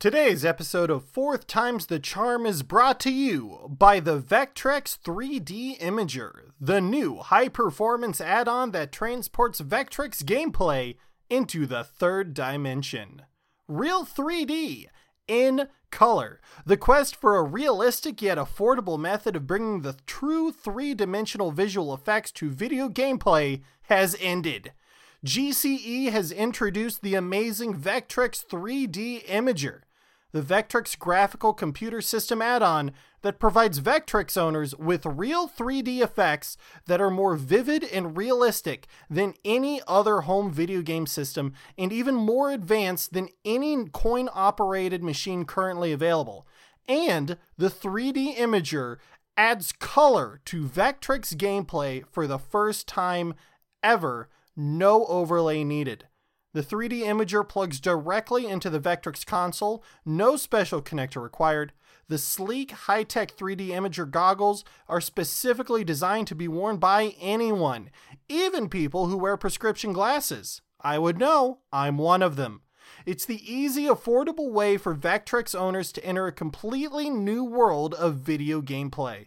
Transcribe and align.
Today's 0.00 0.46
episode 0.46 0.88
of 0.88 1.04
Fourth 1.04 1.46
Times 1.46 1.84
the 1.84 1.98
Charm 1.98 2.46
is 2.46 2.62
brought 2.62 2.98
to 3.00 3.12
you 3.12 3.66
by 3.68 4.00
the 4.00 4.18
Vectrex 4.18 4.98
3D 4.98 5.78
Imager, 5.78 6.52
the 6.58 6.80
new 6.80 7.18
high 7.18 7.48
performance 7.48 8.18
add 8.18 8.48
on 8.48 8.70
that 8.70 8.92
transports 8.92 9.60
Vectrex 9.60 10.24
gameplay 10.24 10.96
into 11.28 11.66
the 11.66 11.84
third 11.84 12.32
dimension. 12.32 13.24
Real 13.68 14.06
3D 14.06 14.86
in 15.28 15.68
color. 15.90 16.40
The 16.64 16.78
quest 16.78 17.14
for 17.14 17.36
a 17.36 17.42
realistic 17.42 18.22
yet 18.22 18.38
affordable 18.38 18.98
method 18.98 19.36
of 19.36 19.46
bringing 19.46 19.82
the 19.82 19.96
true 20.06 20.50
three 20.50 20.94
dimensional 20.94 21.52
visual 21.52 21.92
effects 21.92 22.32
to 22.32 22.48
video 22.48 22.88
gameplay 22.88 23.60
has 23.82 24.16
ended. 24.18 24.72
GCE 25.26 26.10
has 26.10 26.32
introduced 26.32 27.02
the 27.02 27.14
amazing 27.14 27.74
Vectrex 27.74 28.42
3D 28.46 29.26
Imager, 29.26 29.80
the 30.32 30.42
Vectrex 30.42 30.98
graphical 30.98 31.52
computer 31.52 32.00
system 32.00 32.40
add 32.40 32.62
on 32.62 32.92
that 33.22 33.38
provides 33.38 33.80
Vectrex 33.80 34.36
owners 34.36 34.74
with 34.76 35.04
real 35.04 35.48
3D 35.48 36.00
effects 36.00 36.56
that 36.86 37.00
are 37.00 37.10
more 37.10 37.36
vivid 37.36 37.84
and 37.84 38.16
realistic 38.16 38.86
than 39.08 39.34
any 39.44 39.80
other 39.86 40.22
home 40.22 40.50
video 40.50 40.82
game 40.82 41.06
system 41.06 41.52
and 41.76 41.92
even 41.92 42.14
more 42.14 42.50
advanced 42.50 43.12
than 43.12 43.28
any 43.44 43.84
coin 43.92 44.28
operated 44.32 45.02
machine 45.02 45.44
currently 45.44 45.92
available. 45.92 46.46
And 46.88 47.36
the 47.56 47.68
3D 47.68 48.36
Imager 48.36 48.96
adds 49.36 49.72
color 49.72 50.40
to 50.46 50.64
Vectrex 50.64 51.34
gameplay 51.34 52.04
for 52.10 52.26
the 52.26 52.38
first 52.38 52.86
time 52.86 53.34
ever 53.82 54.28
no 54.56 55.06
overlay 55.06 55.64
needed. 55.64 56.06
The 56.52 56.62
3D 56.62 57.02
Imager 57.02 57.48
plugs 57.48 57.78
directly 57.78 58.46
into 58.46 58.70
the 58.70 58.80
Vectrex 58.80 59.24
console, 59.24 59.84
no 60.04 60.36
special 60.36 60.82
connector 60.82 61.22
required. 61.22 61.72
The 62.08 62.18
sleek, 62.18 62.72
high 62.72 63.04
tech 63.04 63.36
3D 63.36 63.68
Imager 63.68 64.10
goggles 64.10 64.64
are 64.88 65.00
specifically 65.00 65.84
designed 65.84 66.26
to 66.26 66.34
be 66.34 66.48
worn 66.48 66.78
by 66.78 67.14
anyone, 67.20 67.90
even 68.28 68.68
people 68.68 69.06
who 69.06 69.16
wear 69.16 69.36
prescription 69.36 69.92
glasses. 69.92 70.60
I 70.80 70.98
would 70.98 71.18
know, 71.18 71.60
I'm 71.72 71.98
one 71.98 72.22
of 72.22 72.34
them. 72.34 72.62
It's 73.06 73.24
the 73.24 73.40
easy, 73.48 73.84
affordable 73.84 74.50
way 74.50 74.76
for 74.76 74.92
Vectrex 74.92 75.54
owners 75.54 75.92
to 75.92 76.04
enter 76.04 76.26
a 76.26 76.32
completely 76.32 77.10
new 77.10 77.44
world 77.44 77.94
of 77.94 78.16
video 78.16 78.60
gameplay. 78.60 79.26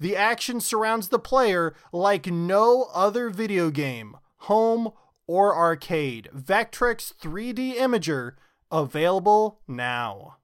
The 0.00 0.16
action 0.16 0.60
surrounds 0.60 1.08
the 1.08 1.20
player 1.20 1.74
like 1.92 2.26
no 2.26 2.88
other 2.92 3.30
video 3.30 3.70
game 3.70 4.16
home, 4.40 4.90
or 5.26 5.56
arcade. 5.56 6.28
Vectrex 6.36 7.14
3D 7.14 7.76
Imager 7.76 8.32
available 8.70 9.60
now. 9.68 10.36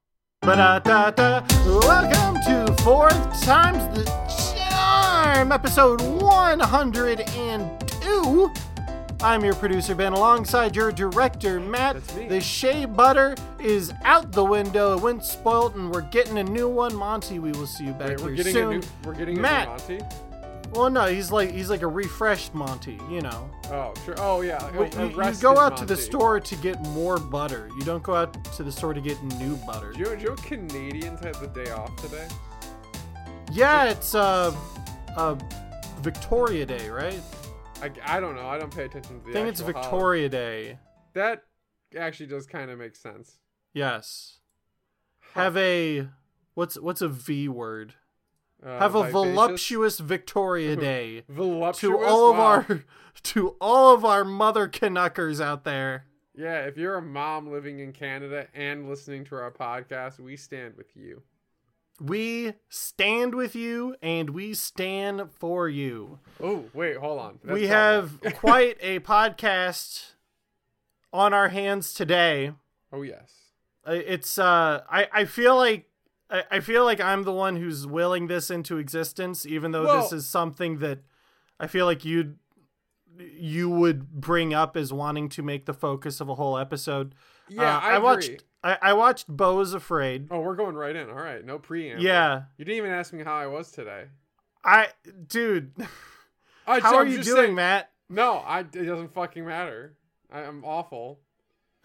Ba-da-da-da. 0.42 1.42
Welcome 1.66 2.40
to 2.42 2.66
Fourth 2.82 3.42
Times 3.44 3.82
the 3.96 4.04
Charm, 4.70 5.52
episode 5.52 6.00
102. 6.00 8.50
I'm 9.20 9.44
your 9.44 9.54
producer 9.54 9.94
Ben, 9.94 10.12
alongside 10.14 10.74
your 10.74 10.90
director 10.90 11.60
Matt. 11.60 11.94
That's 11.94 12.16
me. 12.16 12.26
The 12.26 12.40
shea 12.40 12.86
butter 12.86 13.36
is 13.60 13.92
out 14.02 14.32
the 14.32 14.44
window. 14.44 14.96
It 14.96 15.02
went 15.02 15.24
spoilt, 15.24 15.76
and 15.76 15.92
we're 15.94 16.00
getting 16.10 16.38
a 16.38 16.42
new 16.42 16.68
one. 16.68 16.92
Monty, 16.92 17.38
we 17.38 17.52
will 17.52 17.68
see 17.68 17.84
you 17.84 17.92
back 17.92 18.08
Wait, 18.08 18.18
here 18.18 18.28
we're 18.28 18.34
getting 18.34 18.52
soon. 18.52 18.72
a 18.72 18.78
new. 18.78 18.82
We're 19.04 19.14
getting 19.14 19.40
Matt. 19.40 19.88
a 19.88 19.92
new 19.92 19.98
Monty. 20.00 20.16
Well, 20.72 20.88
no, 20.88 21.04
he's 21.06 21.30
like 21.30 21.50
he's 21.50 21.68
like 21.68 21.82
a 21.82 21.86
refreshed 21.86 22.54
Monty, 22.54 22.98
you 23.10 23.20
know. 23.20 23.50
Oh 23.66 23.92
sure. 24.04 24.14
Oh 24.18 24.40
yeah. 24.40 24.66
a- 24.74 24.88
you, 25.02 25.22
you 25.22 25.32
go 25.40 25.58
out 25.58 25.76
to 25.76 25.84
the 25.84 25.96
store 25.96 26.40
to 26.40 26.56
get 26.56 26.80
more 26.88 27.18
butter. 27.18 27.68
You 27.78 27.84
don't 27.84 28.02
go 28.02 28.14
out 28.14 28.42
to 28.54 28.62
the 28.62 28.72
store 28.72 28.94
to 28.94 29.00
get 29.00 29.22
new 29.38 29.56
butter. 29.66 29.92
Do 29.92 29.98
you, 29.98 30.04
do 30.16 30.22
you 30.22 30.28
know 30.30 30.34
Canadians 30.36 31.20
had 31.20 31.34
the 31.36 31.48
day 31.48 31.70
off 31.70 31.94
today? 31.96 32.26
Yeah, 33.50 33.90
it's 33.90 34.14
uh, 34.14 34.54
uh, 35.16 35.36
Victoria 36.00 36.64
Day, 36.64 36.88
right? 36.88 37.20
I, 37.82 37.90
I 38.04 38.20
don't 38.20 38.34
know. 38.34 38.48
I 38.48 38.58
don't 38.58 38.74
pay 38.74 38.84
attention 38.84 39.18
to 39.18 39.24
the. 39.24 39.30
I 39.30 39.32
think 39.34 39.48
it's 39.48 39.60
actual 39.60 39.74
holiday. 39.74 39.90
Victoria 39.90 40.28
Day. 40.30 40.78
That 41.12 41.42
actually 41.98 42.26
does 42.28 42.46
kind 42.46 42.70
of 42.70 42.78
make 42.78 42.96
sense. 42.96 43.38
Yes. 43.74 44.38
Have 45.34 45.56
a 45.56 46.08
what's 46.54 46.78
what's 46.78 47.02
a 47.02 47.08
V 47.08 47.48
word? 47.48 47.94
Uh, 48.64 48.78
Have 48.78 48.94
a 48.94 49.02
vivacious? 49.02 49.12
voluptuous 49.12 49.98
Victoria 49.98 50.76
Day 50.90 51.24
Voluptuous. 51.28 51.80
to 52.00 52.06
all 52.06 52.30
of 52.30 52.36
Wow. 52.36 52.44
our 52.44 52.84
to 53.22 53.56
all 53.60 53.94
of 53.94 54.04
our 54.04 54.24
mother 54.24 54.68
Canuckers 54.68 55.40
out 55.40 55.64
there. 55.64 56.06
Yeah, 56.34 56.60
if 56.60 56.76
you're 56.78 56.96
a 56.96 57.02
mom 57.02 57.50
living 57.52 57.80
in 57.80 57.92
Canada 57.92 58.46
and 58.54 58.88
listening 58.88 59.24
to 59.26 59.34
our 59.34 59.50
podcast, 59.50 60.18
we 60.18 60.36
stand 60.36 60.76
with 60.76 60.96
you. 60.96 61.22
We 62.00 62.54
stand 62.70 63.34
with 63.34 63.54
you 63.54 63.96
and 64.02 64.30
we 64.30 64.54
stand 64.54 65.30
for 65.38 65.68
you. 65.68 66.18
Oh 66.42 66.64
wait, 66.72 66.96
hold 66.96 67.20
on. 67.20 67.38
That's 67.44 67.54
we 67.54 67.66
have 67.66 68.18
quite 68.36 68.78
a 68.80 69.00
podcast 69.00 70.12
on 71.12 71.34
our 71.34 71.48
hands 71.50 71.92
today. 71.92 72.52
oh 72.92 73.02
yes. 73.02 73.32
It's 73.86 74.38
uh 74.38 74.82
I, 74.90 75.08
I 75.12 75.24
feel 75.26 75.56
like 75.56 75.88
I, 76.32 76.44
I 76.50 76.60
feel 76.60 76.84
like 76.84 77.00
I'm 77.00 77.22
the 77.24 77.32
one 77.32 77.56
who's 77.56 77.86
willing 77.86 78.26
this 78.26 78.50
into 78.50 78.78
existence, 78.78 79.44
even 79.46 79.70
though 79.72 80.00
this 80.00 80.12
is 80.12 80.26
something 80.26 80.78
that 80.78 81.00
I 81.60 81.66
feel 81.66 81.86
like 81.86 82.04
you'd 82.04 82.38
you 83.18 83.68
would 83.68 84.10
bring 84.10 84.54
up 84.54 84.74
as 84.76 84.90
wanting 84.92 85.28
to 85.28 85.42
make 85.42 85.66
the 85.66 85.74
focus 85.74 86.20
of 86.20 86.30
a 86.30 86.34
whole 86.34 86.56
episode. 86.56 87.14
Yeah, 87.48 87.76
Uh, 87.76 87.80
I, 87.80 87.90
agree. 87.96 88.02
watched 88.04 88.30
I, 88.64 88.78
I 88.80 88.92
watched 88.94 89.26
Beau 89.28 89.60
is 89.60 89.74
Afraid. 89.74 90.28
Oh, 90.30 90.40
we're 90.40 90.56
going 90.56 90.74
right 90.76 90.96
in. 90.96 91.10
All 91.10 91.16
right, 91.16 91.44
no 91.44 91.58
preamble. 91.58 92.02
Yeah. 92.02 92.44
You 92.56 92.64
didn't 92.64 92.78
even 92.78 92.90
ask 92.90 93.12
me 93.12 93.22
how 93.22 93.34
I 93.34 93.46
was 93.48 93.70
today. 93.70 94.04
I 94.64 94.88
dude, 95.28 95.72
I, 96.66 96.80
how 96.80 96.92
I'm 96.98 97.02
are 97.02 97.06
you 97.06 97.22
doing, 97.22 97.36
saying- 97.36 97.54
Matt? 97.54 97.90
No, 98.08 98.36
I, 98.36 98.60
it 98.60 98.72
doesn't 98.86 99.12
fucking 99.12 99.44
matter. 99.44 99.94
I, 100.32 100.40
I'm 100.40 100.64
awful. 100.64 101.20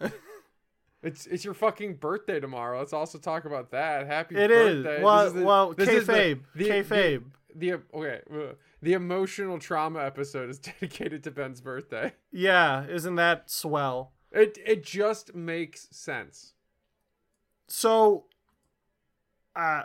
it's 1.02 1.26
it's 1.26 1.44
your 1.44 1.54
fucking 1.54 1.94
birthday 1.96 2.40
tomorrow. 2.40 2.78
Let's 2.78 2.92
also 2.92 3.18
talk 3.18 3.44
about 3.44 3.70
that. 3.70 4.06
Happy 4.06 4.36
It 4.36 4.50
is. 4.50 4.84
birthday. 4.84 5.02
Well, 5.02 5.18
This 5.24 5.28
is 5.28 5.34
the- 5.40 5.44
well, 5.44 5.70
is 5.70 5.76
the- 5.76 6.12
kayfabe, 6.12 6.40
the- 6.54 6.68
kayfabe. 6.68 7.24
The, 7.54 7.70
the 7.70 7.82
okay, 7.94 8.20
uh, 8.32 8.52
the 8.82 8.92
emotional 8.92 9.58
trauma 9.58 10.00
episode 10.00 10.50
is 10.50 10.58
dedicated 10.70 11.24
to 11.24 11.30
Ben's 11.30 11.60
birthday. 11.60 12.12
Yeah, 12.32 12.86
isn't 12.86 13.14
that 13.16 13.50
swell? 13.50 14.12
It 14.32 14.58
it 14.64 14.84
just 14.84 15.34
makes 15.34 15.88
sense. 15.90 16.52
so 17.66 18.24
uh 19.56 19.82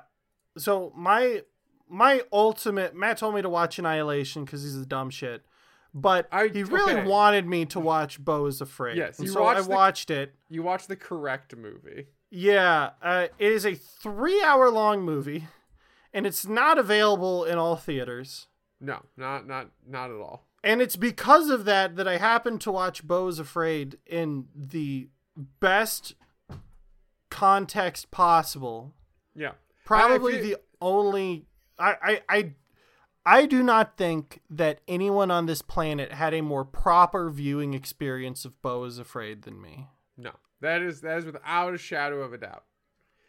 so 0.57 0.91
my 0.95 1.41
my 1.89 2.21
ultimate 2.31 2.95
matt 2.95 3.17
told 3.17 3.35
me 3.35 3.41
to 3.41 3.49
watch 3.49 3.79
annihilation 3.79 4.45
because 4.45 4.63
he's 4.63 4.75
a 4.75 4.85
dumb 4.85 5.09
shit 5.09 5.45
but 5.93 6.27
I- 6.31 6.47
he 6.47 6.63
really 6.63 6.93
okay. 6.93 7.07
wanted 7.07 7.47
me 7.47 7.65
to 7.67 7.79
watch 7.79 8.23
beau 8.23 8.45
is 8.47 8.61
afraid 8.61 8.97
Yes, 8.97 9.19
and 9.19 9.29
so 9.29 9.43
i 9.43 9.53
watched 9.53 9.67
the- 9.67 9.73
watched 9.75 10.09
it 10.11 10.35
You 10.49 10.63
watched 10.63 10.87
the 10.87 10.95
correct 10.95 11.55
movie. 11.55 12.07
yeah 12.29 12.91
uh, 13.01 13.27
it 13.37 13.51
is 13.51 13.65
a 13.65 13.75
three 13.75 14.41
hour 14.43 14.69
long 14.69 15.01
movie 15.03 15.47
and 16.13 16.25
it's 16.27 16.45
not 16.45 16.77
available 16.77 17.43
in 17.45 17.57
all 17.57 17.75
theaters 17.75 18.47
No, 18.79 19.03
not 19.17 19.45
not 19.47 19.69
not 19.87 20.09
at 20.09 20.17
all. 20.17 20.47
and 20.63 20.81
it's 20.81 20.95
because 20.95 21.49
of 21.49 21.65
that 21.65 21.95
that 21.95 22.07
i 22.07 22.17
happened 22.17 22.61
to 22.61 22.71
watch 22.71 23.05
beau 23.07 23.27
is 23.27 23.39
afraid 23.39 23.97
in 24.05 24.47
the 24.55 25.09
best 25.59 26.15
context 27.29 28.11
possible 28.11 28.93
Yeah. 29.35 29.53
probably 29.85 30.37
I 30.37 30.41
feel- 30.41 30.49
the 30.57 30.61
only 30.81 31.45
I, 31.79 31.95
I 32.01 32.21
I 32.37 32.53
I 33.25 33.45
do 33.45 33.63
not 33.63 33.97
think 33.97 34.41
that 34.49 34.81
anyone 34.87 35.31
on 35.31 35.45
this 35.45 35.61
planet 35.61 36.11
had 36.11 36.33
a 36.33 36.41
more 36.41 36.65
proper 36.65 37.29
viewing 37.29 37.73
experience 37.73 38.43
of 38.43 38.61
Beau 38.61 38.83
is 38.83 38.99
Afraid 38.99 39.43
than 39.43 39.61
me. 39.61 39.87
No. 40.17 40.31
That 40.61 40.81
is 40.81 41.01
that 41.01 41.17
is 41.17 41.25
without 41.25 41.73
a 41.73 41.77
shadow 41.77 42.21
of 42.21 42.33
a 42.33 42.37
doubt. 42.37 42.63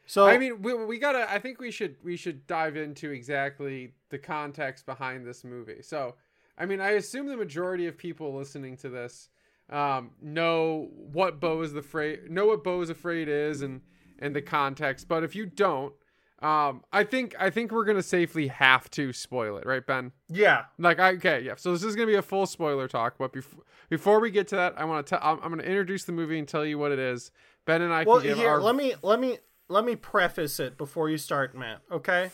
So 0.06 0.26
I 0.26 0.38
mean, 0.38 0.62
we, 0.62 0.74
we 0.74 0.98
gotta. 0.98 1.30
I 1.30 1.38
think 1.38 1.60
we 1.60 1.70
should 1.70 1.96
we 2.02 2.16
should 2.16 2.46
dive 2.46 2.76
into 2.76 3.10
exactly 3.10 3.94
the 4.10 4.18
context 4.18 4.86
behind 4.86 5.26
this 5.26 5.44
movie. 5.44 5.82
So, 5.82 6.14
I 6.58 6.66
mean, 6.66 6.80
I 6.80 6.90
assume 6.90 7.26
the 7.26 7.36
majority 7.36 7.86
of 7.86 7.96
people 7.96 8.34
listening 8.34 8.76
to 8.78 8.88
this 8.88 9.30
um, 9.70 10.10
know 10.20 10.90
what 10.94 11.40
Beau 11.40 11.62
is 11.62 11.72
the 11.72 11.80
afraid 11.80 12.30
know 12.30 12.46
what 12.46 12.62
Beau 12.62 12.80
is 12.82 12.90
afraid 12.90 13.28
is 13.28 13.62
and 13.62 13.80
and 14.18 14.36
the 14.36 14.42
context. 14.42 15.08
But 15.08 15.24
if 15.24 15.34
you 15.34 15.46
don't, 15.46 15.92
um, 16.42 16.82
I 16.92 17.04
think 17.04 17.34
I 17.38 17.50
think 17.50 17.70
we're 17.72 17.84
gonna 17.84 18.02
safely 18.02 18.48
have 18.48 18.90
to 18.90 19.12
spoil 19.12 19.56
it, 19.56 19.66
right, 19.66 19.86
Ben? 19.86 20.12
yeah, 20.28 20.64
Like, 20.78 20.98
I, 20.98 21.12
okay, 21.14 21.40
yeah. 21.40 21.54
So 21.56 21.72
this 21.72 21.82
is 21.84 21.94
gonna 21.96 22.06
be 22.08 22.16
a 22.16 22.22
full 22.22 22.46
spoiler 22.46 22.88
talk. 22.88 23.14
But 23.18 23.32
before 23.32 23.62
before 23.88 24.20
we 24.20 24.30
get 24.30 24.48
to 24.48 24.56
that, 24.56 24.74
I 24.76 24.84
want 24.84 25.06
to 25.06 25.10
tell. 25.10 25.20
I'm, 25.22 25.38
I'm 25.42 25.50
gonna 25.50 25.62
introduce 25.62 26.04
the 26.04 26.12
movie 26.12 26.38
and 26.38 26.46
tell 26.48 26.64
you 26.66 26.78
what 26.78 26.92
it 26.92 26.98
is. 26.98 27.30
Ben 27.66 27.80
and 27.82 27.92
I 27.94 28.04
well 28.04 28.18
can 28.18 28.28
give 28.28 28.38
here 28.38 28.50
our 28.50 28.60
let 28.60 28.74
me 28.76 28.94
let 29.02 29.20
me 29.20 29.38
let 29.68 29.84
me 29.84 29.96
preface 29.96 30.60
it 30.60 30.76
before 30.76 31.08
you 31.08 31.16
start, 31.18 31.54
Matt. 31.56 31.80
Okay, 31.90 32.30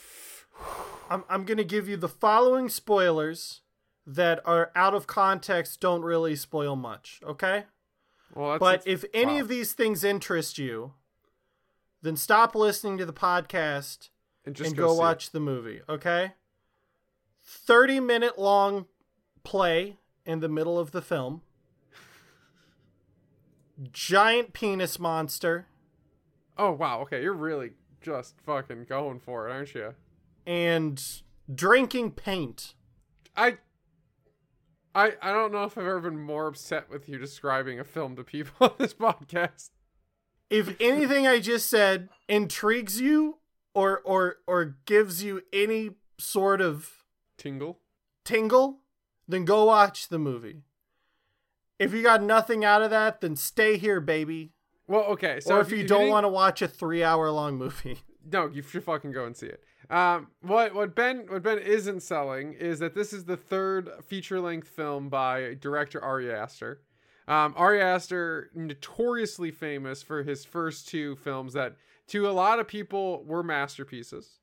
I'm 1.10 1.24
I'm 1.28 1.44
gonna 1.44 1.64
give 1.64 1.88
you 1.88 1.96
the 1.96 2.08
following 2.08 2.68
spoilers 2.68 3.60
that 4.06 4.40
are 4.44 4.72
out 4.74 4.94
of 4.94 5.06
context. 5.06 5.80
Don't 5.80 6.02
really 6.02 6.34
spoil 6.34 6.74
much. 6.74 7.20
Okay. 7.24 7.64
well, 8.34 8.50
that's, 8.52 8.60
But 8.60 8.70
that's- 8.84 8.84
if 8.86 9.04
any 9.14 9.34
wow. 9.34 9.40
of 9.42 9.48
these 9.48 9.72
things 9.72 10.02
interest 10.02 10.58
you, 10.58 10.94
then 12.02 12.16
stop 12.16 12.54
listening 12.54 12.98
to 12.98 13.06
the 13.06 13.12
podcast 13.12 14.08
and 14.44 14.54
just 14.54 14.70
and 14.70 14.76
go, 14.76 14.86
go, 14.86 14.92
see 14.92 14.96
it. 14.96 15.00
watch 15.00 15.30
the 15.30 15.40
movie, 15.40 15.80
okay? 15.88 16.32
30 17.44 18.00
minute 18.00 18.38
long 18.38 18.86
play 19.44 19.96
in 20.24 20.40
the 20.40 20.48
middle 20.48 20.78
of 20.78 20.92
the 20.92 21.02
film. 21.02 21.42
Giant 23.92 24.52
penis 24.52 24.98
monster 24.98 25.66
Oh 26.58 26.72
wow, 26.72 27.00
okay, 27.00 27.22
you're 27.22 27.32
really 27.32 27.70
just 28.02 28.34
fucking 28.44 28.84
going 28.84 29.18
for 29.18 29.48
it, 29.48 29.52
aren't 29.52 29.74
you? 29.74 29.94
and 30.46 31.02
drinking 31.54 32.10
paint. 32.12 32.74
I 33.34 33.58
I 34.94 35.14
I 35.22 35.32
don't 35.32 35.52
know 35.52 35.64
if 35.64 35.78
I've 35.78 35.84
ever 35.84 36.00
been 36.00 36.18
more 36.20 36.48
upset 36.48 36.90
with 36.90 37.08
you 37.08 37.16
describing 37.18 37.80
a 37.80 37.84
film 37.84 38.16
to 38.16 38.24
people 38.24 38.52
on 38.68 38.74
this 38.78 38.92
podcast. 38.92 39.70
If 40.50 40.74
anything 40.80 41.26
I 41.26 41.38
just 41.40 41.70
said 41.70 42.08
intrigues 42.28 43.00
you 43.00 43.38
or 43.74 44.00
or 44.04 44.36
or 44.46 44.76
gives 44.84 45.22
you 45.22 45.42
any 45.52 45.90
sort 46.18 46.60
of 46.60 47.04
Tingle. 47.38 47.78
tingle, 48.24 48.80
then 49.28 49.44
go 49.44 49.64
watch 49.64 50.08
the 50.08 50.18
movie. 50.18 50.62
If 51.78 51.94
you 51.94 52.02
got 52.02 52.22
nothing 52.22 52.64
out 52.64 52.82
of 52.82 52.90
that, 52.90 53.20
then 53.22 53.36
stay 53.36 53.78
here, 53.78 54.00
baby. 54.00 54.52
Well, 54.86 55.04
okay, 55.04 55.40
so 55.40 55.56
or 55.56 55.60
if, 55.60 55.70
you, 55.70 55.78
didn't- 55.78 55.88
don't 55.88 56.08
want 56.08 56.24
to 56.24 56.28
watch 56.28 56.60
a 56.62 56.68
three 56.68 57.02
hour 57.02 57.30
long 57.30 57.56
movie. 57.56 57.98
No, 58.32 58.48
you 58.48 58.60
should 58.62 58.84
fucking 58.84 59.12
go 59.12 59.24
and 59.24 59.34
see 59.34 59.46
it. 59.46 59.62
Um, 59.88 60.28
what 60.42 60.74
what 60.74 60.94
Ben 60.94 61.24
what 61.28 61.42
Ben 61.42 61.58
isn't 61.58 62.00
selling 62.02 62.52
is 62.52 62.78
that 62.80 62.94
this 62.94 63.14
is 63.14 63.24
the 63.24 63.36
third 63.36 63.88
feature 64.06 64.38
length 64.40 64.68
film 64.68 65.08
by 65.08 65.56
director 65.58 66.00
Ari 66.04 66.30
Aster. 66.30 66.82
Um, 67.28 67.54
Ari 67.56 67.80
Aster, 67.80 68.50
notoriously 68.54 69.50
famous 69.50 70.02
for 70.02 70.22
his 70.22 70.44
first 70.44 70.88
two 70.88 71.16
films 71.16 71.52
that, 71.52 71.76
to 72.08 72.28
a 72.28 72.32
lot 72.32 72.58
of 72.58 72.66
people, 72.66 73.22
were 73.24 73.42
masterpieces. 73.42 74.40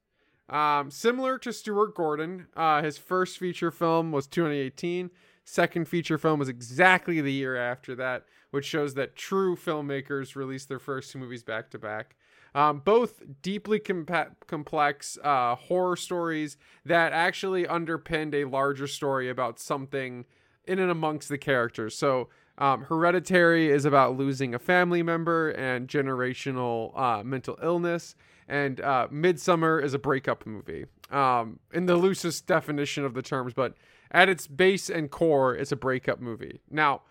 Um, 0.49 0.89
similar 0.89 1.37
to 1.39 1.51
Stuart 1.51 1.93
Gordon, 1.95 2.47
uh, 2.55 2.81
his 2.81 2.97
first 2.97 3.37
feature 3.37 3.71
film 3.71 4.11
was 4.11 4.27
2018. 4.27 5.11
Second 5.43 5.87
feature 5.87 6.17
film 6.17 6.39
was 6.39 6.49
exactly 6.49 7.21
the 7.21 7.31
year 7.31 7.55
after 7.55 7.95
that, 7.95 8.25
which 8.51 8.65
shows 8.65 8.93
that 8.93 9.15
true 9.15 9.55
filmmakers 9.55 10.35
release 10.35 10.65
their 10.65 10.79
first 10.79 11.11
two 11.11 11.19
movies 11.19 11.43
back 11.43 11.69
to 11.71 11.79
back. 11.79 12.15
Um, 12.55 12.79
both 12.79 13.21
deeply 13.41 13.79
compa- 13.79 14.31
complex 14.47 15.17
uh, 15.23 15.55
horror 15.55 15.95
stories 15.95 16.57
that 16.85 17.13
actually 17.13 17.67
underpinned 17.67 18.33
a 18.33 18.45
larger 18.45 18.87
story 18.87 19.29
about 19.29 19.59
something 19.59 20.25
in 20.65 20.79
and 20.79 20.91
amongst 20.91 21.29
the 21.29 21.37
characters. 21.37 21.95
So, 21.95 22.29
um, 22.57 22.81
Hereditary 22.83 23.69
is 23.69 23.85
about 23.85 24.17
losing 24.17 24.55
a 24.55 24.59
family 24.59 25.03
member 25.03 25.49
and 25.51 25.87
generational 25.87 26.97
uh, 26.99 27.23
mental 27.23 27.57
illness, 27.61 28.15
and 28.47 28.81
uh, 28.81 29.07
Midsommar 29.11 29.83
is 29.83 29.93
a 29.93 29.99
breakup 29.99 30.45
movie. 30.45 30.85
Um, 31.11 31.59
in 31.73 31.85
the 31.85 31.95
loosest 31.95 32.47
definition 32.47 33.05
of 33.05 33.13
the 33.13 33.21
terms, 33.21 33.53
but 33.53 33.75
at 34.11 34.27
its 34.29 34.47
base 34.47 34.89
and 34.89 35.09
core, 35.11 35.55
it's 35.55 35.71
a 35.71 35.75
breakup 35.75 36.19
movie. 36.19 36.59
Now, 36.69 37.03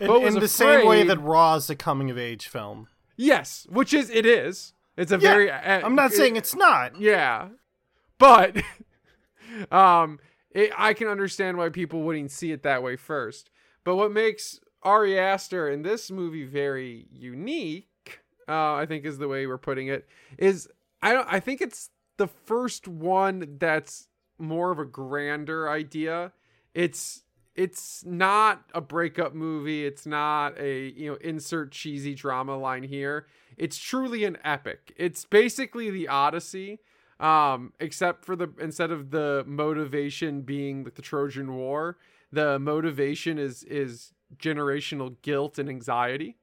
In, 0.00 0.10
in 0.10 0.34
the 0.40 0.48
same 0.48 0.86
way 0.86 1.04
that 1.04 1.20
Raw 1.20 1.54
is 1.56 1.68
a 1.70 1.76
coming 1.76 2.10
of 2.10 2.18
age 2.18 2.48
film. 2.48 2.88
yes, 3.16 3.66
which 3.70 3.92
is 3.94 4.10
it 4.10 4.26
is. 4.26 4.72
It's 4.96 5.12
a 5.12 5.18
Yeah, 5.18 5.30
very. 5.32 5.50
uh, 5.50 5.56
I'm 5.86 5.94
not 5.94 6.12
it- 6.12 6.16
saying 6.16 6.36
it's 6.36 6.54
not. 6.54 7.00
Yeah, 7.00 7.48
but 8.18 8.56
um, 9.70 10.18
it, 10.50 10.70
I 10.76 10.94
can 10.94 11.08
understand 11.08 11.56
why 11.58 11.68
people 11.68 12.02
wouldn't 12.02 12.30
see 12.30 12.52
it 12.52 12.62
that 12.62 12.82
way 12.82 12.96
first. 12.96 13.50
But 13.84 13.96
what 13.96 14.12
makes 14.12 14.60
Ari 14.84 15.18
Aster 15.18 15.68
in 15.68 15.82
this 15.82 16.10
movie 16.10 16.44
very 16.44 17.06
unique, 17.10 18.20
uh, 18.48 18.74
I 18.74 18.86
think, 18.86 19.04
is 19.04 19.18
the 19.18 19.28
way 19.28 19.46
we're 19.46 19.58
putting 19.58 19.88
it. 19.88 20.06
Is 20.38 20.68
I 21.02 21.12
don't. 21.12 21.26
I 21.30 21.40
think 21.40 21.60
it's 21.60 21.90
the 22.16 22.28
first 22.28 22.86
one 22.86 23.56
that's 23.58 24.08
more 24.38 24.70
of 24.70 24.78
a 24.78 24.84
grander 24.84 25.68
idea. 25.68 26.32
It's 26.74 27.22
it's 27.54 28.04
not 28.04 28.64
a 28.74 28.80
breakup 28.80 29.34
movie. 29.34 29.86
It's 29.86 30.06
not 30.06 30.58
a 30.58 30.88
you 30.88 31.10
know 31.10 31.18
insert 31.20 31.72
cheesy 31.72 32.14
drama 32.14 32.56
line 32.56 32.82
here. 32.82 33.26
It's 33.56 33.78
truly 33.78 34.24
an 34.24 34.38
epic. 34.44 34.92
It's 34.96 35.24
basically 35.24 35.90
the 35.90 36.08
Odyssey, 36.08 36.80
um, 37.20 37.72
except 37.78 38.24
for 38.24 38.34
the 38.34 38.48
instead 38.60 38.90
of 38.90 39.10
the 39.10 39.44
motivation 39.46 40.42
being 40.42 40.84
like 40.84 40.94
the 40.94 41.02
Trojan 41.02 41.54
War, 41.54 41.96
the 42.32 42.58
motivation 42.58 43.38
is 43.38 43.62
is 43.64 44.13
generational 44.38 45.16
guilt 45.22 45.58
and 45.58 45.68
anxiety. 45.68 46.36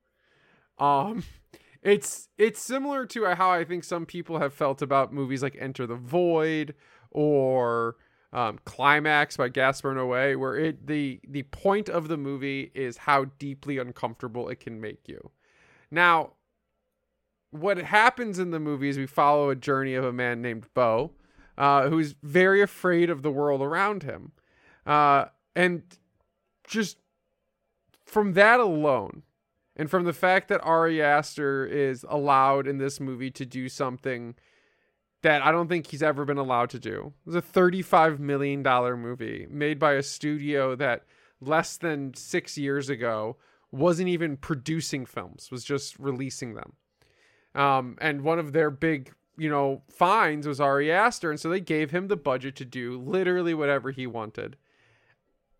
Um, 0.78 1.24
it's 1.82 2.30
it's 2.38 2.62
similar 2.62 3.06
to 3.08 3.26
how 3.36 3.52
I 3.52 3.64
think 3.64 3.84
some 3.84 4.06
people 4.06 4.40
have 4.40 4.54
felt 4.54 4.82
about 4.82 5.14
movies 5.14 5.42
like 5.42 5.58
Enter 5.60 5.88
the 5.88 5.96
Void 5.96 6.76
or 7.10 7.98
um, 8.34 8.60
Climax 8.66 9.38
by 9.38 9.50
Gaspar 9.50 9.94
Noé, 9.94 10.38
where 10.38 10.56
it 10.56 10.88
the 10.88 11.20
the 11.28 11.44
point 11.44 11.90
of 11.90 12.08
the 12.08 12.18
movie 12.18 12.72
is 12.74 12.98
how 12.98 13.26
deeply 13.40 13.78
uncomfortable 13.78 14.50
it 14.50 14.60
can 14.60 14.80
make 14.80 15.08
you. 15.08 15.32
Now, 15.90 16.34
what 17.50 17.78
happens 17.78 18.40
in 18.40 18.52
the 18.52 18.60
movie 18.60 18.90
is 18.90 18.98
we 18.98 19.08
follow 19.08 19.50
a 19.50 19.56
journey 19.56 19.96
of 19.96 20.06
a 20.06 20.14
man 20.14 20.42
named 20.42 20.68
Beau, 20.74 21.12
uh, 21.58 21.90
who's 21.90 22.16
very 22.24 22.62
afraid 22.62 23.10
of 23.10 23.22
the 23.22 23.32
world 23.32 23.62
around 23.62 24.04
him, 24.04 24.32
uh, 24.86 25.26
and 25.56 25.84
just 26.66 26.98
from 28.12 28.34
that 28.34 28.60
alone, 28.60 29.24
and 29.78 29.90
from 29.90 30.04
the 30.04 30.12
fact 30.12 30.50
that 30.50 30.62
Ari 30.64 31.02
Aster 31.02 31.66
is 31.66 32.06
allowed 32.10 32.68
in 32.68 32.78
this 32.78 33.00
movie 33.00 33.32
to 33.32 33.46
do 33.46 33.70
something 33.70 34.36
that 35.22 35.42
I 35.42 35.52
don't 35.52 35.70
think 35.70 35.88
he's 35.88 36.04
ever 36.04 36.26
been 36.26 36.38
allowed 36.38 36.70
to 36.72 36.80
do. 36.80 37.14
It 37.26 37.30
was 37.30 37.36
a 37.36 37.42
$35 37.42 38.20
million 38.20 38.62
movie 38.62 39.48
made 39.50 39.80
by 39.80 39.94
a 39.94 40.04
studio 40.04 40.76
that 40.76 41.06
less 41.40 41.78
than 41.78 42.14
six 42.14 42.58
years 42.58 42.90
ago 42.90 43.38
wasn't 43.72 44.10
even 44.10 44.36
producing 44.36 45.06
films, 45.06 45.50
was 45.50 45.64
just 45.64 45.98
releasing 45.98 46.56
them. 46.56 46.74
Um, 47.56 47.98
and 48.02 48.24
one 48.24 48.40
of 48.40 48.52
their 48.52 48.72
big, 48.72 49.14
you 49.38 49.50
know, 49.50 49.84
finds 49.90 50.46
was 50.46 50.60
Ari 50.60 50.92
Aster. 50.92 51.32
And 51.32 51.40
so 51.40 51.48
they 51.48 51.62
gave 51.62 51.92
him 51.92 52.10
the 52.10 52.18
budget 52.18 52.58
to 52.58 52.66
do 52.66 53.00
literally 53.00 53.54
whatever 53.54 53.92
he 53.92 54.06
wanted. 54.06 54.58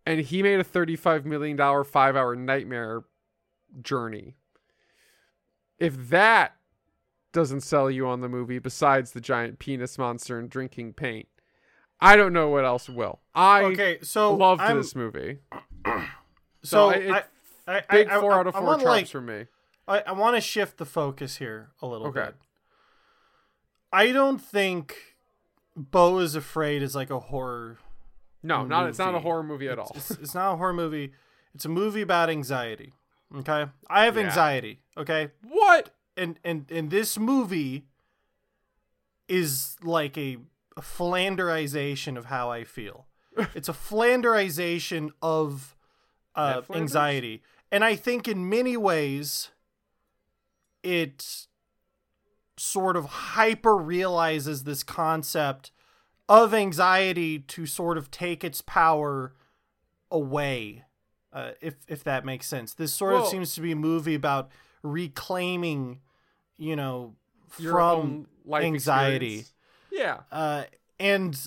And 0.04 0.20
he 0.20 0.42
made 0.42 0.58
a 0.58 0.64
$35 0.64 1.24
million 1.24 1.56
five 1.84 2.16
hour 2.16 2.34
nightmare 2.34 3.02
journey. 3.80 4.36
If 5.78 6.08
that 6.10 6.56
doesn't 7.32 7.60
sell 7.62 7.90
you 7.90 8.06
on 8.06 8.20
the 8.20 8.28
movie 8.28 8.58
besides 8.58 9.12
the 9.12 9.20
giant 9.20 9.58
penis 9.58 9.96
monster 9.98 10.38
and 10.38 10.50
drinking 10.50 10.94
paint, 10.94 11.28
I 12.00 12.16
don't 12.16 12.32
know 12.32 12.48
what 12.48 12.64
else 12.64 12.88
will. 12.88 13.20
I 13.34 13.62
Okay, 13.64 13.98
so 14.02 14.34
loved 14.34 14.60
I'm, 14.60 14.76
this 14.76 14.94
movie. 14.94 15.38
So 16.64 16.90
it- 16.90 17.10
I, 17.10 17.22
I, 17.66 17.76
I, 17.78 17.82
Big 17.90 18.08
I, 18.08 18.20
four 18.20 18.32
I, 18.32 18.38
out 18.38 18.46
of 18.46 18.54
four 18.54 18.64
charts 18.74 18.84
like, 18.84 19.08
for 19.08 19.20
me. 19.20 19.46
I, 19.88 19.98
I 20.00 20.12
want 20.12 20.36
to 20.36 20.40
shift 20.40 20.78
the 20.78 20.84
focus 20.84 21.38
here 21.38 21.70
a 21.80 21.86
little 21.88 22.06
Okay. 22.08 22.26
bit. 22.26 22.34
I 23.92 24.12
don't 24.12 24.38
think 24.40 25.16
Beau 25.76 26.18
is 26.18 26.36
Afraid 26.36 26.82
is 26.82 26.94
like 26.94 27.10
a 27.10 27.18
horror. 27.18 27.78
No, 28.42 28.64
not 28.64 28.88
it's 28.88 28.98
not 28.98 29.14
a 29.14 29.20
horror 29.20 29.42
movie 29.42 29.68
at 29.68 29.78
all. 29.78 29.92
It's, 29.94 30.10
it's 30.10 30.34
not 30.34 30.54
a 30.54 30.56
horror 30.56 30.72
movie. 30.72 31.12
It's 31.54 31.64
a 31.64 31.68
movie 31.68 32.02
about 32.02 32.28
anxiety. 32.30 32.92
Okay, 33.36 33.66
I 33.88 34.04
have 34.04 34.16
Yeah. 34.16 34.24
anxiety. 34.24 34.80
Okay, 34.96 35.30
what? 35.42 35.94
and 36.16 36.38
and 36.44 36.70
and 36.70 36.90
this 36.90 37.18
movie 37.18 37.86
is 39.28 39.76
like 39.82 40.18
a, 40.18 40.36
a 40.76 40.80
flanderization 40.82 42.16
of 42.18 42.26
how 42.26 42.50
I 42.50 42.64
feel. 42.64 43.06
it's 43.54 43.68
a 43.68 43.72
flanderization 43.72 45.10
of 45.22 45.74
uh, 46.34 46.62
anxiety, 46.74 47.42
and 47.70 47.82
I 47.84 47.94
think 47.96 48.28
in 48.28 48.48
many 48.48 48.76
ways 48.76 49.50
it 50.82 51.46
sort 52.58 52.96
of 52.96 53.04
hyper 53.06 53.76
realizes 53.76 54.64
this 54.64 54.82
concept 54.82 55.70
of 56.32 56.54
anxiety 56.54 57.38
to 57.40 57.66
sort 57.66 57.98
of 57.98 58.10
take 58.10 58.42
its 58.42 58.62
power 58.62 59.34
away 60.10 60.84
uh, 61.32 61.50
if 61.60 61.74
if 61.88 62.02
that 62.04 62.24
makes 62.24 62.46
sense 62.46 62.72
this 62.74 62.92
sort 62.94 63.14
of 63.14 63.26
seems 63.26 63.54
to 63.54 63.60
be 63.60 63.70
a 63.72 63.76
movie 63.76 64.14
about 64.14 64.50
reclaiming 64.82 66.00
you 66.56 66.74
know 66.74 67.14
Your 67.58 67.72
from 67.72 68.26
life 68.46 68.64
anxiety 68.64 69.40
experience. 69.40 69.52
Yeah. 69.90 70.20
uh, 70.32 70.64
and 70.98 71.38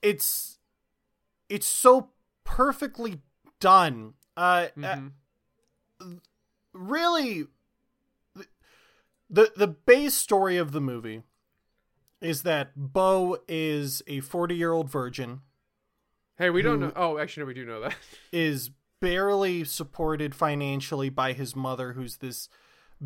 it's 0.00 0.58
it's 1.48 1.66
so 1.66 2.10
perfectly 2.44 3.20
done 3.58 4.14
uh, 4.36 4.68
uh, 4.82 4.96
Mhm. 4.96 5.12
really 6.72 7.46
the 9.28 9.52
the 9.56 9.66
base 9.68 10.14
story 10.14 10.56
of 10.56 10.72
the 10.72 10.80
movie 10.80 11.22
is 12.22 12.42
that 12.42 12.72
Beau 12.76 13.38
is 13.48 14.02
a 14.06 14.20
40 14.20 14.54
year 14.54 14.72
old 14.72 14.90
virgin 14.90 15.40
Hey, 16.38 16.50
we 16.50 16.62
don't 16.62 16.80
know. 16.80 16.92
Oh, 16.96 17.18
actually, 17.18 17.42
no, 17.42 17.46
we 17.48 17.54
do 17.54 17.64
know 17.64 17.80
that. 17.82 17.94
is 18.32 18.70
barely 19.00 19.64
supported 19.64 20.34
financially 20.34 21.08
by 21.10 21.34
his 21.34 21.54
mother 21.54 21.92
who's 21.92 22.16
this 22.16 22.48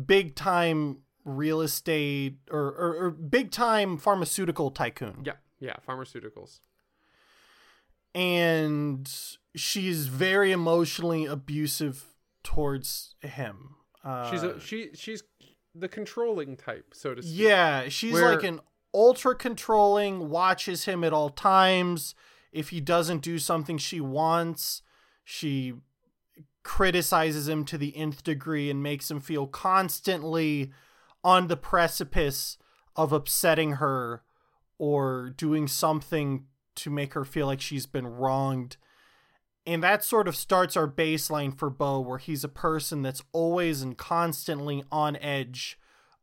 big 0.05 0.33
time 0.33 0.99
real 1.25 1.61
estate 1.61 2.37
or, 2.49 2.67
or, 2.67 2.95
or 3.05 3.11
big 3.11 3.51
time 3.51 3.97
pharmaceutical 3.97 4.71
tycoon. 4.71 5.23
Yeah, 5.25 5.33
yeah, 5.59 5.75
pharmaceuticals. 5.87 6.61
And 8.15 9.11
she's 9.55 10.07
very 10.07 10.51
emotionally 10.51 11.25
abusive 11.25 12.05
towards 12.43 13.15
him. 13.21 13.75
Uh, 14.03 14.31
She's 14.31 14.43
a, 14.43 14.59
she 14.59 14.89
she's 14.95 15.21
the 15.75 15.89
controlling 15.89 16.55
type, 16.55 16.93
so 16.93 17.13
to 17.13 17.21
speak. 17.21 17.33
yeah, 17.37 17.89
she's 17.89 18.13
Where- 18.13 18.33
like 18.33 18.43
an 18.43 18.61
ultra 18.97 19.35
controlling, 19.35 20.29
watches 20.29 20.85
him 20.85 21.03
at 21.03 21.13
all 21.13 21.29
times. 21.29 22.15
If 22.51 22.69
he 22.69 22.81
doesn't 22.81 23.21
do 23.21 23.37
something 23.37 23.77
she 23.77 24.01
wants, 24.01 24.81
she 25.23 25.75
criticizes 26.63 27.47
him 27.47 27.63
to 27.65 27.77
the 27.77 27.95
nth 27.95 28.23
degree 28.23 28.69
and 28.69 28.81
makes 28.81 29.09
him 29.09 29.21
feel 29.21 29.45
constantly 29.45 30.71
on 31.23 31.47
the 31.47 31.55
precipice 31.55 32.57
of 32.95 33.13
upsetting 33.13 33.73
her 33.73 34.23
or 34.79 35.29
doing 35.29 35.67
something 35.67 36.45
to 36.75 36.89
make 36.89 37.13
her 37.13 37.23
feel 37.23 37.45
like 37.45 37.61
she's 37.61 37.85
been 37.85 38.07
wronged. 38.07 38.77
And 39.65 39.83
that 39.83 40.03
sort 40.03 40.27
of 40.27 40.35
starts 40.35 40.75
our 40.75 40.87
baseline 40.87 41.57
for 41.57 41.69
Beau, 41.69 41.99
where 41.99 42.17
he's 42.17 42.43
a 42.43 42.49
person 42.49 43.01
that's 43.01 43.23
always 43.31 43.81
and 43.81 43.97
constantly 43.97 44.83
on 44.91 45.17
edge 45.17 45.77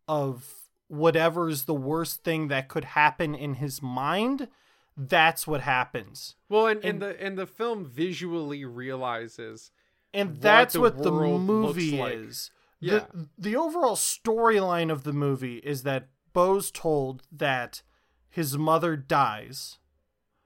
of 0.09 0.64
whatever's 0.95 1.65
the 1.65 1.75
worst 1.75 2.23
thing 2.25 2.49
that 2.49 2.69
could 2.69 2.85
happen 2.85 3.35
in 3.35 3.55
his 3.55 3.83
mind. 3.83 4.49
That's 4.97 5.47
what 5.47 5.63
happens. 5.63 6.37
Well, 6.49 6.67
and, 6.69 6.79
and, 6.85 6.91
And- 6.91 7.03
the 7.03 7.23
and 7.25 7.39
the 7.39 7.47
film 7.47 7.85
visually 7.85 8.65
realizes 8.65 9.71
And 10.13 10.31
What 10.31 10.41
that's 10.41 10.75
the 10.75 10.81
what 10.81 11.03
the 11.03 11.11
movie 11.11 11.99
like. 11.99 12.15
is. 12.15 12.51
Yeah. 12.81 13.07
The, 13.13 13.29
the 13.39 13.57
overall 13.57 13.97
storyline 13.97 14.93
of 14.93 15.03
the 15.05 15.13
movie 15.13 15.57
is 15.59 15.83
that 15.83 16.09
Beau's 16.33 16.71
told 16.71 17.23
that 17.33 17.83
his 18.29 18.57
mother 18.59 18.97
dies 18.97 19.79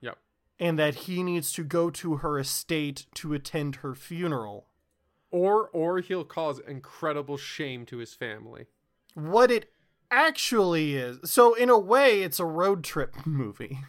Yep. 0.01 0.17
and 0.59 0.79
that 0.79 0.95
he 0.95 1.21
needs 1.21 1.51
to 1.53 1.63
go 1.63 1.89
to 1.91 2.17
her 2.17 2.39
estate 2.39 3.05
to 3.15 3.33
attend 3.33 3.77
her 3.77 3.93
funeral. 3.93 4.67
Or 5.31 5.69
or 5.69 5.99
he'll 5.99 6.23
cause 6.23 6.59
incredible 6.59 7.37
shame 7.37 7.85
to 7.87 7.97
his 7.97 8.15
family. 8.15 8.65
What 9.13 9.51
it 9.51 9.71
actually 10.11 10.95
is. 10.95 11.19
So, 11.29 11.53
in 11.53 11.69
a 11.69 11.77
way, 11.77 12.21
it's 12.23 12.39
a 12.39 12.45
road 12.45 12.83
trip 12.83 13.15
movie. 13.25 13.79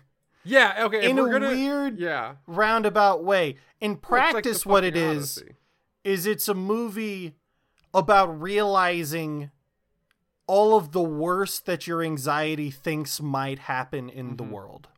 Yeah, 0.45 0.85
okay. 0.87 1.09
in 1.09 1.19
a 1.19 1.23
gonna, 1.29 1.49
weird, 1.49 1.99
yeah. 1.99 2.37
roundabout 2.47 3.23
way. 3.23 3.57
In 3.81 3.93
it's 3.93 4.03
like 4.11 4.33
practice, 4.33 4.65
what 4.65 4.85
it 4.85 4.95
fucking 4.95 5.17
is 5.19 5.45
is 6.03 6.27
it's 6.27 6.49
a 6.49 6.55
movie 6.55 7.35
about 7.93 8.41
realizing 8.41 9.50
all 10.47 10.77
of 10.77 10.93
the 10.93 11.03
worst 11.03 11.67
that 11.67 11.87
your 11.87 12.03
anxiety 12.03 12.71
thinks 12.71 13.21
might 13.21 13.59
happen 13.61 14.09
in 14.09 14.37
the 14.37 14.43
world. 14.43 14.89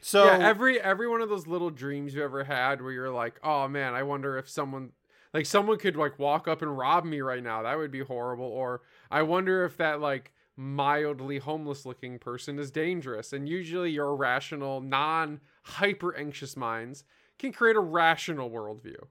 So 0.00 0.24
Mm-hmm. 0.26 0.40
yeah, 0.40 0.48
every 0.48 0.80
every 0.80 1.08
one 1.08 1.20
of 1.20 1.28
those 1.28 1.46
little 1.46 1.70
dreams 1.70 2.14
you 2.14 2.22
ever 2.22 2.44
had 2.44 2.80
where 2.80 2.92
you're 2.92 3.10
like, 3.10 3.40
oh 3.42 3.66
man, 3.68 3.94
I 3.94 4.04
wonder 4.04 4.38
if 4.38 4.48
someone 4.48 4.92
like 5.34 5.46
someone 5.46 5.78
could 5.78 5.96
like 5.96 6.18
walk 6.18 6.46
up 6.46 6.62
and 6.62 6.78
rob 6.78 7.04
me 7.04 7.20
right 7.20 7.42
now. 7.42 7.62
That 7.62 7.76
would 7.76 7.90
be 7.90 8.00
horrible. 8.04 8.46
Or 8.46 8.82
I 9.10 9.22
wonder 9.22 9.64
if 9.64 9.76
that 9.76 10.00
like 10.00 10.32
mildly 10.56 11.38
homeless 11.38 11.86
looking 11.86 12.18
person 12.18 12.58
is 12.58 12.70
dangerous. 12.70 13.32
And 13.32 13.48
usually 13.48 13.90
your 13.90 14.14
rational, 14.16 14.80
non 14.80 15.40
hyper 15.62 16.16
anxious 16.16 16.56
minds 16.56 17.04
can 17.38 17.52
create 17.52 17.76
a 17.76 17.80
rational 17.80 18.50
worldview. 18.50 19.06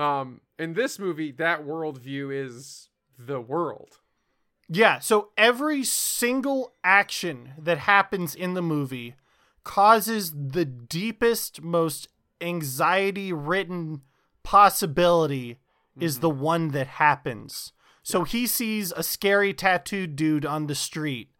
Um, 0.00 0.40
in 0.58 0.74
this 0.74 0.98
movie, 0.98 1.32
that 1.32 1.64
worldview 1.64 2.34
is 2.44 2.90
the 3.18 3.40
world. 3.40 4.00
yeah, 4.68 4.98
so 4.98 5.30
every 5.38 5.84
single 5.84 6.72
action 6.84 7.52
that 7.56 7.78
happens 7.78 8.34
in 8.34 8.54
the 8.54 8.62
movie 8.62 9.14
causes 9.64 10.32
the 10.32 10.64
deepest, 10.64 11.62
most 11.62 12.08
anxiety 12.40 13.32
ridden 13.32 14.02
possibility 14.42 15.58
is 15.98 16.18
the 16.18 16.30
one 16.30 16.68
that 16.72 16.86
happens. 16.86 17.72
So 18.06 18.22
he 18.22 18.46
sees 18.46 18.92
a 18.92 19.02
scary 19.02 19.52
tattooed 19.52 20.14
dude 20.14 20.46
on 20.46 20.68
the 20.68 20.76
street. 20.76 21.32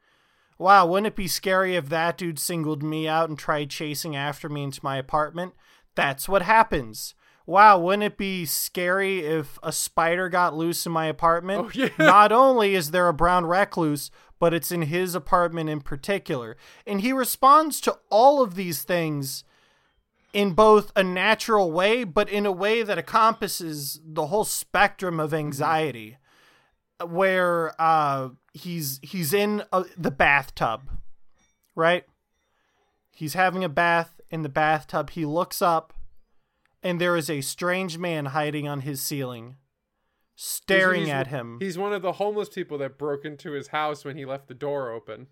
Wow, 0.59 0.89
wouldn't 0.89 1.07
it 1.07 1.15
be 1.15 1.29
scary 1.29 1.77
if 1.77 1.89
that 1.91 2.19
dude 2.19 2.41
singled 2.41 2.83
me 2.83 3.07
out 3.07 3.29
and 3.29 3.39
tried 3.39 3.71
chasing 3.71 4.17
after 4.17 4.49
me 4.49 4.65
into 4.65 4.81
my 4.83 4.97
apartment? 4.97 5.55
That's 5.95 6.29
what 6.29 6.43
happens. 6.43 7.15
Wow, 7.47 7.79
wouldn't 7.79 8.03
it 8.03 8.17
be 8.17 8.47
scary 8.47 9.21
if 9.21 9.61
a 9.63 9.71
spider 9.71 10.29
got 10.29 10.57
loose 10.57 10.85
in 10.85 10.91
my 10.91 11.07
apartment? 11.07 11.67
Oh, 11.67 11.71
yeah. 11.73 11.91
Not 12.01 12.33
only 12.33 12.75
is 12.75 12.91
there 12.91 13.07
a 13.07 13.15
brown 13.15 13.47
recluse, 13.47 14.11
but 14.41 14.53
it's 14.53 14.73
in 14.73 14.83
his 14.83 15.15
apartment 15.15 15.71
in 15.71 15.81
particular. 15.81 16.57
And 16.85 17.01
he 17.01 17.13
responds 17.13 17.81
to 17.83 17.97
all 18.11 18.43
of 18.43 18.57
these 18.57 18.83
things 18.83 19.45
in 20.33 20.51
both 20.51 20.91
a 20.97 21.05
natural 21.05 21.71
way, 21.71 22.03
but 22.03 22.29
in 22.29 22.45
a 22.45 22.51
way 22.51 22.83
that 22.83 22.99
encompasses 22.99 24.01
the 24.05 24.27
whole 24.27 24.45
spectrum 24.45 25.21
of 25.21 25.33
anxiety. 25.33 26.19
Where 27.05 27.75
uh, 27.81 28.31
he's 28.55 29.01
he's 29.03 29.33
in 29.35 29.63
uh 29.73 29.85
the 29.99 30.11
bathtub, 30.11 30.89
right? 31.75 32.05
He's 33.11 33.35
having 33.35 33.65
a 33.65 33.69
bath 33.69 34.21
in 34.31 34.43
the 34.43 34.49
bathtub. 34.49 35.11
He 35.11 35.25
looks 35.25 35.61
up, 35.61 35.93
and 36.83 37.01
there 37.01 37.17
is 37.17 37.29
a 37.31 37.41
strange 37.43 37.99
man 37.99 38.27
hiding 38.27 38.67
on 38.69 38.81
his 38.81 39.03
ceiling, 39.03 39.57
staring 40.35 41.05
He's- 41.07 41.15
at 41.15 41.27
him. 41.29 41.59
He's 41.61 41.79
one 41.79 41.93
of 41.93 42.03
the 42.03 42.13
homeless 42.13 42.49
people 42.49 42.79
that 42.79 42.99
broke 42.99 43.25
into 43.25 43.53
his 43.53 43.69
house 43.69 44.05
when 44.05 44.17
he 44.17 44.25
left 44.25 44.49
the 44.49 44.55
door 44.55 44.91
open. 44.91 45.27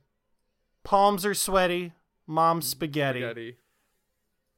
Palms 0.82 1.24
are 1.24 1.34
sweaty. 1.34 1.92
Mom's 2.26 2.66
spaghetti. 2.66 3.20
Spaghetti. 3.20 3.56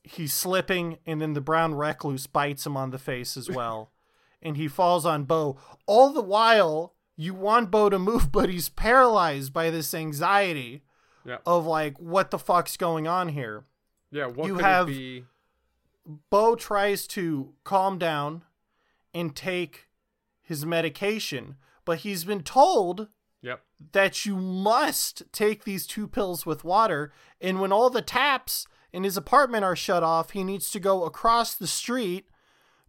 he's 0.05 0.33
slipping 0.33 0.99
and 1.07 1.21
then 1.21 1.33
the 1.33 1.41
brown 1.41 1.75
recluse 1.75 2.27
bites 2.29 2.65
him 2.65 2.77
on 2.77 2.91
the 2.91 2.99
face 2.99 3.37
as 3.37 3.51
well 3.51 3.91
and 4.43 4.57
he 4.57 4.69
falls 4.69 5.05
on 5.05 5.25
beau 5.25 5.57
all 5.87 6.13
the 6.13 6.23
while 6.23 6.95
you 7.17 7.33
want 7.35 7.71
beau 7.71 7.89
to 7.89 7.99
move 7.99 8.31
but 8.39 8.49
he's 8.49 8.69
paralyzed 8.69 9.53
by 9.53 9.71
this 9.71 9.95
anxiety 9.95 10.83
Yeah. 11.25 11.39
of 11.47 11.67
like 11.67 11.99
what 11.99 12.31
the 12.31 12.39
fuck's 12.39 12.77
going 12.77 13.07
on 13.09 13.29
here 13.31 13.65
Yeah, 14.11 14.27
what 14.27 14.47
You 14.47 14.57
could 14.57 14.65
have- 14.65 14.89
it 14.89 14.93
be? 14.93 15.25
beau 16.31 16.55
tries 16.55 17.07
to 17.09 17.53
calm 17.65 17.99
down 17.99 18.43
and 19.13 19.35
take 19.35 19.89
his 20.43 20.65
medication 20.65 21.57
but 21.85 21.99
he's 21.99 22.25
been 22.25 22.43
told 22.43 23.09
Yep. 23.43 23.63
that 23.93 24.25
you 24.27 24.37
must 24.37 25.23
take 25.33 25.63
these 25.65 25.87
two 25.87 26.09
pills 26.09 26.45
with 26.45 26.65
water. 26.65 27.13
And 27.41 27.61
when 27.61 27.71
all 27.71 27.91
the 27.91 28.03
taps 28.03 28.67
in 28.93 29.05
his 29.05 29.17
apartment 29.17 29.63
are 29.65 29.77
shut 29.77 30.03
off, 30.03 30.31
he 30.31 30.43
needs 30.43 30.69
to 30.73 30.81
go 30.81 31.05
across 31.05 31.55
the 31.55 31.69
street 31.69 32.29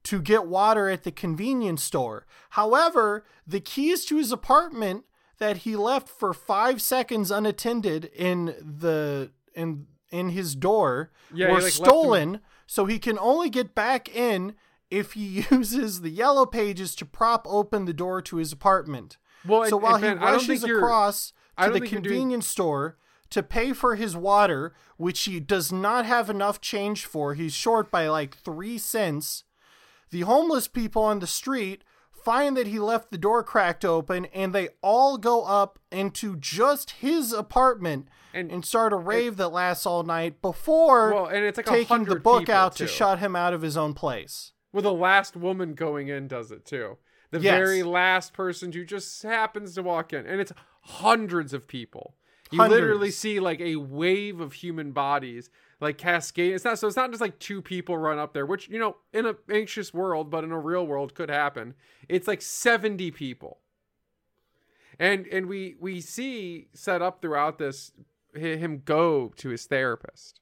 to 0.08 0.22
get 0.22 0.46
water 0.48 0.90
at 0.90 1.04
the 1.04 1.12
convenience 1.12 1.84
store. 1.84 2.26
However, 2.52 3.26
the 3.46 3.60
keys 3.60 4.06
to 4.06 4.18
his 4.18 4.32
apartment 4.32 5.06
that 5.38 5.58
he 5.58 5.76
left 5.76 6.10
for 6.10 6.34
five 6.34 6.82
seconds 6.82 7.30
unattended 7.32 8.06
in 8.16 8.46
the 8.62 9.32
in 9.54 9.88
in 10.10 10.30
his 10.30 10.56
door 10.56 11.12
Yeah, 11.34 11.52
were 11.52 11.62
like, 11.62 11.72
stolen, 11.74 12.40
so 12.66 12.86
he 12.86 12.98
can 13.00 13.20
only 13.20 13.50
get 13.50 13.76
back 13.76 14.08
in 14.16 14.56
if 14.90 15.14
he 15.14 15.46
uses 15.52 16.02
the 16.02 16.10
yellow 16.10 16.46
pages 16.46 16.96
to 16.96 17.06
prop 17.06 17.46
open 17.50 17.84
the 17.86 17.94
door 17.94 18.22
to 18.22 18.38
his 18.38 18.54
apartment. 18.54 19.18
Well, 19.46 19.64
and- 19.64 19.70
So 19.70 19.78
while 19.78 19.96
and 19.96 20.20
he 20.20 20.26
rushes 20.26 20.64
across 20.64 21.34
to 21.62 21.70
the 21.72 21.80
you're 21.80 21.80
doing- 21.80 21.90
convenience 22.04 22.48
store 22.48 22.98
to 23.32 23.44
pay 23.44 23.74
for 23.74 23.96
his 23.96 24.16
water, 24.16 24.74
which 24.96 25.22
he 25.26 25.42
does 25.42 25.70
not 25.74 26.06
have 26.06 26.30
enough 26.30 26.62
change 26.62 27.06
for, 27.06 27.34
he's 27.34 27.54
short 27.54 27.92
by 27.92 28.08
like 28.08 28.38
three 28.38 28.78
cents. 28.78 29.44
The 30.10 30.22
homeless 30.22 30.68
people 30.68 31.04
on 31.04 31.20
the 31.20 31.28
street 31.28 31.84
find 32.24 32.58
that 32.58 32.68
he 32.68 32.80
left 32.80 33.12
the 33.12 33.18
door 33.18 33.44
cracked 33.44 33.86
open 33.86 34.26
and 34.28 34.54
they 34.54 34.70
all 34.82 35.18
go 35.18 35.44
up 35.46 35.80
into 35.92 36.36
just 36.38 36.92
his 36.92 37.32
apartment 37.34 38.08
And- 38.34 38.52
and, 38.52 38.66
start 38.66 38.92
a 38.94 38.98
rave 38.98 39.38
that 39.38 39.50
lasts 39.50 39.86
all 39.86 40.04
night 40.04 40.42
before 40.42 41.14
Well, 41.14 41.26
and 41.28 41.46
it's 41.46 41.58
like 41.58 41.68
a 41.68 41.72
taking 41.72 42.04
the 42.06 42.18
book 42.20 42.50
out 42.50 42.74
to 42.78 42.84
too. 42.86 42.88
shut 42.88 43.20
him 43.20 43.36
out 43.36 43.54
of 43.54 43.62
his 43.62 43.78
own 43.78 43.94
place. 43.94 44.52
Well, 44.74 44.84
the 44.84 44.94
last 44.94 45.36
woman 45.38 45.74
going 45.74 46.10
in 46.10 46.28
does 46.28 46.52
it 46.52 46.66
too. 46.66 46.98
The 47.32 47.40
Yes. 47.40 47.56
very 47.58 47.84
last 47.84 48.34
person 48.34 48.72
who 48.72 48.86
just 48.86 49.24
happens 49.24 49.74
to 49.76 49.84
walk 49.84 50.14
in, 50.14 50.26
and 50.26 50.40
it's 50.40 50.52
hundreds 50.84 51.54
of 51.54 51.68
people. 51.68 52.16
You 52.52 52.60
Hundreds. 52.60 52.82
literally 52.82 53.12
see 53.12 53.40
like 53.40 53.60
a 53.60 53.76
wave 53.78 54.40
of 54.40 54.54
human 54.54 54.92
bodies 54.92 55.50
like 55.80 55.98
cascade. 55.98 56.54
It's 56.54 56.66
not 56.66 56.80
so. 56.80 56.88
It's 56.88 56.96
not 56.96 57.12
just 57.12 57.22
like 57.22 57.40
two 57.40 57.62
people 57.62 57.98
run 57.98 58.20
up 58.20 58.34
there, 58.34 58.46
which 58.46 58.70
you 58.70 58.80
know, 58.80 58.98
in 59.14 59.26
an 59.26 59.36
anxious 59.52 59.94
world, 59.94 60.30
but 60.30 60.44
in 60.44 60.52
a 60.52 60.60
real 60.60 60.86
world 60.86 61.14
could 61.14 61.30
happen. 61.30 61.76
It's 62.10 62.28
like 62.28 62.42
seventy 62.42 63.12
people, 63.12 63.60
and 65.00 65.28
and 65.28 65.48
we 65.48 65.76
we 65.80 66.02
see 66.02 66.68
set 66.74 67.02
up 67.02 67.22
throughout 67.22 67.58
this 67.58 67.92
him 68.36 68.82
go 68.86 69.34
to 69.36 69.50
his 69.50 69.66
therapist 69.66 70.42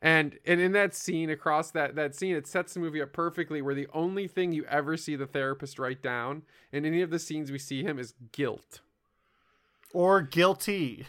and 0.00 0.40
and 0.44 0.60
in 0.60 0.72
that 0.72 0.92
scene 0.92 1.30
across 1.30 1.70
that 1.70 1.94
that 1.94 2.16
scene 2.16 2.34
it 2.34 2.48
sets 2.48 2.74
the 2.74 2.80
movie 2.80 3.00
up 3.00 3.12
perfectly 3.12 3.62
where 3.62 3.76
the 3.76 3.86
only 3.94 4.26
thing 4.26 4.50
you 4.50 4.64
ever 4.64 4.96
see 4.96 5.14
the 5.14 5.26
therapist 5.26 5.78
write 5.78 6.02
down 6.02 6.42
in 6.72 6.84
any 6.84 7.00
of 7.00 7.10
the 7.10 7.20
scenes 7.20 7.52
we 7.52 7.58
see 7.58 7.84
him 7.84 7.96
is 7.96 8.14
guilt 8.32 8.80
or 9.92 10.22
guilty. 10.22 11.06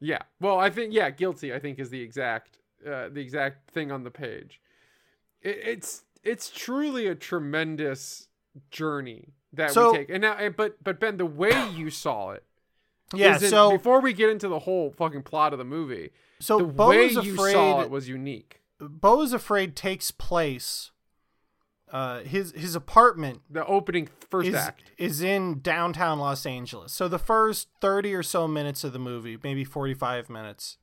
Yeah. 0.00 0.22
Well, 0.40 0.58
I 0.58 0.70
think 0.70 0.92
yeah, 0.92 1.10
guilty. 1.10 1.54
I 1.54 1.58
think 1.58 1.78
is 1.78 1.90
the 1.90 2.02
exact 2.02 2.58
uh, 2.86 3.08
the 3.10 3.20
exact 3.20 3.70
thing 3.70 3.90
on 3.92 4.04
the 4.04 4.10
page. 4.10 4.60
It, 5.42 5.58
it's 5.64 6.02
it's 6.22 6.50
truly 6.50 7.06
a 7.06 7.14
tremendous 7.14 8.28
journey 8.70 9.34
that 9.52 9.72
So- 9.72 9.92
we 9.92 9.98
take. 9.98 10.10
And 10.10 10.22
now, 10.22 10.48
but 10.56 10.82
but 10.82 10.98
Ben, 11.00 11.16
the 11.16 11.26
way 11.26 11.70
you 11.70 11.90
saw 11.90 12.30
it. 12.32 12.42
Yeah, 13.14 13.34
in- 13.34 13.40
so 13.50 13.70
before 13.70 14.00
we 14.00 14.12
get 14.12 14.30
into 14.30 14.48
the 14.48 14.58
whole 14.58 14.90
fucking 14.90 15.22
plot 15.22 15.52
of 15.52 15.60
the 15.60 15.64
movie, 15.64 16.10
so 16.40 16.58
the 16.58 16.64
Beau 16.64 16.88
way 16.88 17.04
is 17.06 17.14
you 17.24 17.36
saw 17.36 17.42
afraid 17.44 17.84
it 17.84 17.90
was 17.90 18.08
unique. 18.08 18.62
Beau 18.80 19.22
is 19.22 19.32
afraid 19.32 19.76
takes 19.76 20.10
place 20.10 20.90
uh 21.92 22.20
his 22.24 22.50
his 22.50 22.74
apartment 22.74 23.42
The 23.48 23.64
opening 23.64 24.08
first 24.28 24.48
is, 24.48 24.54
act. 24.56 24.82
is 24.98 25.22
in 25.22 25.60
downtown 25.60 26.18
Los 26.18 26.44
Angeles. 26.44 26.92
So 26.92 27.06
the 27.06 27.18
first 27.20 27.68
30 27.80 28.12
or 28.12 28.24
so 28.24 28.48
minutes 28.48 28.82
of 28.82 28.92
the 28.92 28.98
movie, 28.98 29.38
maybe 29.40 29.62
45 29.62 30.28
minutes, 30.28 30.78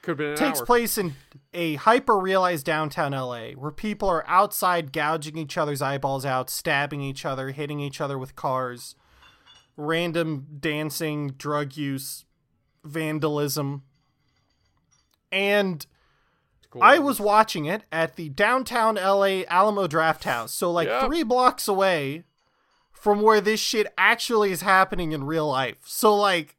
Could 0.00 0.18
have 0.18 0.36
takes 0.38 0.60
hour. 0.60 0.66
place 0.66 0.98
in 0.98 1.14
a 1.52 1.74
hyper 1.74 2.18
realized 2.18 2.64
downtown 2.66 3.12
LA 3.12 3.50
where 3.50 3.70
people 3.70 4.08
are 4.08 4.24
outside 4.26 4.92
gouging 4.92 5.36
each 5.36 5.56
other's 5.58 5.80
eyeballs 5.82 6.24
out, 6.24 6.50
stabbing 6.50 7.00
each 7.02 7.24
other, 7.24 7.50
hitting 7.50 7.78
each 7.78 8.00
other 8.00 8.18
with 8.18 8.34
cars, 8.34 8.96
random 9.76 10.46
dancing, 10.58 11.28
drug 11.32 11.76
use, 11.76 12.24
vandalism. 12.84 13.82
And 15.30 15.86
Cool. 16.70 16.82
I 16.82 16.98
was 16.98 17.20
watching 17.20 17.66
it 17.66 17.82
at 17.92 18.16
the 18.16 18.30
downtown 18.30 18.94
LA 18.96 19.44
Alamo 19.46 19.86
Drafthouse. 19.86 20.48
So, 20.48 20.70
like, 20.72 20.88
Yep. 20.88 21.04
three 21.04 21.22
blocks 21.22 21.68
away 21.68 22.24
from 22.92 23.20
where 23.20 23.42
this 23.42 23.60
shit 23.60 23.92
actually 23.98 24.52
is 24.52 24.62
happening 24.62 25.12
in 25.12 25.24
real 25.24 25.46
life. 25.48 25.78
So, 25.84 26.14
like, 26.16 26.56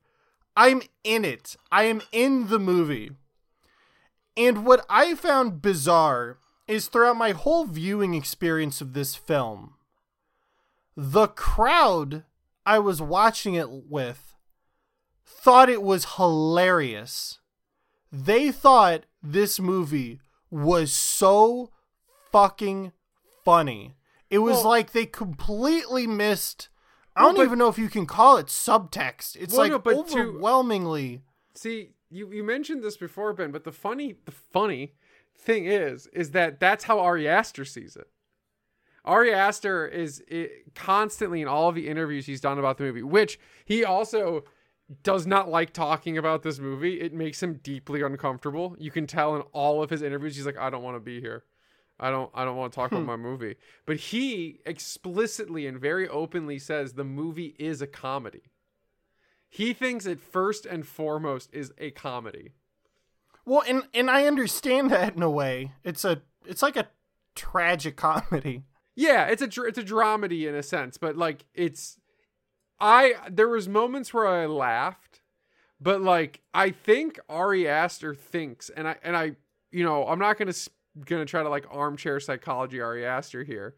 I'm 0.56 0.84
in 1.04 1.26
it. 1.26 1.56
I 1.72 1.86
am 1.86 2.02
in 2.12 2.48
the 2.50 2.60
movie. 2.60 3.12
And 4.36 4.66
what 4.66 4.86
I 4.90 5.16
found 5.16 5.62
bizarre 5.62 6.38
is 6.68 6.88
throughout 6.88 7.18
my 7.18 7.32
whole 7.32 7.66
viewing 7.66 8.14
experience 8.14 8.82
of 8.82 8.94
this 8.94 9.16
film, 9.16 9.76
the 10.96 11.28
crowd 11.28 12.24
I 12.66 12.80
was 12.80 13.02
watching 13.02 13.56
it 13.56 13.70
with 13.70 14.34
thought 15.26 15.70
it 15.70 15.82
was 15.82 16.16
hilarious. 16.16 17.40
They 18.12 18.52
thought 18.52 19.06
this 19.22 19.60
movie 19.60 20.20
was 20.50 20.94
so 20.94 21.72
fucking 22.32 22.92
funny. 23.44 23.96
It 24.30 24.40
was 24.40 24.58
Well- 24.58 24.66
like 24.70 24.92
they 24.92 25.06
completely 25.06 26.08
missed. 26.08 26.70
I 27.16 27.22
don't 27.24 27.36
but- 27.36 27.44
even 27.46 27.60
know 27.60 27.68
if 27.68 27.78
you 27.78 27.90
can 27.90 28.06
call 28.08 28.38
it 28.38 28.48
subtext. 28.48 29.36
It's 29.36 29.54
Well, 29.54 29.62
like 29.64 29.72
no, 29.72 29.80
but 29.80 30.08
to- 30.10 30.20
overwhelmingly. 30.20 31.22
See, 31.56 31.94
you, 32.14 32.32
you 32.32 32.44
mentioned 32.44 32.84
this 32.84 32.98
before, 32.98 33.34
Ben, 33.34 33.52
but 33.52 33.64
the 33.64 33.72
funny 33.72 34.16
the 34.26 34.32
funny 34.32 34.94
thing 35.36 35.66
is, 35.66 36.08
is 36.08 36.32
that 36.32 36.60
that's 36.60 36.86
how 36.86 37.00
Ari 37.00 37.28
Aster 37.28 37.66
sees 37.66 37.96
it. 37.96 38.08
Ari 39.06 39.34
Aster 39.34 39.86
is 39.88 40.24
i 40.32 40.48
constantly 40.76 41.42
in 41.42 41.48
all 41.48 41.70
of 41.70 41.76
the 41.76 41.90
interviews 41.90 42.26
he's 42.26 42.42
done 42.42 42.60
about 42.60 42.78
the 42.78 42.84
movie, 42.86 43.04
which 43.04 43.40
he 43.66 43.84
also 43.84 44.44
does 45.02 45.26
not 45.26 45.50
like 45.50 45.74
talking 45.74 46.18
about 46.18 46.44
this 46.44 46.60
movie. 46.60 47.02
It 47.02 47.14
makes 47.14 47.42
him 47.42 47.60
deeply 47.64 48.02
uncomfortable. 48.02 48.76
You 48.78 48.92
can 48.92 49.08
tell 49.08 49.36
in 49.36 49.42
all 49.52 49.82
of 49.82 49.90
his 49.90 50.02
interviews, 50.02 50.36
he's 50.36 50.46
like, 50.46 50.58
I 50.58 50.70
don't 50.70 50.84
want 50.84 50.96
to 50.96 51.02
be 51.02 51.20
here. 51.20 51.44
I 52.00 52.10
don't 52.10 52.32
I 52.34 52.44
don't 52.44 52.58
want 52.58 52.74
to 52.74 52.76
talk 52.76 52.92
about 52.92 53.02
hmm. 53.02 53.08
my 53.08 53.16
movie. 53.16 53.56
But 53.86 53.98
he 53.98 54.60
explicitly 54.66 55.68
and 55.68 55.80
very 55.80 56.08
openly 56.08 56.60
says 56.60 56.94
the 56.94 57.04
movie 57.04 57.56
is 57.60 57.82
a 57.82 57.88
comedy. 57.88 58.44
He 59.54 59.72
thinks 59.74 60.08
it 60.08 60.20
first 60.20 60.66
and 60.66 60.84
foremost 60.84 61.52
is 61.54 61.72
a 61.78 61.92
comedy. 61.92 62.54
Well, 63.46 63.62
and 63.68 63.84
and 63.94 64.10
I 64.10 64.26
understand 64.26 64.90
that 64.90 65.16
in 65.16 65.22
a 65.22 65.30
way. 65.30 65.74
It's 65.84 66.04
a 66.04 66.24
it's 66.44 66.64
like 66.64 66.76
a 66.76 66.88
tragic 67.36 67.96
comedy. 67.96 68.64
Yeah, 68.96 69.26
it's 69.26 69.44
a 69.44 69.64
it's 69.66 69.78
a 69.78 69.84
dramedy 69.84 70.50
in 70.50 70.56
a 70.56 70.64
sense, 70.64 70.98
but 70.98 71.18
like 71.18 71.46
it's 71.54 72.00
I 72.80 73.14
there 73.30 73.48
was 73.48 73.70
moments 73.70 74.12
where 74.12 74.26
I 74.26 74.48
laughed, 74.48 75.22
but 75.80 76.02
like 76.02 76.42
I 76.56 76.72
think 76.72 77.20
Ari 77.30 77.68
Aster 77.68 78.16
thinks, 78.16 78.72
and 78.72 78.88
I 78.88 78.96
and 79.04 79.16
I 79.16 79.36
you 79.72 79.84
know 79.84 80.08
I'm 80.08 80.18
not 80.18 80.40
gonna 80.40 80.54
gonna 81.06 81.26
try 81.26 81.44
to 81.44 81.50
like 81.50 81.68
armchair 81.70 82.20
psychology 82.20 82.82
Ari 82.82 83.06
Aster 83.06 83.44
here, 83.44 83.76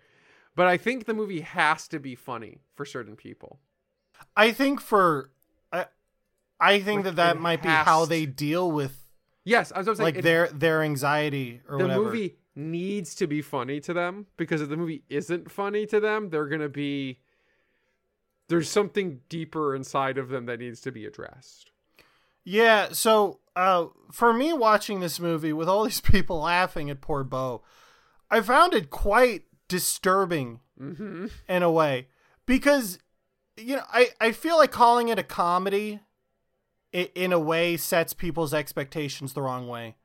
but 0.55 0.67
I 0.67 0.77
think 0.77 1.03
the 1.03 1.13
movie 1.13 1.41
has 1.41 1.89
to 1.89 1.99
be 1.99 2.15
funny 2.15 2.61
for 2.75 2.85
certain 2.85 3.17
people. 3.17 3.59
I 4.37 4.53
think 4.53 4.79
for 4.79 5.31
I 6.59 6.79
think 6.79 7.03
that 7.03 7.17
that 7.17 7.37
might 7.39 7.61
be 7.61 7.69
how 7.69 8.05
they 8.05 8.25
deal 8.25 8.71
with 8.71 9.01
Yes, 9.43 9.71
I 9.71 9.77
was 9.79 9.85
gonna 9.87 10.01
like 10.01 10.15
it- 10.17 10.23
their 10.23 10.47
their 10.47 10.81
anxiety 10.81 11.61
or 11.69 11.77
whatever. 11.77 11.93
the 11.93 11.99
whatever. 11.99 12.15
movie 12.15 12.35
needs 12.55 13.13
to 13.15 13.27
be 13.27 13.41
funny 13.41 13.79
to 13.81 13.93
them 13.93 14.27
because 14.37 14.61
if 14.61 14.69
the 14.69 14.77
movie 14.77 15.03
isn't 15.09 15.51
funny 15.51 15.85
to 15.87 15.99
them, 15.99 16.29
they're 16.29 16.47
gonna 16.47 16.69
be 16.69 17.19
there's 18.47 18.69
something 18.69 19.21
deeper 19.29 19.75
inside 19.75 20.17
of 20.17 20.29
them 20.29 20.45
that 20.45 20.59
needs 20.59 20.79
to 20.81 20.91
be 20.91 21.05
addressed. 21.05 21.71
Yeah, 22.43 22.89
so 22.91 23.39
uh 23.55 23.87
for 24.11 24.33
me 24.33 24.53
watching 24.53 24.99
this 24.99 25.19
movie 25.19 25.53
with 25.53 25.67
all 25.69 25.83
these 25.85 26.01
people 26.01 26.39
laughing 26.39 26.89
at 26.89 27.01
poor 27.01 27.23
Beau, 27.23 27.61
I 28.31 28.41
found 28.41 28.73
it 28.73 28.89
quite 28.89 29.43
disturbing 29.67 30.59
Mm-hmm. 30.81 31.27
in 31.47 31.63
a 31.63 31.71
way 31.71 32.09
because 32.45 32.99
you 33.55 33.77
know, 33.77 33.83
I 33.93 34.09
I 34.19 34.31
feel 34.33 34.57
like 34.57 34.71
calling 34.71 35.07
it 35.07 35.17
a 35.17 35.23
comedy 35.23 36.01
i- 36.95 37.09
in 37.15 37.33
a 37.33 37.39
way 37.39 37.75
sets 37.77 38.13
people's 38.13 38.53
expectations 38.53 39.33
the 39.33 39.41
wrong 39.41 39.67
way. 39.67 39.97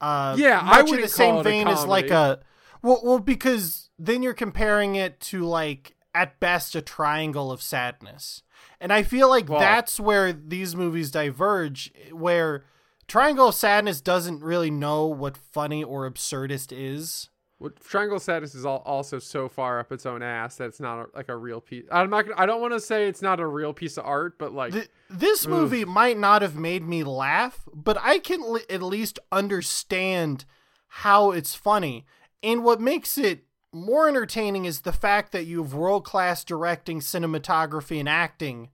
Uh 0.00 0.34
Yeah, 0.38 0.60
I 0.62 0.82
much 0.82 0.92
in 0.92 1.00
the 1.00 1.08
same 1.08 1.36
it 1.36 1.42
vein 1.44 1.68
as 1.68 1.86
like 1.86 2.10
a 2.10 2.40
well, 2.82 3.00
well 3.04 3.18
because 3.20 3.88
then 3.98 4.22
you're 4.22 4.34
comparing 4.34 4.96
it 4.96 5.20
to 5.20 5.44
like 5.44 5.94
at 6.14 6.40
best 6.40 6.74
a 6.74 6.82
triangle 6.82 7.50
of 7.52 7.62
sadness. 7.62 8.42
And 8.80 8.92
I 8.92 9.02
feel 9.04 9.28
like 9.28 9.48
Well- 9.48 9.60
that's 9.60 10.00
where 10.00 10.32
these 10.32 10.74
movies 10.76 11.10
diverge 11.12 11.92
where 12.12 12.64
Triangle 13.08 13.48
of 13.48 13.54
Sadness 13.54 14.00
doesn't 14.00 14.42
really 14.42 14.70
know 14.70 15.06
what 15.06 15.36
funny 15.36 15.82
or 15.84 16.10
absurdist 16.10 16.72
is. 16.74 17.28
What 17.62 17.80
Triangle 17.80 18.18
Sadness 18.18 18.54
is 18.54 18.66
all, 18.66 18.82
also 18.84 19.18
so 19.18 19.48
far 19.48 19.78
up 19.78 19.92
its 19.92 20.04
own 20.04 20.22
ass 20.22 20.56
that 20.56 20.64
it's 20.64 20.80
not 20.80 20.98
a, 20.98 21.06
like 21.16 21.28
a 21.28 21.36
real 21.36 21.60
piece. 21.60 21.84
I'm 21.92 22.10
not. 22.10 22.26
Gonna, 22.26 22.40
I 22.40 22.44
don't 22.44 22.60
want 22.60 22.72
to 22.72 22.80
say 22.80 23.06
it's 23.06 23.22
not 23.22 23.38
a 23.38 23.46
real 23.46 23.72
piece 23.72 23.96
of 23.96 24.04
art, 24.04 24.36
but 24.38 24.52
like 24.52 24.72
Th- 24.72 24.90
this 25.08 25.46
movie 25.46 25.84
might 25.84 26.18
not 26.18 26.42
have 26.42 26.56
made 26.56 26.82
me 26.82 27.04
laugh, 27.04 27.60
but 27.72 27.96
I 28.00 28.18
can 28.18 28.52
li- 28.52 28.64
at 28.68 28.82
least 28.82 29.18
understand 29.30 30.44
how 30.88 31.30
it's 31.30 31.54
funny. 31.54 32.04
And 32.42 32.64
what 32.64 32.80
makes 32.80 33.16
it 33.16 33.44
more 33.72 34.08
entertaining 34.08 34.64
is 34.64 34.80
the 34.80 34.92
fact 34.92 35.32
that 35.32 35.44
you 35.44 35.62
have 35.62 35.72
world 35.72 36.04
class 36.04 36.44
directing, 36.44 37.00
cinematography, 37.00 38.00
and 38.00 38.08
acting 38.08 38.70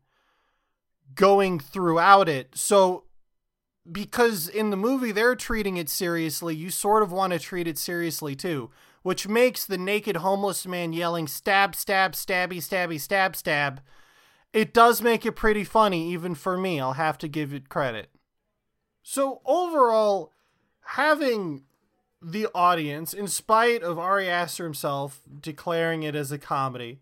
going 1.14 1.58
throughout 1.58 2.28
it. 2.28 2.56
So, 2.56 3.04
because 3.90 4.48
in 4.48 4.70
the 4.70 4.76
movie 4.76 5.12
they're 5.12 5.36
treating 5.36 5.76
it 5.76 5.88
seriously, 5.88 6.54
you 6.54 6.70
sort 6.70 7.02
of 7.02 7.12
want 7.12 7.32
to 7.32 7.38
treat 7.38 7.68
it 7.68 7.78
seriously 7.78 8.34
too, 8.34 8.70
which 9.02 9.28
makes 9.28 9.64
the 9.64 9.78
naked 9.78 10.16
homeless 10.16 10.66
man 10.66 10.92
yelling 10.92 11.26
stab, 11.26 11.74
stab, 11.74 12.12
stabby, 12.12 12.58
stabby, 12.58 13.00
stab, 13.00 13.36
stab. 13.36 13.80
It 14.52 14.72
does 14.72 15.02
make 15.02 15.26
it 15.26 15.32
pretty 15.32 15.64
funny, 15.64 16.10
even 16.12 16.34
for 16.34 16.56
me. 16.56 16.80
I'll 16.80 16.94
have 16.94 17.18
to 17.18 17.28
give 17.28 17.52
it 17.52 17.68
credit. 17.68 18.10
So, 19.02 19.40
overall, 19.44 20.32
having 20.80 21.64
the 22.20 22.48
audience, 22.54 23.12
in 23.12 23.28
spite 23.28 23.82
of 23.82 23.98
Ari 23.98 24.28
Aster 24.28 24.64
himself 24.64 25.22
declaring 25.40 26.02
it 26.02 26.14
as 26.14 26.32
a 26.32 26.38
comedy, 26.38 27.00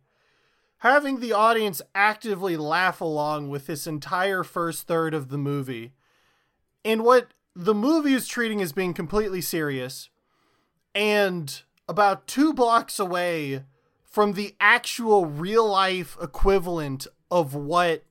having 0.78 1.20
the 1.20 1.32
audience 1.32 1.80
actively 1.94 2.56
laugh 2.56 3.00
along 3.00 3.48
with 3.48 3.66
this 3.66 3.86
entire 3.86 4.44
first 4.44 4.86
third 4.86 5.14
of 5.14 5.28
the 5.28 5.38
movie, 5.38 5.92
in 6.86 7.02
what 7.02 7.28
the 7.54 7.74
movie 7.74 8.12
is 8.14 8.28
treating 8.28 8.62
as 8.62 8.72
being 8.72 8.94
completely 8.94 9.40
serious, 9.40 10.08
and 10.94 11.62
about 11.88 12.26
two 12.26 12.52
blocks 12.54 12.98
away 12.98 13.64
from 14.04 14.32
the 14.32 14.54
actual 14.60 15.26
real 15.26 15.66
life 15.68 16.16
equivalent 16.22 17.06
of 17.30 17.54
what 17.54 18.04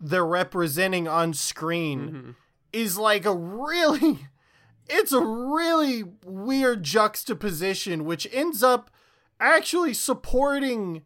they're 0.00 0.24
representing 0.26 1.06
on 1.08 1.32
screen 1.32 2.10
Mhm. 2.10 2.34
is 2.72 2.98
like 2.98 3.24
a 3.24 3.34
really 3.34 4.28
it's 4.88 5.12
a 5.12 5.20
really 5.20 6.04
weird 6.24 6.82
juxtaposition 6.82 8.04
which 8.04 8.26
ends 8.32 8.62
up 8.62 8.90
actually 9.38 9.94
supporting 9.94 11.04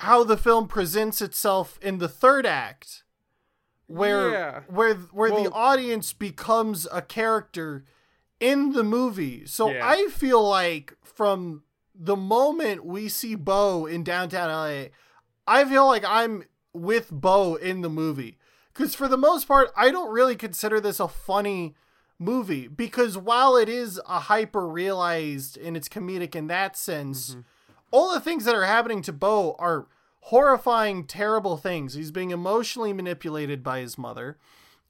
how 0.00 0.22
the 0.24 0.36
film 0.36 0.68
presents 0.68 1.22
itself 1.22 1.78
in 1.80 1.98
the 1.98 2.08
third 2.08 2.44
act 2.46 3.03
where 3.86 4.30
Yeah. 4.30 4.60
where 4.68 4.94
where 4.94 5.30
the 5.30 5.50
audience 5.52 6.12
becomes 6.12 6.86
a 6.92 7.02
character 7.02 7.84
in 8.40 8.72
the 8.72 8.82
movie. 8.84 9.46
So 9.46 9.70
Yeah. 9.70 9.86
I 9.86 10.08
feel 10.08 10.46
like 10.46 10.94
from 11.02 11.62
the 11.94 12.16
moment 12.16 12.84
we 12.84 13.08
see 13.08 13.34
Beau 13.34 13.86
in 13.86 14.02
downtown 14.04 14.48
LA, 14.50 14.88
I 15.46 15.64
feel 15.64 15.86
like 15.86 16.04
I'm 16.04 16.44
with 16.72 17.10
Beau 17.10 17.54
in 17.54 17.82
the 17.82 17.88
movie 17.90 18.36
Because 18.72 18.96
for 18.96 19.06
the 19.06 19.16
most 19.16 19.46
part, 19.46 19.70
I 19.76 19.92
don't 19.92 20.10
really 20.10 20.34
consider 20.34 20.80
this 20.80 20.98
a 20.98 21.06
funny 21.06 21.76
movie 22.18 22.66
because 22.66 23.16
while 23.16 23.54
it 23.56 23.68
is 23.68 24.00
a 24.08 24.18
hyper 24.20 24.66
realized 24.66 25.56
and 25.56 25.76
it's 25.76 25.88
comedic 25.88 26.34
in 26.34 26.48
that 26.48 26.76
sense, 26.76 27.30
Mm-hmm. 27.30 27.40
all 27.92 28.12
the 28.12 28.20
things 28.20 28.44
that 28.46 28.54
are 28.56 28.64
happening 28.64 29.02
to 29.02 29.12
Beau 29.12 29.54
are 29.60 29.86
horrifying, 30.28 31.04
terrible 31.06 31.56
things. 31.56 31.94
He's 31.94 32.10
being 32.10 32.30
emotionally 32.30 32.92
manipulated 32.92 33.62
by 33.62 33.80
his 33.80 33.98
mother. 33.98 34.38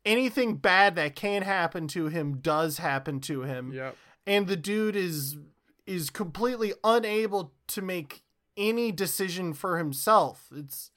Anything 0.05 0.57
bad 0.57 0.95
that 0.97 1.17
can 1.17 1.43
happen 1.43 1.89
to 1.89 2.07
him 2.09 2.39
does 2.39 2.79
happen 2.79 3.21
to 3.23 3.43
him 3.43 3.73
Yep. 3.73 3.97
and 4.27 4.47
the 4.47 4.57
dude 4.57 4.97
is 4.97 5.37
is 5.87 6.09
completely 6.09 6.73
unable 6.83 7.53
to 7.67 7.83
make 7.83 8.23
any 8.57 8.91
decision 8.91 9.53
for 9.53 9.77
himself. 9.79 10.49
It's 10.55 10.91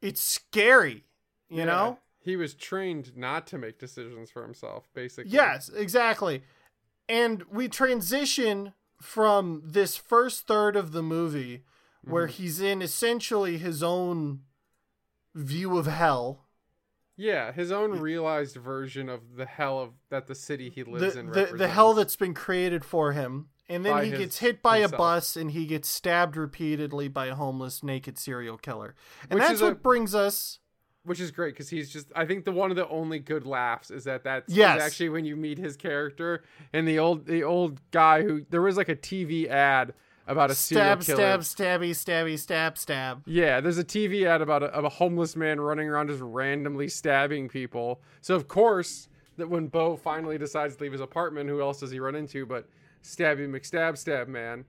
it's 0.00 0.20
scary, 0.22 1.04
you 1.48 1.58
Yeah. 1.58 1.64
know? 1.64 1.98
He 2.20 2.36
was 2.36 2.54
trained 2.54 3.16
not 3.16 3.46
to 3.48 3.58
make 3.58 3.78
decisions 3.78 4.30
for 4.30 4.42
himself, 4.42 4.88
basically. 4.94 5.30
Yes, 5.32 5.68
exactly. 5.68 6.42
And 7.08 7.42
we 7.50 7.68
transition 7.68 8.72
from 9.00 9.60
this 9.64 9.96
first 9.98 10.46
third 10.46 10.74
of 10.76 10.92
the 10.92 11.02
movie 11.02 11.64
where 12.06 12.26
mm-hmm. 12.26 12.42
he's 12.42 12.60
in 12.60 12.82
essentially 12.82 13.58
his 13.58 13.82
own 13.82 14.40
view 15.34 15.78
of 15.78 15.86
hell. 15.86 16.44
Yeah, 17.16 17.52
his 17.52 17.70
own 17.70 18.00
realized 18.00 18.56
version 18.56 19.08
of 19.08 19.36
the 19.36 19.46
hell 19.46 19.78
of 19.80 19.90
that 20.10 20.26
the 20.26 20.34
city 20.34 20.68
he 20.70 20.82
The, 20.82 20.90
lives 20.90 21.16
in. 21.16 21.30
the, 21.30 21.52
the 21.56 21.68
hell 21.68 21.94
that's 21.94 22.16
been 22.16 22.34
created 22.34 22.84
for 22.84 23.12
him. 23.12 23.48
And 23.68 23.84
then 23.84 23.92
By 23.92 24.04
he 24.04 24.10
his- 24.10 24.18
gets 24.18 24.38
hit 24.38 24.62
by 24.62 24.80
himself. 24.80 24.94
a 24.94 24.98
bus 24.98 25.36
and 25.36 25.50
he 25.52 25.66
gets 25.66 25.88
stabbed 25.88 26.36
repeatedly 26.36 27.08
by 27.08 27.26
a 27.26 27.34
homeless 27.34 27.82
naked 27.82 28.18
serial 28.18 28.58
killer. 28.58 28.94
And 29.30 29.38
Which 29.38 29.48
that's 29.48 29.62
what 29.62 29.72
a- 29.72 29.76
brings 29.76 30.14
us 30.14 30.58
which 31.04 31.20
is 31.20 31.30
great 31.30 31.52
because 31.54 31.68
he's 31.68 31.90
just. 31.90 32.10
I 32.16 32.24
think 32.24 32.44
the 32.44 32.52
one 32.52 32.70
of 32.70 32.76
the 32.76 32.88
only 32.88 33.18
good 33.18 33.46
laughs 33.46 33.90
is 33.90 34.04
that 34.04 34.24
that's 34.24 34.52
Yes. 34.52 34.80
actually 34.80 35.10
when 35.10 35.24
you 35.24 35.36
meet 35.36 35.58
his 35.58 35.76
character 35.76 36.42
and 36.72 36.88
the 36.88 36.98
old 36.98 37.26
the 37.26 37.44
old 37.44 37.80
guy 37.90 38.22
who 38.22 38.44
there 38.50 38.62
was 38.62 38.76
like 38.76 38.88
a 38.88 38.96
TV 38.96 39.46
ad 39.46 39.92
about 40.26 40.50
a 40.50 40.54
serial 40.54 41.00
stab, 41.00 41.02
killer. 41.02 41.42
stab, 41.42 41.80
stabby, 41.80 41.90
stabby, 41.90 42.38
stab, 42.38 42.78
stab. 42.78 43.22
Yeah, 43.26 43.60
there's 43.60 43.78
a 43.78 43.84
TV 43.84 44.26
ad 44.26 44.40
about 44.40 44.62
a, 44.62 44.66
of 44.66 44.84
a 44.84 44.88
homeless 44.88 45.36
man 45.36 45.60
running 45.60 45.88
around 45.88 46.08
just 46.08 46.22
randomly 46.22 46.88
stabbing 46.88 47.48
people. 47.48 48.00
So 48.20 48.34
of 48.34 48.48
course 48.48 49.08
that 49.36 49.48
when 49.50 49.66
Beau 49.68 49.96
finally 49.96 50.38
decides 50.38 50.76
to 50.76 50.82
leave 50.82 50.92
his 50.92 51.00
apartment, 51.00 51.48
who 51.48 51.60
else 51.60 51.80
does 51.80 51.90
he 51.90 52.00
run 52.00 52.14
into 52.14 52.46
but 52.46 52.68
Stabby 53.02 53.48
McStab 53.48 53.98
Stab 53.98 54.28
Man? 54.28 54.64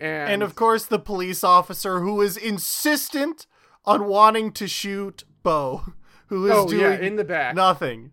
And, 0.00 0.30
And 0.30 0.42
of 0.42 0.54
course, 0.54 0.84
the 0.84 0.98
police 0.98 1.42
officer 1.42 2.00
who 2.00 2.20
is 2.20 2.36
insistent 2.36 3.46
on 3.84 4.06
wanting 4.06 4.52
to 4.52 4.68
shoot 4.68 5.24
Beau, 5.42 5.84
who 6.26 6.46
is 6.46 6.52
oh 6.54 6.68
doing 6.68 6.80
yeah, 6.82 6.98
in 7.00 7.16
the 7.16 7.24
back. 7.24 7.54
nothing. 7.54 8.12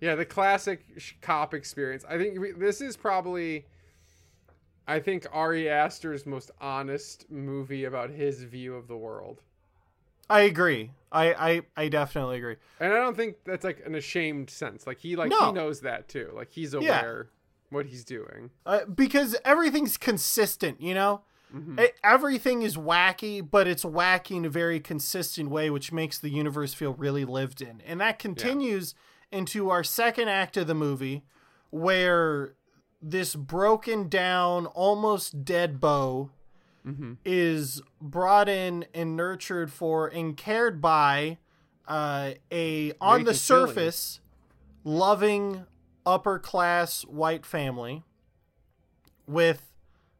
Yeah, 0.00 0.14
the 0.14 0.24
classic 0.24 0.84
sh- 0.96 1.12
cop 1.20 1.54
experience. 1.54 2.04
I 2.08 2.18
think 2.18 2.38
we, 2.38 2.52
this 2.52 2.80
is 2.80 2.96
probably, 2.96 3.66
I 4.88 4.98
think 5.00 5.26
Ari 5.32 5.68
Aster's 5.68 6.24
most 6.26 6.50
honest 6.60 7.30
movie 7.30 7.84
about 7.84 8.10
his 8.10 8.42
view 8.42 8.74
of 8.74 8.88
the 8.88 8.96
world, 8.96 9.42
I 10.30 10.40
agree. 10.42 10.90
I, 11.12 11.32
I, 11.34 11.62
I 11.84 11.88
definitely 11.88 12.38
agree. 12.38 12.56
and 12.80 12.92
I 12.92 12.96
don't 12.96 13.16
think 13.16 13.36
that's 13.44 13.64
like 13.64 13.82
an 13.86 13.94
ashamed 13.94 14.50
sense. 14.50 14.86
Like 14.86 14.98
he 14.98 15.14
like 15.16 15.30
No. 15.30 15.46
he 15.46 15.52
knows 15.52 15.80
that 15.82 16.08
too. 16.08 16.30
Like 16.34 16.50
he's 16.50 16.74
Yeah. 16.74 16.80
aware 17.00 17.28
what 17.70 17.86
he's 17.86 18.04
doing. 18.04 18.50
Uh, 18.66 18.80
because 18.86 19.36
everything's 19.44 19.96
consistent, 19.96 20.80
you 20.80 20.94
know? 20.94 21.22
Mm-hmm. 21.54 21.80
E- 21.80 21.88
everything 22.04 22.60
is 22.62 22.76
wacky, 22.76 23.46
but 23.48 23.66
it's 23.66 23.84
wacky 23.84 24.36
in 24.36 24.44
a 24.44 24.50
very 24.50 24.80
consistent 24.80 25.48
way, 25.50 25.70
which 25.70 25.92
makes 25.92 26.18
the 26.18 26.28
universe 26.30 26.74
feel 26.74 26.92
really 26.94 27.24
lived 27.24 27.62
in. 27.62 27.82
And 27.86 27.98
that 28.02 28.18
continues 28.18 28.94
into 29.32 29.70
our 29.70 29.82
second 29.84 30.28
act 30.28 30.56
of 30.58 30.66
the 30.66 30.74
movie, 30.74 31.24
where 31.70 32.52
this 33.00 33.34
broken 33.34 34.08
down, 34.08 34.66
almost 34.66 35.44
dead 35.44 35.80
beau 35.80 36.30
Mm-hmm. 36.86 37.14
is 37.22 37.82
brought 38.00 38.48
in 38.48 38.86
and 38.94 39.14
nurtured 39.14 39.70
for 39.70 40.06
and 40.06 40.36
cared 40.38 40.80
by 40.80 41.36
uh, 41.86 42.30
a, 42.50 42.92
on 42.98 43.24
the 43.24 43.34
surface, 43.34 44.20
loving 44.84 45.66
upper 46.06 46.38
class 46.38 47.02
white 47.02 47.44
family 47.44 48.04
with 49.26 49.74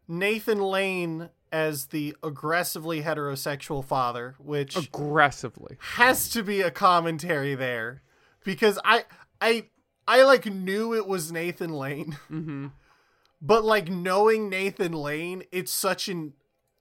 Nathan 0.06 0.60
Lane 0.60 1.30
as 1.50 1.86
the 1.86 2.14
aggressively 2.22 3.00
heterosexual 3.02 3.82
father, 3.82 4.34
which 4.38 4.76
Aggressively. 4.76 5.78
has 5.94 6.28
to 6.30 6.42
be 6.42 6.60
a 6.60 6.70
commentary 6.70 7.54
there 7.54 8.02
because 8.44 8.78
I 8.84 9.04
I 9.40 9.66
I 10.08 10.22
like 10.24 10.46
knew 10.46 10.94
it 10.94 11.06
was 11.06 11.30
Nathan 11.30 11.70
Lane, 11.72 12.16
Mm-hmm. 12.30 12.66
but 13.40 13.64
like 13.64 13.88
knowing 13.88 14.48
Nathan 14.48 14.92
Lane, 14.92 15.44
it's 15.52 15.70
such 15.70 16.08
an 16.08 16.32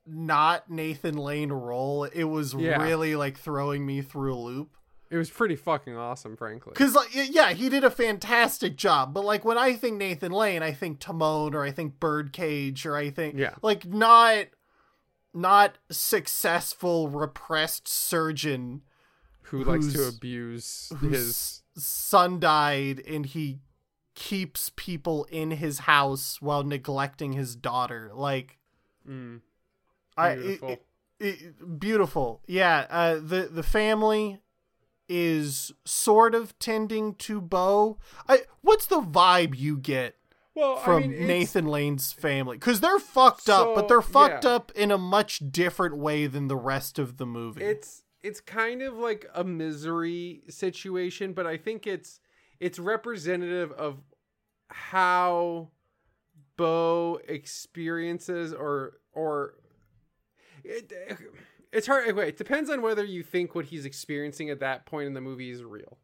not 0.06 0.70
Nathan 0.70 1.18
Lane 1.18 1.52
role. 1.52 2.06
It 2.06 2.24
was 2.24 2.54
Yeah. 2.54 2.82
really 2.82 3.16
like 3.16 3.38
throwing 3.38 3.86
me 3.86 4.02
through 4.02 4.34
a 4.34 4.40
loop. 4.40 4.70
It 5.10 5.16
was 5.18 5.30
pretty 5.30 5.56
fucking 5.56 5.96
awesome, 5.96 6.36
frankly. 6.36 6.74
Cause 6.74 6.94
like 6.96 7.10
yeah, 7.14 7.52
he 7.54 7.70
did 7.70 7.84
a 7.84 7.90
fantastic 7.92 8.76
job. 8.76 9.14
But 9.14 9.24
like 9.26 9.46
when 9.46 9.58
I 9.58 9.74
think 9.74 9.98
Nathan 9.98 10.32
Lane, 10.32 10.64
I 10.64 10.72
think 10.74 11.00
Timon 11.00 11.54
or 11.54 11.64
I 11.64 11.72
think 11.72 12.00
Birdcage 12.00 12.86
or 12.86 12.96
I 12.96 13.10
think 13.10 13.36
Yeah. 13.38 13.56
like 13.62 13.86
not 13.86 14.48
not 15.34 15.78
successful 15.92 17.10
repressed 17.10 17.88
surgeon 17.88 18.82
Who 19.44 19.64
likes 19.64 19.94
to 19.94 20.08
abuse 20.08 20.92
his? 21.02 21.62
Son 21.78 22.40
died 22.40 23.02
and 23.08 23.26
he 23.26 23.60
keeps 24.16 24.72
people 24.76 25.26
in 25.32 25.52
his 25.52 25.80
house 25.80 26.42
while 26.42 26.64
neglecting 26.64 27.34
his 27.34 27.56
daughter. 27.56 28.12
Like 28.14 28.58
Mm, 29.08 29.42
I 30.18 30.36
beautiful. 30.36 30.70
it- 30.70 30.86
it- 31.20 31.80
beautiful. 31.80 32.42
Yeah, 32.48 32.86
uh, 32.90 33.16
the 33.16 33.48
the 33.52 33.64
family 33.64 34.40
is 35.08 35.72
sort 35.86 36.36
of 36.36 36.58
tending 36.60 37.16
to 37.16 37.40
Beau. 37.40 37.98
I 38.28 38.42
what's 38.62 38.88
the 38.88 39.00
vibe 39.02 39.56
you 39.58 39.78
get 39.78 40.16
well, 40.54 40.78
from 40.78 41.04
I 41.04 41.08
mean, 41.08 41.28
Nathan 41.28 41.66
Lane's 41.68 42.12
family? 42.12 42.58
Because 42.58 42.82
they're 42.82 43.00
fucked 43.00 43.50
up, 43.50 43.74
but 43.76 43.88
they're 43.88 44.02
fucked 44.02 44.44
yeah. 44.44 44.52
up 44.56 44.72
in 44.76 44.92
a 44.92 44.98
much 44.98 45.40
different 45.52 45.96
way 45.98 46.28
than 46.28 46.48
the 46.50 46.58
rest 46.58 47.00
of 47.00 47.18
the 47.18 47.26
movie. 47.26 47.64
it's 47.64 48.04
it's 48.24 48.40
kind 48.42 48.82
of 48.82 48.98
like 48.98 49.26
a 49.36 49.44
misery 49.44 50.42
situation 50.50 51.34
but 51.34 51.46
i 51.46 51.58
think 51.58 51.86
it's 51.88 52.20
it's 52.60 52.80
representative 52.80 53.72
of 53.74 54.02
how 54.70 55.70
beau 56.58 57.20
experiences 57.28 58.54
or 58.54 59.00
or 59.14 59.54
it, 60.64 60.92
it's 61.72 61.88
hard 61.88 62.16
wait 62.16 62.30
it 62.30 62.38
depends 62.38 62.70
on 62.70 62.82
whether 62.82 63.06
you 63.06 63.24
think 63.24 63.56
what 63.56 63.66
he's 63.66 63.86
experiencing 63.86 64.50
at 64.50 64.60
that 64.60 64.86
point 64.86 65.08
in 65.08 65.14
the 65.14 65.22
movie 65.22 65.50
is 65.52 65.64
real 65.64 65.98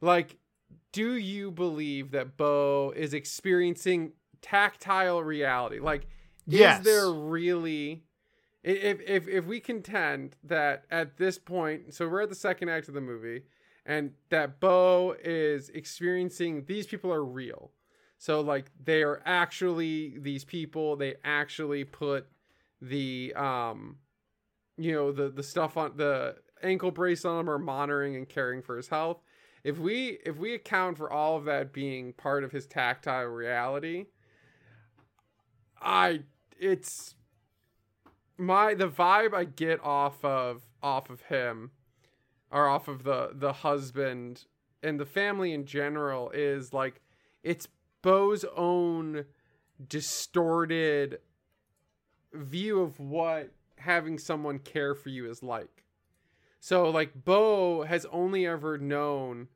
like 0.00 0.38
do 0.92 1.16
you 1.16 1.50
believe 1.50 2.12
that 2.12 2.36
beau 2.36 2.92
is 2.96 3.12
experiencing 3.12 4.12
tactile 4.40 5.22
reality 5.22 5.78
like 5.80 6.06
Yes. 6.46 6.78
is 6.80 6.84
there 6.84 7.10
really 7.10 8.02
if 8.62 9.00
if 9.00 9.28
if 9.28 9.44
we 9.44 9.60
contend 9.60 10.36
that 10.44 10.84
at 10.90 11.16
this 11.16 11.38
point 11.38 11.92
so 11.92 12.08
we're 12.08 12.22
at 12.22 12.28
the 12.28 12.34
second 12.34 12.68
act 12.68 12.88
of 12.88 12.94
the 12.94 13.00
movie 13.00 13.42
and 13.84 14.12
that 14.30 14.60
beau 14.60 15.16
is 15.24 15.68
experiencing 15.70 16.64
these 16.66 16.86
people 16.86 17.12
are 17.12 17.24
real. 17.24 17.72
So 18.18 18.40
like 18.40 18.70
they 18.82 19.02
are 19.02 19.20
actually 19.24 20.18
these 20.18 20.44
people. 20.44 20.96
They 20.96 21.16
actually 21.24 21.84
put 21.84 22.28
the 22.80 23.32
um 23.34 23.96
you 24.76 24.92
know 24.92 25.12
the 25.12 25.28
the 25.28 25.42
stuff 25.42 25.76
on 25.76 25.92
the 25.96 26.36
ankle 26.62 26.90
brace 26.90 27.24
on 27.24 27.40
him 27.40 27.50
or 27.50 27.58
monitoring 27.58 28.16
and 28.16 28.28
caring 28.28 28.62
for 28.62 28.76
his 28.76 28.88
health. 28.88 29.20
If 29.64 29.78
we 29.78 30.18
if 30.24 30.36
we 30.36 30.54
account 30.54 30.98
for 30.98 31.12
all 31.12 31.36
of 31.36 31.44
that 31.46 31.72
being 31.72 32.12
part 32.12 32.44
of 32.44 32.52
his 32.52 32.66
tactile 32.66 33.24
reality 33.24 34.06
i 35.84 36.20
it's 36.58 37.16
my 38.38 38.74
the 38.74 38.88
vibe 38.88 39.34
i 39.34 39.44
get 39.44 39.82
off 39.84 40.24
of 40.24 40.62
off 40.82 41.10
of 41.10 41.22
him 41.22 41.70
or 42.50 42.68
off 42.68 42.88
of 42.88 43.04
the 43.04 43.30
the 43.34 43.52
husband 43.52 44.44
and 44.82 44.98
the 44.98 45.06
family 45.06 45.52
in 45.52 45.64
general 45.64 46.30
is 46.30 46.72
like 46.72 47.00
it's 47.42 47.68
beau's 48.02 48.44
own 48.56 49.24
distorted 49.88 51.18
view 52.32 52.80
of 52.80 52.98
what 52.98 53.50
having 53.78 54.18
someone 54.18 54.58
care 54.58 54.94
for 54.94 55.08
you 55.08 55.28
is 55.28 55.42
like. 55.42 55.84
So 56.60 56.90
like 56.90 57.24
beau 57.24 57.82
has 57.82 58.06
only 58.06 58.46
ever 58.46 58.78
known 58.78 59.48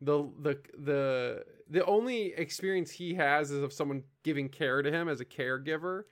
the 0.00 0.28
the 0.40 0.58
the 0.78 1.44
the 1.68 1.84
only 1.84 2.34
experience 2.34 2.90
he 2.90 3.14
has 3.14 3.50
is 3.50 3.62
of 3.62 3.72
someone 3.72 4.04
giving 4.22 4.48
care 4.48 4.82
to 4.82 4.90
him 4.90 5.08
as 5.08 5.20
a 5.20 5.24
caregiver 5.24 6.04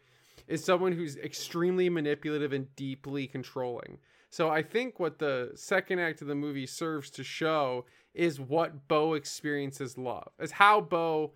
is 0.48 0.64
someone 0.64 0.92
who's 0.92 1.16
extremely 1.16 1.88
manipulative 1.88 2.52
and 2.52 2.74
deeply 2.76 3.26
controlling 3.26 3.98
So 4.30 4.48
I 4.48 4.62
think 4.62 4.98
what 4.98 5.18
the 5.18 5.52
second 5.54 5.98
act 5.98 6.22
of 6.22 6.28
the 6.28 6.34
movie 6.34 6.66
serves 6.66 7.10
to 7.10 7.24
show 7.24 7.84
is 8.14 8.40
what 8.40 8.88
Beau 8.88 9.14
experiences 9.14 9.96
love, 9.96 10.28
is 10.38 10.52
how 10.52 10.80
Beau 10.80 11.32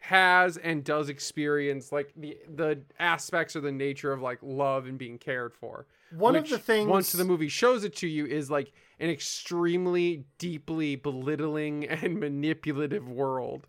has 0.00 0.56
and 0.56 0.82
does 0.82 1.10
experience 1.10 1.92
like 1.92 2.12
the 2.16 2.38
the 2.48 2.80
aspects 2.98 3.54
or 3.54 3.60
the 3.60 3.70
nature 3.70 4.12
of 4.12 4.22
like 4.22 4.38
love 4.42 4.86
and 4.86 4.98
being 4.98 5.18
cared 5.18 5.54
for. 5.54 5.86
One 6.10 6.36
of 6.36 6.48
the 6.48 6.58
things 6.58 6.88
once 6.88 7.12
the 7.12 7.24
movie 7.24 7.48
shows 7.48 7.84
it 7.84 7.94
to 7.96 8.08
you 8.08 8.26
is 8.26 8.50
like 8.50 8.72
an 8.98 9.10
extremely 9.10 10.24
deeply 10.38 10.96
belittling 10.96 11.86
and 11.86 12.18
manipulative 12.20 13.08
world 13.08 13.66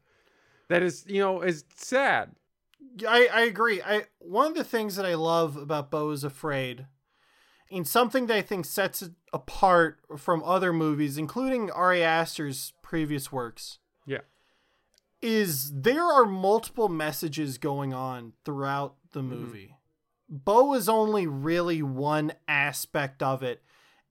that 0.69 0.81
is 0.81 1.05
you 1.07 1.19
know 1.19 1.41
is 1.41 1.65
sad 1.75 2.31
I, 3.07 3.27
I 3.31 3.41
agree. 3.41 3.81
I 3.81 4.05
one 4.19 4.47
of 4.47 4.55
the 4.55 4.63
things 4.63 4.95
that 4.95 5.05
I 5.05 5.15
love 5.15 5.55
about 5.57 5.91
Beau 5.91 6.09
is 6.11 6.23
Afraid, 6.23 6.87
and 7.71 7.87
something 7.87 8.27
that 8.27 8.37
I 8.37 8.41
think 8.41 8.65
sets 8.65 9.01
it 9.01 9.11
apart 9.33 9.99
from 10.17 10.43
other 10.43 10.73
movies, 10.73 11.17
including 11.17 11.71
Ari 11.71 12.03
Aster's 12.03 12.73
previous 12.81 13.31
works, 13.31 13.79
yeah 14.05 14.19
is 15.21 15.71
there 15.71 16.03
are 16.03 16.25
multiple 16.25 16.89
messages 16.89 17.57
going 17.57 17.93
on 17.93 18.33
throughout 18.43 18.95
the 19.11 19.19
mm-hmm. 19.19 19.29
movie. 19.29 19.75
Beau 20.27 20.73
is 20.73 20.89
only 20.89 21.27
really 21.27 21.81
one 21.81 22.33
aspect 22.47 23.21
of 23.21 23.43
it. 23.43 23.61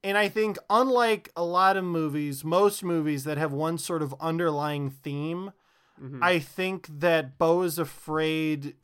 And 0.02 0.16
I 0.16 0.28
think, 0.28 0.58
unlike 0.70 1.30
a 1.36 1.44
lot 1.44 1.76
of 1.76 1.84
movies, 1.84 2.44
most 2.44 2.82
movies 2.82 3.24
that 3.24 3.38
have 3.38 3.52
one 3.52 3.76
sort 3.76 4.02
of 4.02 4.14
underlying 4.20 4.90
theme, 4.90 5.52
Mhm. 6.00 6.22
I 6.22 6.38
think 6.38 6.86
that 7.00 7.38
Beau 7.38 7.62
is 7.62 7.78
Afraid 7.78 8.74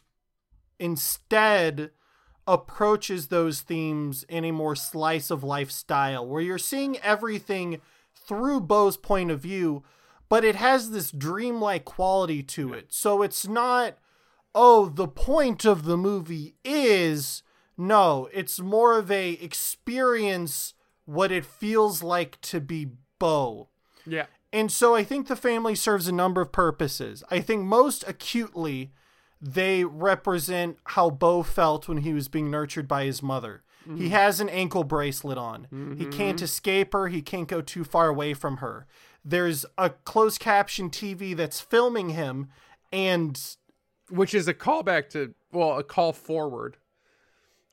instead 0.79 1.91
approaches 2.47 3.27
those 3.29 3.61
themes 3.61 4.25
in 4.29 4.45
a 4.45 4.53
more 4.53 4.77
slice 4.77 5.31
of 5.31 5.43
life 5.43 5.71
style 5.71 6.27
where 6.27 6.41
you're 6.43 6.59
seeing 6.59 6.97
everything 6.99 7.81
through 8.15 8.61
Beau's 8.61 8.97
point 8.97 9.31
of 9.31 9.41
view, 9.41 9.83
but 10.29 10.45
it 10.45 10.55
has 10.57 10.91
this 10.91 11.11
dreamlike 11.11 11.85
quality 11.85 12.43
to 12.43 12.73
it. 12.73 12.93
So 12.93 13.23
it's 13.23 13.49
not, 13.49 13.99
oh, 14.55 14.87
the 14.87 15.09
point 15.09 15.65
of 15.65 15.85
the 15.85 15.97
movie 15.97 16.55
is 16.65 17.43
no, 17.77 18.29
it's 18.33 18.59
more 18.61 18.99
of 18.99 19.11
a 19.11 19.33
experience 19.33 20.75
what 21.05 21.31
it 21.31 21.45
feels 21.45 22.03
like 22.03 22.41
to 22.43 22.61
be 22.61 22.89
Beau. 23.19 23.69
yeah 24.07 24.27
And 24.57 24.73
so 24.73 24.95
I 24.95 25.05
think 25.05 25.29
the 25.29 25.37
family 25.37 25.75
serves 25.75 26.09
a 26.09 26.13
number 26.13 26.41
of 26.41 26.51
purposes. 26.51 27.23
I 27.31 27.41
think 27.41 27.65
most 27.65 28.03
acutely, 28.09 28.91
they 29.39 29.85
represent 29.85 30.79
how 30.85 31.11
Beau 31.11 31.43
felt 31.43 31.89
when 31.89 31.99
he 31.99 32.15
was 32.15 32.29
being 32.29 32.51
nurtured 32.51 32.89
by 32.89 33.05
his 33.05 33.23
mother. 33.23 33.65
He 33.85 33.91
mm-hmm. 33.91 34.07
has 34.07 34.41
an 34.41 34.49
ankle 34.49 34.83
bracelet 34.83 35.37
on. 35.37 35.67
He 35.99 36.07
can't 36.07 36.39
mm-hmm. 36.39 36.45
escape 36.45 36.95
her. 36.95 37.09
He 37.09 37.21
can't 37.21 37.47
go 37.47 37.61
too 37.61 37.85
far 37.85 38.09
away 38.09 38.33
from 38.33 38.57
her. 38.57 38.87
There's 39.23 39.67
a 39.77 39.91
closed 39.91 40.41
caption 40.41 40.89
TV 40.89 41.37
that's 41.37 41.61
filming 41.61 42.11
him, 42.11 42.49
and 42.91 43.39
which 44.09 44.33
is 44.33 44.49
a 44.49 44.55
callback 44.55 45.11
to 45.11 45.35
well 45.53 45.79
a 45.79 45.85
call 45.85 46.15
forward 46.15 46.79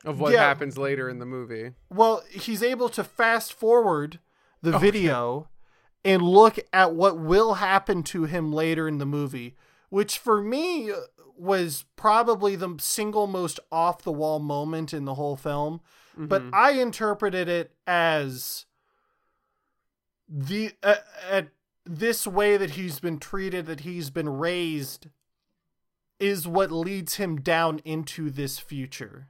of 0.04 0.20
what 0.20 0.34
Yeah. 0.34 0.40
happens 0.40 0.76
later 0.76 1.08
in 1.08 1.18
the 1.18 1.26
movie 1.26 1.72
well, 1.88 2.22
he's 2.30 2.62
able 2.62 2.90
to 2.90 3.02
fast 3.02 3.54
forward 3.54 4.18
the 4.60 4.74
oh, 4.74 4.78
video 4.78 5.48
and 6.04 6.22
look 6.22 6.58
at 6.72 6.94
what 6.94 7.18
will 7.18 7.54
happen 7.54 8.02
to 8.04 8.24
him 8.24 8.52
later 8.52 8.86
in 8.86 8.98
the 8.98 9.06
movie, 9.06 9.56
which 9.88 10.18
for 10.18 10.42
me 10.42 10.92
was 11.36 11.84
probably 11.96 12.54
the 12.56 12.76
single 12.78 13.26
most 13.26 13.58
off 13.72 14.02
the 14.02 14.12
wall 14.12 14.38
moment 14.38 14.92
in 14.92 15.04
the 15.04 15.14
whole 15.14 15.36
film. 15.36 15.80
But 16.16 16.44
I 16.52 16.72
interpreted 16.72 17.48
it 17.48 17.72
as 17.88 18.66
the 20.28 20.72
uh, 20.82 20.96
at 21.28 21.48
this 21.84 22.24
way 22.26 22.56
that 22.56 22.70
he's 22.70 23.00
been 23.00 23.18
treated, 23.18 23.66
that 23.66 23.80
he's 23.80 24.10
been 24.10 24.28
raised, 24.28 25.08
is 26.20 26.46
what 26.46 26.70
leads 26.70 27.16
him 27.16 27.40
down 27.40 27.80
into 27.84 28.30
this 28.30 28.58
future. 28.60 29.26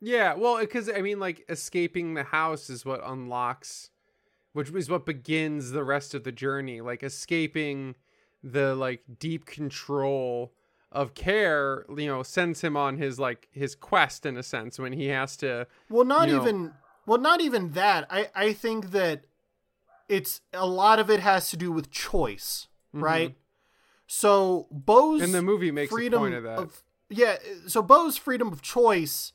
yeah 0.00 0.34
well 0.34 0.58
because 0.58 0.90
i 0.90 1.00
mean 1.00 1.20
like 1.20 1.44
escaping 1.48 2.14
the 2.14 2.24
house 2.24 2.68
is 2.68 2.84
what 2.84 3.00
unlocks 3.06 3.90
which 4.52 4.70
is 4.70 4.88
what 4.90 5.06
begins 5.06 5.70
the 5.70 5.84
rest 5.84 6.14
of 6.14 6.24
the 6.24 6.32
journey 6.32 6.80
like 6.80 7.02
escaping 7.02 7.94
the 8.42 8.74
like 8.74 9.02
deep 9.18 9.46
control 9.46 10.52
of 10.90 11.14
care 11.14 11.86
you 11.96 12.06
know 12.06 12.22
sends 12.22 12.60
him 12.60 12.76
on 12.76 12.98
his 12.98 13.18
like 13.18 13.48
his 13.50 13.74
quest 13.74 14.26
in 14.26 14.36
a 14.36 14.42
sense 14.42 14.78
when 14.78 14.92
he 14.92 15.06
has 15.06 15.36
to 15.36 15.66
Well, 15.88 16.04
not 16.04 16.28
you 16.28 16.36
know- 16.36 16.42
even 16.42 16.72
well, 17.04 17.18
not 17.18 17.40
even 17.40 17.72
that. 17.72 18.06
I 18.10 18.28
I 18.34 18.52
think 18.52 18.92
that 18.92 19.24
it's 20.08 20.40
a 20.52 20.66
lot 20.66 21.00
of 21.00 21.10
it 21.10 21.18
has 21.18 21.50
to 21.50 21.56
do 21.56 21.72
with 21.72 21.90
choice, 21.90 22.68
mm-hmm. 22.94 23.04
right? 23.04 23.34
So 24.06 24.68
Beau's 24.70 25.22
and 25.22 25.34
the 25.34 25.42
movie 25.42 25.72
makes 25.72 25.90
freedom 25.90 26.20
a 26.20 26.24
point 26.24 26.34
of 26.34 26.42
that 26.44 26.68
yeah, 27.12 27.36
so 27.66 27.82
Beau's 27.82 28.16
freedom 28.16 28.48
of 28.48 28.62
choice 28.62 29.32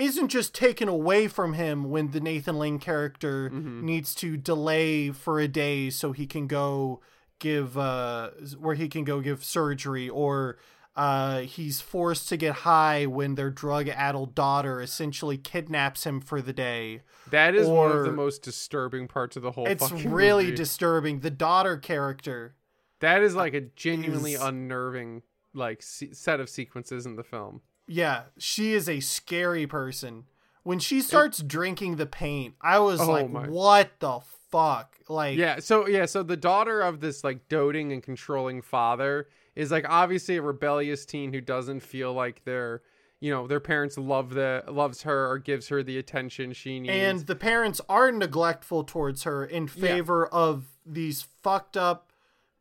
isn't 0.00 0.28
just 0.28 0.54
taken 0.54 0.88
away 0.88 1.28
from 1.28 1.52
him 1.54 1.90
when 1.90 2.10
the 2.10 2.20
Nathan 2.20 2.58
Lane 2.58 2.78
character 2.78 3.50
Mm-hmm. 3.50 3.84
needs 3.84 4.14
to 4.16 4.36
delay 4.36 5.10
for 5.10 5.38
a 5.38 5.46
day 5.48 5.90
so 5.90 6.12
he 6.12 6.26
can 6.26 6.46
go 6.46 7.00
give 7.38 7.76
uh 7.78 8.30
where 8.58 8.74
he 8.74 8.88
can 8.88 9.02
go 9.04 9.20
give 9.20 9.42
surgery 9.44 10.08
or 10.08 10.58
uh 10.96 11.40
he's 11.40 11.80
forced 11.80 12.28
to 12.28 12.36
get 12.36 12.54
high 12.56 13.06
when 13.06 13.34
their 13.34 13.48
drug-addled 13.50 14.34
daughter 14.34 14.80
essentially 14.82 15.38
kidnaps 15.38 16.04
him 16.04 16.20
for 16.20 16.42
the 16.42 16.52
day. 16.52 17.00
that 17.30 17.54
is 17.54 17.66
one 17.68 17.90
of 17.92 18.04
the 18.04 18.12
most 18.12 18.42
disturbing 18.42 19.06
parts 19.08 19.36
of 19.36 19.42
the 19.42 19.52
whole 19.52 19.66
It's 19.66 19.90
really 19.92 20.44
movie. 20.46 20.56
disturbing. 20.56 21.20
The 21.20 21.30
daughter 21.30 21.76
character 21.76 22.54
that 22.98 23.22
is 23.22 23.34
like 23.34 23.54
a 23.54 23.62
genuinely 23.62 24.34
is- 24.34 24.42
unnerving 24.42 25.22
like 25.54 25.82
se- 25.82 26.12
set 26.12 26.40
of 26.40 26.48
sequences 26.50 27.06
in 27.06 27.16
the 27.16 27.24
film 27.24 27.60
Yeah, 27.92 28.22
she 28.38 28.72
is 28.72 28.88
a 28.88 29.00
scary 29.00 29.66
person. 29.66 30.24
When 30.62 30.78
she 30.78 31.00
starts 31.00 31.42
drinking 31.42 31.96
the 31.96 32.06
paint, 32.06 32.54
I 32.60 32.78
was 32.78 33.00
Oh 33.00 33.10
like, 33.10 33.30
my- 33.30 33.48
"What 33.48 33.90
the 33.98 34.20
fuck?" 34.50 34.94
Like, 35.08 35.36
Yeah, 35.38 35.58
so 35.58 35.88
yeah, 35.88 36.06
so 36.06 36.22
the 36.22 36.36
daughter 36.36 36.80
of 36.82 37.00
this 37.00 37.24
like 37.24 37.48
doting 37.48 37.92
and 37.92 38.02
controlling 38.02 38.62
father 38.62 39.26
is 39.56 39.70
like 39.72 39.86
obviously 39.88 40.36
a 40.36 40.42
rebellious 40.42 41.04
teen 41.04 41.32
who 41.32 41.40
doesn't 41.40 41.80
feel 41.80 42.12
like 42.12 42.44
their 42.44 42.82
you 43.22 43.30
know, 43.30 43.46
their 43.46 43.60
parents 43.60 43.98
love 43.98 44.30
the 44.30 44.64
loves 44.68 45.02
her 45.02 45.28
or 45.28 45.36
gives 45.38 45.68
her 45.68 45.82
the 45.82 45.98
attention 45.98 46.52
she 46.54 46.80
needs. 46.80 46.92
and 46.94 47.26
the 47.26 47.36
parents 47.36 47.78
are 47.88 48.10
neglectful 48.12 48.82
towards 48.84 49.24
her 49.24 49.44
in 49.44 49.66
favor 49.66 50.26
of 50.26 50.64
these 50.86 51.26
fucked 51.42 51.76
up 51.76 52.12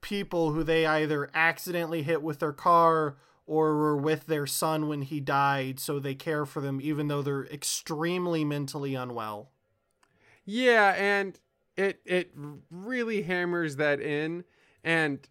people 0.02 0.52
who 0.52 0.63
they 0.63 0.86
either 0.86 1.30
accidentally 1.34 2.04
hit 2.04 2.22
with 2.22 2.39
their 2.39 2.52
car 2.52 3.15
or 3.50 3.76
were 3.78 3.98
with 3.98 4.28
their 4.28 4.46
son 4.46 4.88
when 4.88 5.02
he 5.02 5.20
died, 5.20 5.80
so 5.80 5.98
they 6.00 6.14
care 6.14 6.46
for 6.46 6.62
them 6.62 6.80
even 6.82 7.08
though 7.08 7.24
they're 7.24 7.46
extremely 7.48 8.46
mentally 8.46 8.94
unwell. 8.94 9.50
Yeah, 10.46 10.94
and 10.98 11.40
it 11.76 12.00
it 12.06 12.32
really 12.70 13.24
hammers 13.24 13.78
that 13.78 14.00
in 14.02 14.44
and 14.84 15.28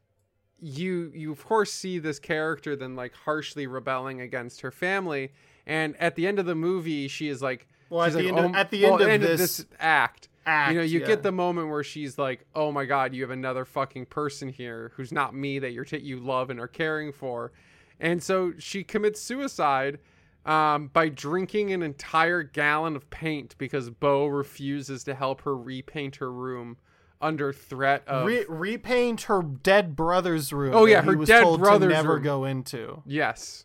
you 0.59 1.13
you 1.15 1.31
of 1.31 1.45
course 1.45 1.73
see 1.73 1.99
this 2.01 2.19
character 2.19 2.75
then 2.75 2.97
like 2.97 3.15
harshly 3.15 3.67
rebelling 3.69 4.21
against 4.21 4.63
her 4.63 4.71
family 4.73 5.31
and 5.67 5.95
at 5.99 6.17
the 6.17 6.27
end 6.27 6.39
of 6.41 6.47
the 6.47 6.55
movie 6.55 7.07
she 7.07 7.29
is 7.29 7.41
like 7.41 7.69
Well, 7.91 8.03
at 8.03 8.13
the 8.15 8.19
like, 8.19 8.27
end 8.27 8.39
of- 8.39 8.45
"Oh," 8.53 8.55
at 8.59 8.71
the 8.73 8.83
well, 8.85 9.01
end 9.03 9.23
of 9.23 9.39
this 9.39 9.65
act 9.79 10.29
Act, 10.47 10.73
you 10.73 10.79
know 10.79 10.85
you 10.85 10.99
yeah. 11.01 11.07
get 11.07 11.23
the 11.23 11.31
moment 11.31 11.69
where 11.69 11.85
she's 11.85 12.19
like 12.19 12.45
oh 12.57 12.73
my 12.73 12.87
god 12.87 13.15
you 13.15 13.23
have 13.23 13.31
another 13.31 13.65
fucking 13.65 14.07
person 14.07 14.49
here 14.49 14.91
who's 14.97 15.13
not 15.13 15.33
me 15.35 15.59
that 15.61 15.71
you're 15.73 15.85
ta- 15.85 15.99
you 16.01 16.19
love 16.19 16.51
and 16.51 16.59
are 16.59 16.67
caring 16.67 17.13
for 17.13 17.53
and 18.01 18.23
so 18.23 18.53
she 18.59 18.85
commits 18.85 19.21
suicide 19.21 19.99
um, 20.47 20.89
by 20.93 21.09
drinking 21.09 21.73
an 21.73 21.83
entire 21.83 22.43
gallon 22.43 22.97
of 22.97 23.11
paint 23.11 23.55
because 23.59 23.91
Beau 23.91 24.27
refuses 24.27 25.05
to 25.05 25.15
help 25.15 25.43
her 25.43 25.57
repaint 25.57 26.17
her 26.17 26.33
room 26.33 26.77
under 27.21 27.53
threat 27.53 28.03
of 28.07 28.27
Re- 28.27 28.47
repaint 28.49 29.23
her 29.23 29.43
dead 29.43 29.97
brother's 29.97 30.53
room. 30.53 30.73
Oh, 30.75 30.85
yeah, 30.87 31.03
he 31.03 31.09
her 31.11 31.17
was 31.17 31.29
dead 31.29 31.43
told 31.43 31.61
brother's 31.61 31.89
to 31.91 31.95
never 31.95 32.15
room. 32.15 32.23
go 32.23 32.45
into. 32.45 33.03
yes. 33.05 33.65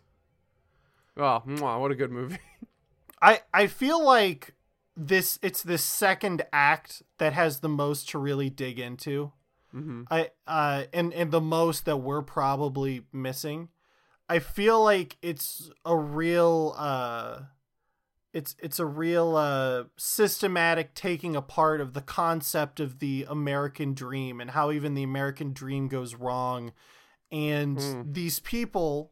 Oh, 1.16 1.44
mwah, 1.48 1.80
what 1.80 1.92
a 1.92 1.96
good 1.96 2.12
movie. 2.12 2.40
I 3.22 3.42
I 3.54 3.68
feel 3.68 4.04
like 4.04 4.56
this 4.98 5.40
it's 5.42 5.62
the 5.64 5.78
second 5.78 6.44
act 6.52 7.04
that 7.20 7.34
has 7.34 7.60
the 7.60 7.70
most 7.70 8.10
to 8.10 8.18
really 8.18 8.50
dig 8.50 8.80
into. 8.80 9.32
Mhm. 9.74 10.06
I 10.10 10.32
uh 10.48 10.86
and 10.92 11.14
and 11.14 11.32
the 11.32 11.40
most 11.42 11.86
that 11.86 11.98
we're 11.98 12.22
probably 12.24 13.04
missing. 13.14 13.70
I 14.30 14.40
feel 14.40 14.84
like 14.84 15.18
it's 15.22 15.70
a 15.86 15.96
real 15.96 16.74
uh 16.78 17.42
it's 18.34 18.56
it's 18.60 18.80
a 18.80 18.86
real 18.86 19.36
uh 19.36 19.84
systematic 19.98 20.96
taking 20.96 21.36
apart 21.36 21.82
of 21.82 21.94
the 21.94 22.02
concept 22.02 22.80
of 22.80 23.00
the 23.00 23.26
American 23.30 23.94
dream 23.94 24.40
and 24.42 24.52
how 24.52 24.72
even 24.72 24.94
the 24.96 25.04
American 25.04 25.54
dream 25.54 25.88
goes 25.88 26.16
wrong 26.16 26.72
and 27.32 27.78
Mm. 27.78 28.14
these 28.14 28.40
people 28.40 29.12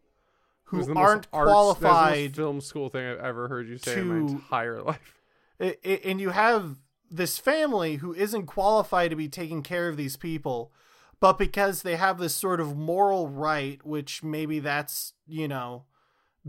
who 0.66 0.84
the 0.86 0.94
aren't 0.94 1.28
arts- 1.34 1.50
that 1.50 1.56
was 1.56 1.78
the 1.78 1.84
most 1.84 1.92
qualified 1.92 2.36
film 2.36 2.62
school 2.62 2.90
thing 2.90 3.06
I've 3.06 3.20
ever 3.20 3.48
heard 3.50 3.68
you 3.68 3.78
say 3.78 4.00
in 4.00 4.08
my 4.08 4.16
to- 4.28 4.36
entire 4.36 4.82
life. 4.82 5.20
I- 5.60 5.78
I- 5.86 6.02
and 6.06 6.22
you 6.22 6.30
have 6.30 6.78
this 7.10 7.38
family 7.38 7.98
who 7.98 8.14
isn't 8.14 8.46
qualified 8.46 9.10
to 9.10 9.16
be 9.18 9.28
taking 9.28 9.62
care 9.64 9.90
of 9.90 9.98
these 9.98 10.16
people, 10.16 10.72
but 11.22 11.38
because 11.38 11.84
they 11.84 11.96
have 11.96 12.18
this 12.18 12.36
sort 12.36 12.60
of 12.60 12.76
moral 12.76 13.30
right, 13.30 13.80
which 13.86 14.24
maybe 14.24 14.60
that's, 14.60 15.14
you 15.26 15.48
know, 15.48 15.86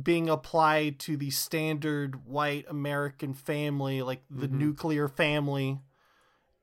being 0.02 0.28
applied 0.28 0.98
to 0.98 1.16
the 1.16 1.30
standard 1.30 2.26
white 2.26 2.64
American 2.68 3.34
family, 3.34 4.02
like 4.02 4.24
the 4.30 4.48
Mhm. 4.48 4.52
nuclear 4.52 5.06
family, 5.06 5.80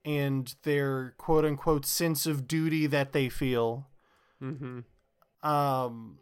and 0.04 0.56
their 0.63 1.12
quote 1.17 1.45
unquote 1.45 1.86
sense 1.86 2.26
of 2.26 2.48
duty 2.48 2.88
that 2.88 3.12
they 3.13 3.30
feel. 3.30 3.88
Mm-hmm. 4.41 4.80
Um, 5.48 6.19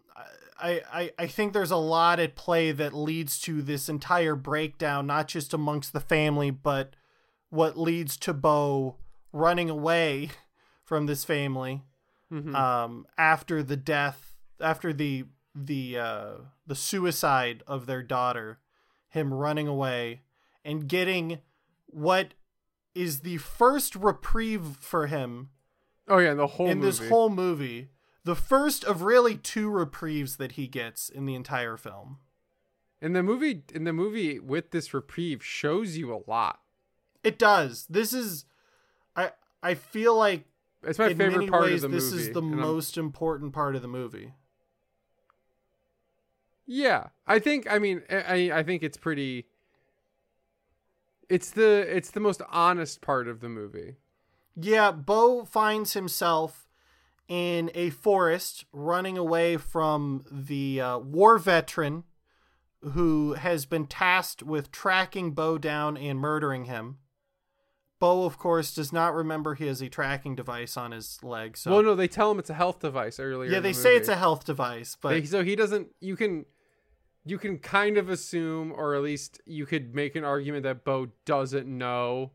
I, 0.59 0.81
I, 0.91 1.11
I 1.19 1.27
think 1.27 1.53
there's 1.53 1.71
a 1.71 1.77
lot 1.77 2.19
at 2.19 2.35
play 2.35 2.71
that 2.71 2.93
leads 2.93 3.39
to 3.41 3.61
this 3.61 3.87
entire 3.87 4.35
breakdown, 4.35 5.07
not 5.07 5.27
just 5.27 5.53
amongst 5.53 5.93
the 5.93 5.99
family, 5.99 6.49
but 6.51 6.95
what 7.49 7.77
leads 7.77 8.17
to 8.17 8.33
Beau 8.33 8.97
running 9.31 9.69
away 9.69 10.31
from 10.87 11.05
this 11.05 11.23
family 11.25 11.83
Mm-hmm. 12.29 12.55
um, 12.55 13.07
after 13.17 13.63
the 13.63 13.77
death, 13.77 14.33
after 14.59 14.91
the 14.91 15.23
the 15.55 15.97
uh, 15.97 16.31
the 16.65 16.75
suicide 16.75 17.63
of 17.65 17.85
their 17.85 18.03
daughter, 18.03 18.59
him 19.07 19.33
running 19.33 19.65
away 19.65 20.23
and 20.65 20.89
getting 20.89 21.39
what 21.85 22.33
is 22.93 23.21
the 23.21 23.37
first 23.37 23.95
reprieve 23.95 24.75
for 24.81 25.07
him 25.07 25.51
oh 26.09 26.17
yeah, 26.17 26.33
the 26.33 26.47
whole 26.47 26.67
in 26.67 26.79
movie. 26.79 26.85
this 26.89 27.07
whole 27.09 27.29
movie. 27.29 27.91
The 28.25 28.35
first 28.35 28.83
of 28.83 29.03
really 29.03 29.37
two 29.37 29.69
reprieves 29.69 30.35
that 30.35 30.51
he 30.53 30.67
gets 30.67 31.07
in 31.07 31.25
the 31.25 31.33
entire 31.35 31.77
film. 31.77 32.17
in 33.01 33.13
the 33.13 33.23
movie 33.23 33.63
in 33.73 33.85
the 33.85 33.93
movie 33.93 34.37
with 34.37 34.71
this 34.71 34.93
reprieve 34.93 35.41
shows 35.41 35.95
you 35.95 36.13
a 36.13 36.19
lot. 36.29 36.59
It 37.23 37.39
does. 37.39 37.87
This 37.89 38.11
is, 38.11 38.43
I 39.15 39.31
I 39.63 39.75
feel 39.75 40.13
like 40.17 40.43
It's 40.83 40.99
my 40.99 41.09
in 41.09 41.17
favorite 41.17 41.49
part 41.49 41.63
ways 41.63 41.83
of 41.83 41.91
the 41.91 41.97
this 41.97 42.05
movie. 42.05 42.17
This 42.17 42.27
is 42.27 42.33
the 42.33 42.41
and 42.41 42.53
I'm- 42.53 42.61
most 42.61 42.97
important 42.97 43.53
part 43.53 43.75
of 43.75 43.81
the 43.81 43.87
movie. 43.87 44.33
Yeah, 46.65 47.07
I 47.25 47.39
think. 47.39 47.65
I 47.71 47.79
mean, 47.79 48.03
I 48.09 48.51
I 48.53 48.63
think 48.63 48.83
it's 48.83 48.97
pretty. 48.97 49.45
It's 51.29 51.51
the 51.51 51.85
it's 51.95 52.11
the 52.11 52.19
most 52.19 52.41
honest 52.49 53.01
part 53.01 53.27
of 53.27 53.39
the 53.39 53.49
movie. 53.49 53.95
Yeah, 54.55 54.91
Beau 54.91 55.45
finds 55.45 55.93
himself 55.93 56.67
in 57.27 57.69
a 57.73 57.89
forest 57.89 58.65
running 58.71 59.17
away 59.17 59.57
from 59.57 60.25
the 60.31 60.81
uh, 60.81 60.97
war 60.99 61.37
veteran 61.37 62.03
who 62.81 63.33
has 63.33 63.65
been 63.65 63.85
tasked 63.85 64.43
with 64.43 64.71
tracking 64.71 65.31
Beau 65.31 65.57
down 65.57 65.95
and 65.97 66.19
murdering 66.19 66.65
him. 66.65 66.97
Beau, 67.99 68.25
of 68.25 68.37
course, 68.37 68.73
does 68.75 68.93
not 68.93 69.13
remember 69.15 69.55
he 69.55 69.65
has 69.67 69.81
a 69.81 69.89
tracking 69.89 70.35
device 70.35 70.77
on 70.77 70.91
his 70.91 71.23
leg. 71.23 71.57
So 71.57 71.71
Well, 71.71 71.83
no, 71.83 71.95
they 71.95 72.07
tell 72.07 72.29
him 72.31 72.37
it's 72.39 72.49
a 72.49 72.53
health 72.53 72.79
device 72.79 73.19
earlier. 73.19 73.49
yeah, 73.51 73.59
they 73.59 73.71
the 73.71 73.73
say 73.79 73.95
it's 73.95 74.07
a 74.09 74.15
health 74.15 74.45
device, 74.45 74.95
but 75.01 75.09
They- 75.09 75.25
so 75.25 75.43
he 75.43 75.55
doesn't. 75.55 75.87
You 75.99 76.15
can, 76.15 76.45
you 77.25 77.37
can 77.37 77.57
kind 77.57 77.97
of 77.97 78.07
assume, 78.09 78.71
or 78.71 78.93
at 78.95 79.01
least 79.01 79.41
you 79.45 79.65
could 79.65 79.95
make 79.95 80.15
an 80.15 80.23
argument 80.23 80.63
that 80.63 80.83
Beau 80.85 81.07
doesn't 81.25 81.67
know. 81.67 82.31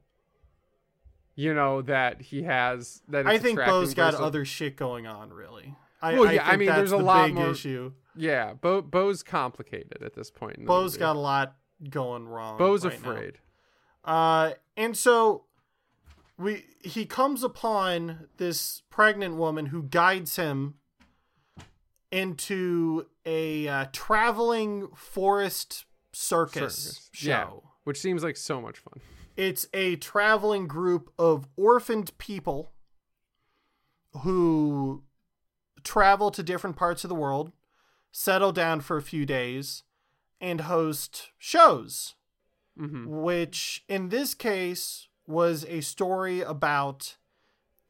You 1.35 1.55
know 1.55 1.81
that 1.83 2.21
he 2.21 2.43
has 2.43 3.01
that. 3.09 3.27
I 3.27 3.39
think 3.39 3.59
Beau's 3.59 3.95
got 3.95 4.15
other 4.15 4.45
shit 4.45 4.77
going 4.77 5.07
on. 5.07 5.31
Really, 5.33 5.75
I, 6.03 6.13
Well, 6.19 6.29
I 6.29 6.33
yeah, 6.33 6.43
I 6.47 6.51
think 6.51 6.59
mean, 6.61 6.67
that's 6.69 6.77
there's 6.79 6.93
a 6.93 6.97
the 6.99 7.03
lot 7.03 7.27
big 7.27 7.35
more- 7.37 7.51
issue. 7.51 7.93
Yeah, 8.15 8.53
Beau 8.53 8.83
Beau's 8.83 9.23
complicated 9.23 10.03
at 10.03 10.13
this 10.15 10.31
point. 10.31 10.57
In 10.59 10.65
the 10.67 10.71
Beau's 10.71 10.93
movie. 10.93 10.99
got 10.99 11.17
a 11.17 11.19
lot 11.21 11.57
going 11.89 12.29
wrong. 12.29 12.59
Beau's 12.59 12.85
right 12.85 13.03
now. 13.03 13.11
afraid. 13.11 13.39
Uh, 14.05 14.53
and 14.77 14.95
so 14.95 15.45
we 16.43 16.65
he 16.83 17.07
comes 17.07 17.43
upon 17.43 18.29
this 18.37 18.83
pregnant 18.91 19.37
woman 19.37 19.67
who 19.67 19.85
guides 19.85 20.37
him 20.37 20.75
into 22.11 23.07
a 23.25 23.69
uh, 23.69 23.87
traveling 23.93 24.89
forest 24.95 25.85
circus, 26.13 26.75
Circus. 26.75 27.11
show. 27.13 27.29
Yeah. 27.31 27.51
Which 27.85 28.01
seems 28.01 28.23
like 28.23 28.37
so 28.37 28.61
much 28.61 28.79
fun. 28.79 29.01
It's 29.37 29.67
a 29.73 29.97
traveling 29.97 30.69
group 30.69 31.11
of 31.19 31.49
orphaned 31.57 32.17
people 32.19 32.73
who 34.19 35.03
travel 35.83 36.31
to 36.31 36.43
different 36.43 36.77
parts 36.77 37.03
of 37.03 37.09
the 37.09 37.15
world, 37.15 37.53
settle 38.13 38.53
down 38.53 38.81
for 38.81 38.97
a 38.97 39.03
few 39.03 39.25
days, 39.25 39.85
and 40.41 40.63
host 40.63 41.31
shows 41.39 42.15
hmm 42.77 43.05
which 43.07 43.85
in 43.87 44.09
this 44.09 44.33
case 44.33 45.09
was 45.33 45.65
a 45.69 45.81
story 45.81 46.41
about 46.41 47.17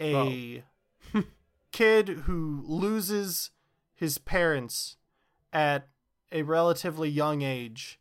a 0.01 0.65
kid 1.73 2.09
who 2.09 2.63
loses 2.65 3.51
his 3.95 4.19
parents 4.19 4.97
at 5.53 5.89
a 6.31 6.43
relatively 6.43 7.09
young 7.09 7.43
age. 7.43 8.01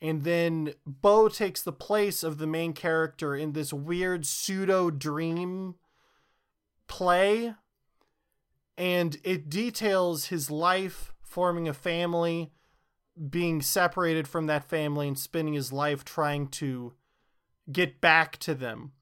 And 0.00 0.24
then 0.24 0.74
Beau 0.86 1.28
takes 1.28 1.62
the 1.62 1.72
place 1.72 2.22
of 2.22 2.38
the 2.38 2.46
main 2.46 2.72
character 2.72 3.34
in 3.34 3.52
this 3.52 3.72
weird 3.72 4.26
pseudo 4.26 4.90
dream 4.90 5.76
play. 6.86 7.54
And 8.76 9.16
it 9.24 9.48
details 9.48 10.26
his 10.26 10.50
life 10.50 11.14
forming 11.22 11.66
a 11.66 11.74
family, 11.74 12.52
being 13.30 13.62
separated 13.62 14.28
from 14.28 14.46
that 14.46 14.64
family, 14.64 15.08
and 15.08 15.18
spending 15.18 15.54
his 15.54 15.72
life 15.72 16.04
trying 16.04 16.48
to 16.48 16.92
get 17.70 18.00
back 18.00 18.36
to 18.38 18.54
them. 18.54 18.92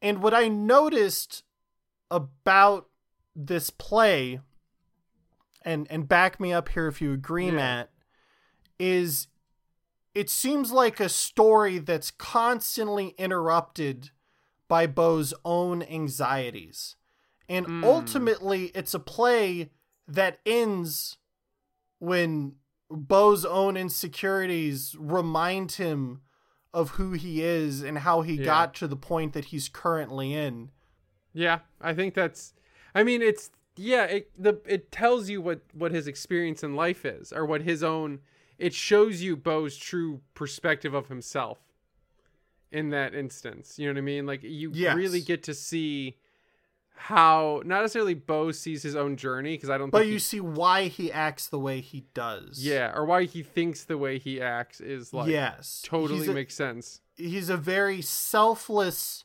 And 0.00 0.22
what 0.22 0.34
I 0.34 0.48
noticed 0.48 1.44
about 2.10 2.88
this 3.34 3.70
play, 3.70 4.40
and 5.64 5.86
and 5.90 6.08
back 6.08 6.40
me 6.40 6.52
up 6.52 6.70
here 6.70 6.88
if 6.88 7.00
you 7.00 7.12
agree, 7.12 7.46
Yeah. 7.46 7.52
Matt, 7.52 7.90
is 8.78 9.28
it 10.14 10.28
seems 10.28 10.70
like 10.72 11.00
a 11.00 11.08
story 11.08 11.78
that's 11.78 12.10
constantly 12.10 13.14
interrupted 13.16 14.10
by 14.68 14.86
Beau's 14.86 15.32
own 15.44 15.82
anxieties. 15.82 16.96
And 17.48 17.66
Mm. 17.66 17.84
ultimately, 17.84 18.66
it's 18.74 18.92
a 18.94 18.98
play 18.98 19.70
that 20.06 20.40
ends 20.44 21.16
when 21.98 22.56
Beau's 22.90 23.44
own 23.46 23.76
insecurities 23.76 24.94
remind 24.98 25.72
him 25.72 26.20
of 26.74 26.90
who 26.90 27.12
he 27.12 27.42
is 27.42 27.82
and 27.82 27.98
how 27.98 28.22
he 28.22 28.34
Yeah. 28.34 28.44
got 28.44 28.74
to 28.76 28.86
the 28.88 28.96
point 28.96 29.32
that 29.34 29.46
he's 29.46 29.68
currently 29.68 30.32
in. 30.34 30.70
Yeah, 31.32 31.60
I 31.80 31.94
think 31.94 32.14
that's. 32.14 32.54
I 32.94 33.02
mean, 33.04 33.22
it's 33.22 33.50
yeah. 33.76 34.04
It 34.04 34.30
the 34.36 34.60
it 34.66 34.90
tells 34.92 35.28
you 35.30 35.40
what 35.40 35.60
what 35.72 35.92
his 35.92 36.06
experience 36.06 36.62
in 36.62 36.74
life 36.76 37.04
is, 37.04 37.32
or 37.32 37.44
what 37.46 37.62
his 37.62 37.82
own. 37.82 38.20
It 38.58 38.74
shows 38.74 39.22
you 39.22 39.36
Beau's 39.36 39.76
true 39.76 40.20
perspective 40.34 40.94
of 40.94 41.08
himself. 41.08 41.58
In 42.70 42.88
that 42.90 43.14
instance, 43.14 43.78
you 43.78 43.86
know 43.86 43.92
what 43.92 43.98
I 43.98 44.02
mean. 44.02 44.24
Like 44.26 44.42
you 44.42 44.70
Yes. 44.72 44.96
really 44.96 45.20
get 45.20 45.42
to 45.44 45.54
see 45.54 46.16
how 46.94 47.62
not 47.64 47.80
necessarily 47.80 48.14
Beau 48.14 48.52
sees 48.52 48.82
his 48.82 48.94
own 48.94 49.16
journey 49.16 49.54
because 49.56 49.70
I 49.70 49.78
don't. 49.78 49.90
But 49.90 50.06
you 50.06 50.14
he- 50.14 50.18
see 50.18 50.40
why 50.40 50.84
he 50.88 51.10
acts 51.12 51.48
the 51.48 51.58
way 51.58 51.80
he 51.80 52.04
does. 52.14 52.64
yeah, 52.64 52.92
or 52.94 53.04
why 53.04 53.24
he 53.24 53.42
thinks 53.42 53.84
the 53.84 53.98
way 53.98 54.18
he 54.18 54.40
acts 54.40 54.80
is 54.80 55.12
like 55.12 55.28
yes. 55.28 55.82
totally 55.84 56.26
a, 56.28 56.32
makes 56.32 56.54
sense. 56.54 57.00
he's 57.16 57.48
a 57.48 57.56
very 57.56 58.00
selfless 58.02 59.24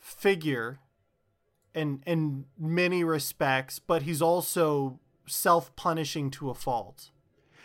figure 0.00 0.78
in 1.74 2.02
in 2.06 2.44
many 2.58 3.02
respects, 3.04 3.78
but 3.78 4.02
he's 4.02 4.22
also 4.22 5.00
self-punishing 5.26 6.30
to 6.30 6.50
a 6.50 6.54
fault. 6.54 7.10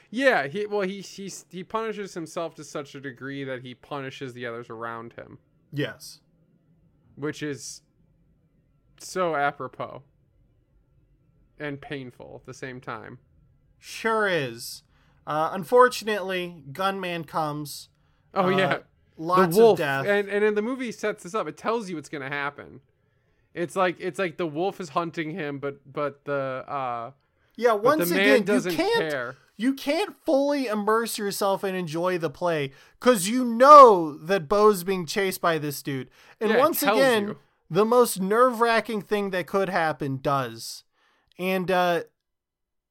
Yeah, 0.10 0.48
he 0.48 0.66
well 0.68 0.82
he 0.82 1.02
he 1.02 1.32
he 1.50 1.64
punishes 1.64 2.14
himself 2.14 2.56
to 2.56 2.64
such 2.64 2.94
a 2.96 3.02
degree 3.02 3.44
that 3.44 3.62
he 3.62 3.74
punishes 3.74 4.34
the 4.34 4.46
others 4.46 4.70
around 4.70 5.14
him. 5.14 5.40
Yes. 5.72 6.20
which 7.16 7.42
is 7.44 7.83
so 9.04 9.36
apropos 9.36 10.04
and 11.60 11.80
painful 11.82 12.38
at 12.42 12.46
the 12.46 12.54
same 12.54 12.82
time. 12.82 13.20
Sure 13.80 14.28
is. 14.28 14.84
Uh, 15.26 15.50
unfortunately, 15.54 16.64
gunman 16.72 17.24
comes. 17.24 17.90
Oh 18.34 18.46
Uh, 18.46 18.50
yeah, 18.58 18.78
Lots 19.18 19.56
the 19.56 19.62
wolf, 19.62 19.74
of 19.74 19.78
death. 19.86 20.06
and 20.08 20.28
and 20.30 20.44
in 20.44 20.56
the 20.56 20.62
movie 20.62 20.92
sets 20.92 21.24
this 21.24 21.36
up. 21.36 21.48
It 21.48 21.58
tells 21.58 21.90
you 21.90 21.96
what's 21.96 22.10
gonna 22.10 22.30
happen. 22.30 22.82
It's 23.54 23.76
like 23.76 23.98
it's 24.00 24.18
like 24.20 24.38
the 24.38 24.48
wolf 24.48 24.82
is 24.82 24.90
hunting 24.90 25.32
him, 25.32 25.60
but 25.60 25.80
but 25.92 26.26
the 26.26 26.66
uh 26.68 27.12
yeah, 27.56 27.74
once 27.74 28.10
again, 28.10 28.44
you 28.48 28.62
can't 28.72 29.10
care. 29.12 29.36
you 29.56 29.76
can't 29.76 30.16
fully 30.26 30.66
immerse 30.66 31.20
yourself 31.20 31.64
and 31.64 31.78
enjoy 31.78 32.18
the 32.18 32.32
play 32.32 32.72
because 33.00 33.30
you 33.30 33.46
know 33.46 34.18
that 34.18 34.50
Beau's 34.50 34.84
being 34.84 35.06
chased 35.06 35.40
by 35.40 35.60
this 35.60 35.84
dude. 35.84 36.10
And 36.42 36.50
Yeah, 36.50 36.58
once 36.58 36.82
again, 36.82 37.28
you. 37.28 37.38
The 37.70 37.86
most 37.86 38.22
nerve 38.22 38.62
wracking 38.62 39.02
thing 39.02 39.32
that 39.32 39.48
could 39.48 39.70
happen 39.70 40.20
does. 40.22 40.84
And 41.40 41.72
uh, 41.72 42.04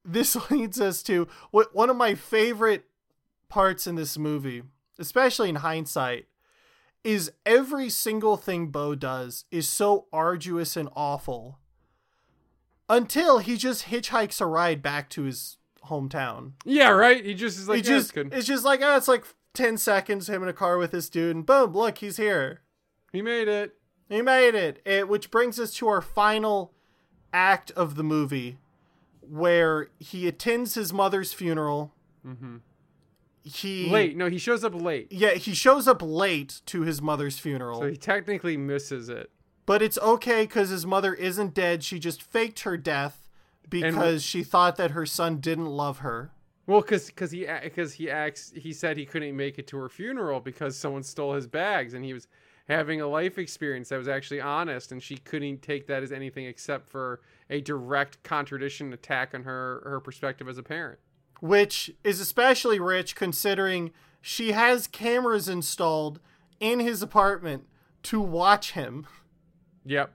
this 0.04 0.36
leads 0.50 0.80
us 0.80 1.02
to 1.04 1.28
what 1.50 1.74
one 1.74 1.90
of 1.90 1.96
my 1.96 2.14
favorite 2.14 2.86
parts 3.48 3.86
in 3.86 3.96
this 3.96 4.18
movie, 4.18 4.62
especially 4.98 5.48
in 5.48 5.56
hindsight, 5.56 6.26
is 7.04 7.32
every 7.44 7.90
single 7.90 8.36
thing 8.36 8.68
Beau 8.68 8.94
does 8.94 9.44
is 9.50 9.68
so 9.68 10.06
arduous 10.12 10.76
and 10.76 10.88
awful 10.94 11.58
until 12.88 13.38
he 13.38 13.56
just 13.56 13.86
hitchhikes 13.86 14.40
a 14.40 14.46
ride 14.46 14.82
back 14.82 15.08
to 15.10 15.22
his 15.22 15.56
hometown. 15.86 16.52
Yeah, 16.64 16.90
right. 16.90 17.24
He 17.24 17.34
just 17.34 17.58
is 17.58 17.68
like, 17.68 17.80
It 17.80 17.86
yeah, 17.88 17.96
just 17.96 18.16
it's 18.16 18.34
it's 18.36 18.46
just 18.46 18.64
like 18.64 18.80
oh, 18.82 18.96
it's 18.96 19.08
like 19.08 19.24
ten 19.54 19.76
seconds 19.76 20.28
him 20.28 20.42
in 20.42 20.48
a 20.48 20.52
car 20.52 20.78
with 20.78 20.92
his 20.92 21.08
dude, 21.08 21.34
and 21.36 21.46
boom, 21.46 21.72
look, 21.72 21.98
he's 21.98 22.16
here. 22.16 22.60
He 23.12 23.22
made 23.22 23.48
it. 23.48 23.74
He 24.12 24.22
made 24.22 24.54
it. 24.54 24.80
it. 24.84 25.08
Which 25.08 25.30
brings 25.30 25.58
us 25.58 25.72
to 25.74 25.88
our 25.88 26.00
final 26.00 26.72
act 27.32 27.70
of 27.72 27.94
the 27.96 28.02
movie, 28.02 28.58
where 29.20 29.88
he 29.98 30.28
attends 30.28 30.74
his 30.74 30.92
mother's 30.92 31.32
funeral. 31.32 31.92
Mm-hmm. 32.26 32.56
He 33.44 33.90
Late. 33.90 34.16
No, 34.16 34.28
he 34.28 34.38
shows 34.38 34.62
up 34.62 34.74
late, 34.74 35.10
Yeah, 35.10 35.32
he 35.34 35.52
shows 35.52 35.88
up 35.88 36.00
late 36.00 36.60
to 36.66 36.82
his 36.82 37.02
mother's 37.02 37.38
funeral, 37.40 37.80
so 37.80 37.88
he 37.88 37.96
technically 37.96 38.56
misses 38.56 39.08
it. 39.08 39.30
but 39.66 39.82
it's 39.82 39.98
okay 39.98 40.42
because 40.42 40.68
his 40.68 40.86
mother 40.86 41.12
isn't 41.12 41.52
dead. 41.52 41.82
She 41.82 41.98
just 41.98 42.22
faked 42.22 42.60
her 42.60 42.76
death 42.76 43.28
because 43.68 44.22
she 44.22 44.44
thought 44.44 44.76
that 44.76 44.92
her 44.92 45.06
son 45.06 45.38
didn't 45.38 45.66
love 45.66 45.98
her. 45.98 46.30
Well, 46.68 46.82
because 46.82 47.06
because 47.06 47.32
he 47.32 47.48
because 47.64 47.94
he 47.94 48.08
acts 48.08 48.52
he 48.54 48.72
said 48.72 48.96
he 48.96 49.04
couldn't 49.06 49.36
make 49.36 49.58
it 49.58 49.66
to 49.68 49.76
her 49.78 49.88
funeral 49.88 50.38
because 50.38 50.76
someone 50.76 51.02
stole 51.02 51.34
his 51.34 51.48
bags 51.48 51.94
and 51.94 52.04
he 52.04 52.12
was 52.12 52.28
having 52.68 53.00
a 53.00 53.06
life 53.06 53.38
experience 53.38 53.88
that 53.88 53.98
was 53.98 54.08
actually 54.08 54.40
honest 54.40 54.92
and 54.92 55.02
she 55.02 55.16
couldn't 55.16 55.62
take 55.62 55.86
that 55.86 56.02
as 56.02 56.12
anything 56.12 56.44
except 56.46 56.88
for 56.88 57.20
a 57.50 57.60
direct 57.60 58.22
contradiction 58.22 58.92
attack 58.92 59.34
on 59.34 59.42
her 59.44 59.82
her 59.84 60.00
perspective 60.00 60.48
as 60.48 60.58
a 60.58 60.62
parent. 60.62 60.98
which 61.40 61.90
is 62.04 62.20
especially 62.20 62.78
rich 62.78 63.14
considering 63.16 63.90
she 64.20 64.52
has 64.52 64.86
cameras 64.86 65.48
installed 65.48 66.20
in 66.60 66.78
his 66.80 67.02
apartment 67.02 67.64
to 68.04 68.20
watch 68.20 68.72
him 68.72 69.06
Yep. 69.84 70.12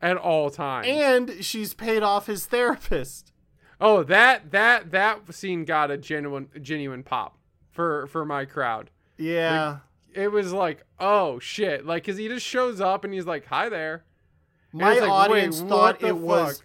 At 0.00 0.16
all 0.16 0.50
times. 0.50 0.86
and 0.88 1.44
she's 1.44 1.74
paid 1.74 2.02
off 2.02 2.26
his 2.26 2.46
therapist 2.46 3.32
oh, 3.80 4.02
that 4.04 4.52
that 4.52 4.90
that 4.92 5.34
scene 5.34 5.64
got 5.64 5.90
a 5.90 5.96
genuine 5.98 6.48
genuine 6.62 7.02
pop 7.02 7.36
for 7.70 8.06
for 8.06 8.24
my 8.24 8.44
crowd. 8.44 8.90
yeah 9.18 9.78
It 10.16 10.32
was 10.32 10.52
like, 10.52 10.84
"Oh 10.98 11.38
shit." 11.38 11.84
Like 11.86 12.04
cuz 12.04 12.16
he 12.16 12.28
just 12.28 12.46
shows 12.46 12.80
up 12.80 13.04
and 13.04 13.12
he's 13.12 13.26
like, 13.26 13.46
"Hi 13.46 13.68
there." 13.68 14.04
my 14.72 14.98
like, 14.98 15.10
audience 15.10 15.60
thought 15.60 16.02
it 16.02 16.16
was 16.16 16.62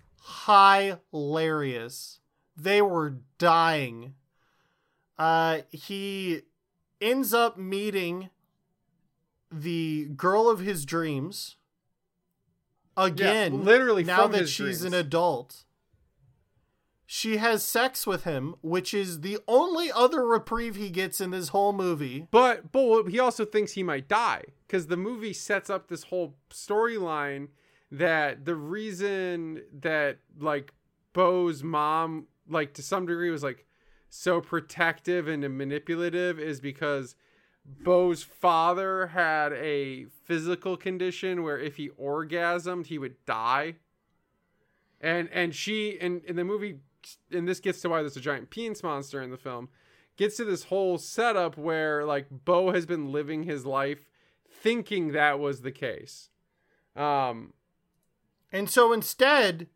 hilarious. 1.12 2.20
They 2.58 2.82
were 2.82 3.18
dying. 3.38 4.16
Uh 5.18 5.62
he 5.72 6.42
ends 7.00 7.34
up 7.34 7.58
meeting 7.58 8.30
the 9.52 10.06
girl 10.16 10.50
of 10.50 10.60
his 10.60 10.86
dreams 10.86 11.58
again 12.96 13.54
yeah, 13.54 13.60
literally 13.60 14.04
now 14.04 14.28
that 14.28 14.48
she's 14.48 14.84
an 14.84 14.94
adult 14.94 15.66
she 17.14 17.36
has 17.36 17.62
sex 17.62 18.08
with 18.08 18.24
him 18.24 18.56
which 18.62 18.94
is 18.94 19.20
the 19.20 19.38
only 19.46 19.92
other 19.92 20.26
reprieve 20.26 20.78
he 20.78 20.90
gets 20.90 21.20
in 21.20 21.30
this 21.32 21.50
whole 21.50 21.74
movie 21.74 22.26
But 22.32 22.72
but 22.72 23.10
he 23.10 23.20
also 23.20 23.44
thinks 23.44 23.74
he 23.74 23.84
might 23.84 24.08
die 24.08 24.44
because 24.66 24.88
the 24.88 24.96
movie 24.96 25.34
sets 25.34 25.70
up 25.70 25.90
this 25.90 26.04
whole 26.04 26.36
storyline 26.50 27.50
that 27.92 28.46
the 28.46 28.56
reason 28.56 29.62
that 29.82 30.20
like 30.40 30.72
Beau's 31.12 31.66
mom 31.66 32.28
like 32.48 32.74
to 32.76 32.82
some 32.82 33.06
degree 33.06 33.30
was 33.30 33.44
like 33.44 33.66
so 34.10 34.40
protective 34.40 35.28
and 35.28 35.42
manipulative 35.58 36.40
is 36.40 36.62
because 36.62 37.18
Beau's 37.84 38.24
father 38.24 39.08
had 39.08 39.52
a 39.52 40.06
physical 40.24 40.78
condition 40.78 41.44
where 41.44 41.60
if 41.60 41.76
he 41.76 41.90
orgasmed 41.90 42.86
he 42.86 42.98
would 42.98 43.16
die. 43.26 43.76
And 45.02 45.30
and 45.34 45.54
she 45.54 46.00
and 46.00 46.24
in 46.24 46.38
the 46.38 46.46
movie 46.46 46.78
and 47.32 47.48
this 47.48 47.60
gets 47.60 47.82
to 47.82 47.90
why 47.90 48.02
there's 48.02 48.18
a 48.18 48.22
giant 48.22 48.50
penis 48.50 48.84
monster 48.84 49.22
in 49.22 49.32
the 49.32 49.38
film 49.38 49.70
gets 50.18 50.38
to 50.38 50.46
this 50.46 50.66
whole 50.66 50.98
setup 50.98 51.58
where 51.58 52.06
like 52.06 52.28
Beau 52.30 52.72
has 52.72 52.86
been 52.86 53.12
living 53.12 53.44
his 53.44 53.66
life 53.66 54.06
thinking 54.50 55.12
that 55.12 55.40
was 55.40 55.62
the 55.62 55.72
case. 55.72 56.30
Um 56.96 57.54
and 58.52 58.70
so 58.70 58.92
instead 58.92 59.68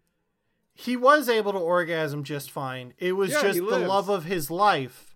he 0.74 0.98
was 0.98 1.30
able 1.30 1.54
to 1.54 1.58
orgasm 1.58 2.24
just 2.24 2.52
fine 2.52 2.94
it 2.98 3.14
was 3.14 3.32
Yeah, 3.32 3.42
just 3.42 3.60
the 3.60 3.80
love 3.80 4.10
of 4.10 4.26
his 4.26 4.52
life 4.52 5.16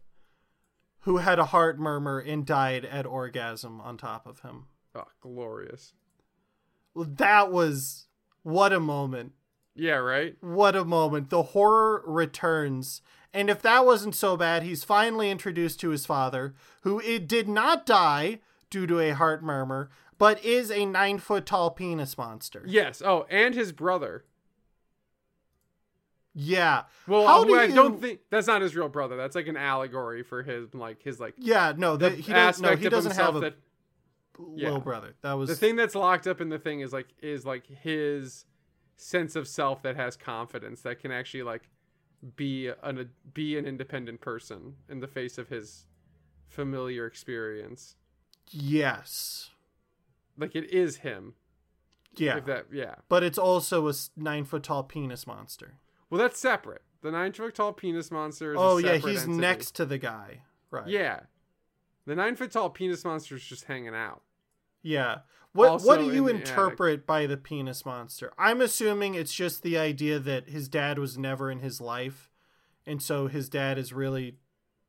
who 1.01 1.17
had 1.17 1.39
a 1.39 1.45
heart 1.45 1.79
murmur 1.79 2.19
and 2.19 2.45
died 2.45 2.85
at 2.85 3.05
orgasm 3.05 3.81
on 3.81 3.97
top 3.97 4.25
of 4.25 4.41
him 4.41 4.65
oh, 4.95 5.07
glorious. 5.21 5.93
Well, 6.93 7.07
that 7.17 7.51
was 7.51 8.07
what 8.43 8.73
a 8.73 8.79
moment 8.79 9.33
Yeah, 9.79 9.95
right? 9.95 10.35
what 10.41 10.75
a 10.75 10.83
moment 10.85 11.29
the 11.29 11.43
horror 11.43 12.03
returns 12.05 13.01
and 13.33 13.49
if 13.49 13.61
that 13.61 13.85
wasn't 13.85 14.15
so 14.15 14.35
bad 14.35 14.63
he's 14.63 14.83
finally 14.83 15.29
introduced 15.31 15.79
to 15.79 15.89
his 15.89 16.05
father 16.05 16.53
who 16.81 16.99
it 17.01 17.27
did 17.27 17.47
not 17.47 17.85
die 17.85 18.39
due 18.69 18.85
to 18.87 18.99
a 18.99 19.11
heart 19.11 19.43
murmur 19.43 19.89
but 20.17 20.43
is 20.43 20.69
a 20.69 20.85
nine 20.85 21.17
foot 21.17 21.45
tall 21.45 21.71
penis 21.71 22.17
monster 22.17 22.63
Yes. 22.65 23.01
Oh, 23.05 23.25
and 23.29 23.55
his 23.55 23.71
brother. 23.71 24.25
yeah 26.33 26.83
Well, 27.07 27.25
How 27.25 27.41
uh, 27.41 27.45
do 27.45 27.59
I 27.59 27.67
don't 27.67 27.99
think 28.01 28.19
that's 28.29 28.47
not 28.47 28.61
his 28.61 28.75
real 28.75 28.89
brother. 28.89 29.17
That's 29.17 29.35
like 29.35 29.47
an 29.47 29.57
allegory 29.57 30.23
for 30.23 30.43
his 30.43 30.73
like 30.73 31.01
his 31.01 31.19
like 31.19 31.33
yeah 31.37 31.73
no 31.75 31.97
the 31.97 32.09
he 32.11 32.31
doesn't 32.31 32.63
no 32.63 32.75
he 32.75 32.89
doesn't 32.89 33.15
have 33.15 33.35
a 33.35 33.39
that 33.39 33.55
yeah. 34.55 34.65
little 34.67 34.79
brother 34.81 35.15
that 35.21 35.33
was 35.33 35.49
the 35.49 35.55
thing 35.55 35.75
that's 35.75 35.95
locked 35.95 36.27
up 36.27 36.39
in 36.39 36.49
the 36.49 36.59
thing 36.59 36.79
is 36.81 36.93
like 36.93 37.07
is 37.21 37.45
like 37.45 37.65
his 37.67 38.45
sense 39.01 39.35
of 39.37 39.47
self 39.47 39.81
that 39.81 39.95
has 39.95 40.17
confidence 40.17 40.81
that 40.81 40.99
can 40.99 41.09
actually 41.11 41.43
like 41.43 41.69
be 42.35 42.69
an 42.83 43.09
be 43.33 43.57
an 43.57 43.65
independent 43.65 44.19
person 44.19 44.75
in 44.89 44.99
the 44.99 45.07
face 45.07 45.37
of 45.37 45.47
his 45.47 45.85
familiar 46.49 47.05
experience. 47.05 47.95
yes 48.51 49.51
Like 50.37 50.55
it 50.55 50.69
is 50.69 50.97
him. 50.97 51.35
yeah 52.17 52.37
If 52.37 52.45
that 52.45 52.65
yeah. 52.73 52.95
but 53.07 53.23
it's 53.23 53.37
also 53.37 53.87
a 53.87 53.93
nine 54.17 54.43
foot 54.43 54.63
tall 54.63 54.83
penis 54.83 55.25
monster 55.25 55.75
Well, 56.09 56.19
that's 56.19 56.39
separate. 56.39 56.81
The 57.01 57.11
nine 57.11 57.31
foot 57.31 57.55
tall 57.55 57.71
penis 57.71 58.11
monster. 58.11 58.53
Oh 58.57 58.77
yeah 58.77 58.97
he's 58.97 59.23
entity. 59.23 59.39
next 59.39 59.75
to 59.75 59.85
the 59.85 59.97
guy 59.97 60.41
right 60.71 60.87
Yeah. 60.87 61.21
The 62.05 62.15
nine 62.15 62.35
foot 62.35 62.51
tall 62.51 62.69
penis 62.69 63.05
monster 63.05 63.35
is 63.35 63.43
just 63.45 63.65
hanging 63.65 63.95
out. 63.95 64.23
Yeah. 64.81 65.19
What 65.53 65.81
what 65.81 65.99
do 65.99 66.05
you 66.05 66.25
the 66.25 66.35
attic. 66.35 66.47
interpret 66.47 67.05
by 67.07 67.25
the 67.25 67.37
penis 67.37 67.85
monster? 67.85 68.31
I'm 68.37 68.61
assuming 68.61 69.15
it's 69.15 69.33
just 69.33 69.63
the 69.63 69.77
idea 69.77 70.19
that 70.19 70.49
his 70.49 70.67
dad 70.67 70.99
was 70.99 71.17
never 71.17 71.49
in 71.49 71.59
his 71.59 71.81
life, 71.81 72.29
and 72.85 73.01
so 73.01 73.27
his 73.27 73.49
dad 73.49 73.77
is 73.77 73.91
really 73.91 74.37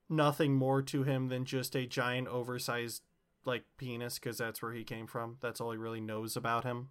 nothing 0.08 0.54
more 0.54 0.82
to 0.82 1.04
him 1.04 1.28
than 1.28 1.44
just 1.44 1.74
a 1.74 1.86
giant 1.86 2.28
oversized 2.28 3.02
like 3.44 3.64
penis 3.78 4.18
because 4.18 4.36
that's 4.36 4.60
where 4.60 4.72
he 4.72 4.84
came 4.84 5.06
from. 5.06 5.36
That's 5.40 5.60
all 5.60 5.70
he 5.70 5.78
really 5.78 6.00
knows 6.00 6.36
about 6.36 6.64
him. 6.64 6.88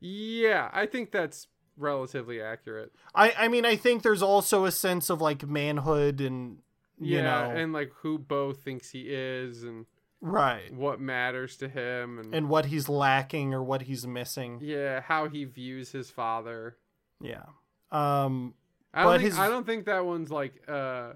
Yeah, 0.00 0.70
I 0.72 0.86
think 0.86 1.10
that's 1.10 1.48
relatively 1.76 2.40
accurate. 2.40 2.92
I 3.14 3.32
I 3.36 3.48
mean 3.48 3.66
I 3.66 3.76
think 3.76 4.02
there's 4.02 4.22
also 4.22 4.64
a 4.64 4.70
sense 4.72 5.10
of 5.10 5.20
like 5.20 5.46
manhood 5.46 6.20
and 6.20 6.58
you 6.98 7.16
yeah, 7.16 7.22
know 7.22 7.50
and 7.50 7.72
like 7.72 7.92
who 7.96 8.18
Beau 8.18 8.52
thinks 8.52 8.90
he 8.90 9.02
is 9.08 9.62
and 9.64 9.86
right 10.20 10.72
what 10.74 11.00
matters 11.00 11.56
to 11.56 11.68
him 11.68 12.18
and, 12.18 12.34
and 12.34 12.48
what 12.48 12.66
he's 12.66 12.88
lacking 12.88 13.54
or 13.54 13.62
what 13.62 13.82
he's 13.82 14.06
missing. 14.06 14.58
yeah, 14.62 15.00
how 15.00 15.28
he 15.28 15.44
views 15.44 15.90
his 15.92 16.10
father. 16.10 16.76
Yeah. 17.20 17.44
Um 17.90 18.54
I 18.92 19.04
don't 19.04 19.12
think 19.18 19.22
his- 19.30 19.38
I 19.38 19.48
don't 19.48 19.64
think 19.66 19.86
that 19.86 20.04
one's 20.04 20.30
like 20.30 20.62
uh 20.68 21.12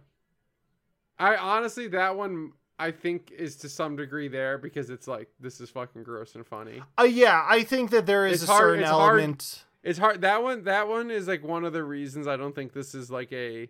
I 1.18 1.36
honestly 1.36 1.88
that 1.88 2.16
one 2.16 2.52
I 2.78 2.90
think 2.90 3.30
is 3.30 3.56
to 3.58 3.68
some 3.68 3.94
degree 3.96 4.26
there 4.28 4.58
because 4.58 4.90
it's 4.90 5.06
like 5.06 5.28
this 5.38 5.60
is 5.60 5.70
fucking 5.70 6.02
gross 6.02 6.34
and 6.34 6.44
funny. 6.46 6.82
uh, 6.98 7.04
yeah, 7.04 7.44
I 7.48 7.62
think 7.62 7.90
that 7.90 8.06
there 8.06 8.26
is 8.26 8.42
It's 8.42 8.50
a 8.50 8.52
hard- 8.52 8.62
certain 8.62 8.80
it's 8.80 8.90
hard- 8.90 9.20
element 9.20 9.64
It's 9.82 9.98
hard 9.98 10.22
that 10.22 10.42
one 10.42 10.64
that 10.64 10.88
one 10.88 11.10
is 11.10 11.28
like 11.28 11.44
one 11.44 11.64
of 11.64 11.72
the 11.72 11.84
reasons 11.84 12.26
I 12.26 12.36
don't 12.36 12.54
think 12.54 12.72
this 12.72 12.94
is 12.94 13.10
like 13.10 13.32
a 13.32 13.68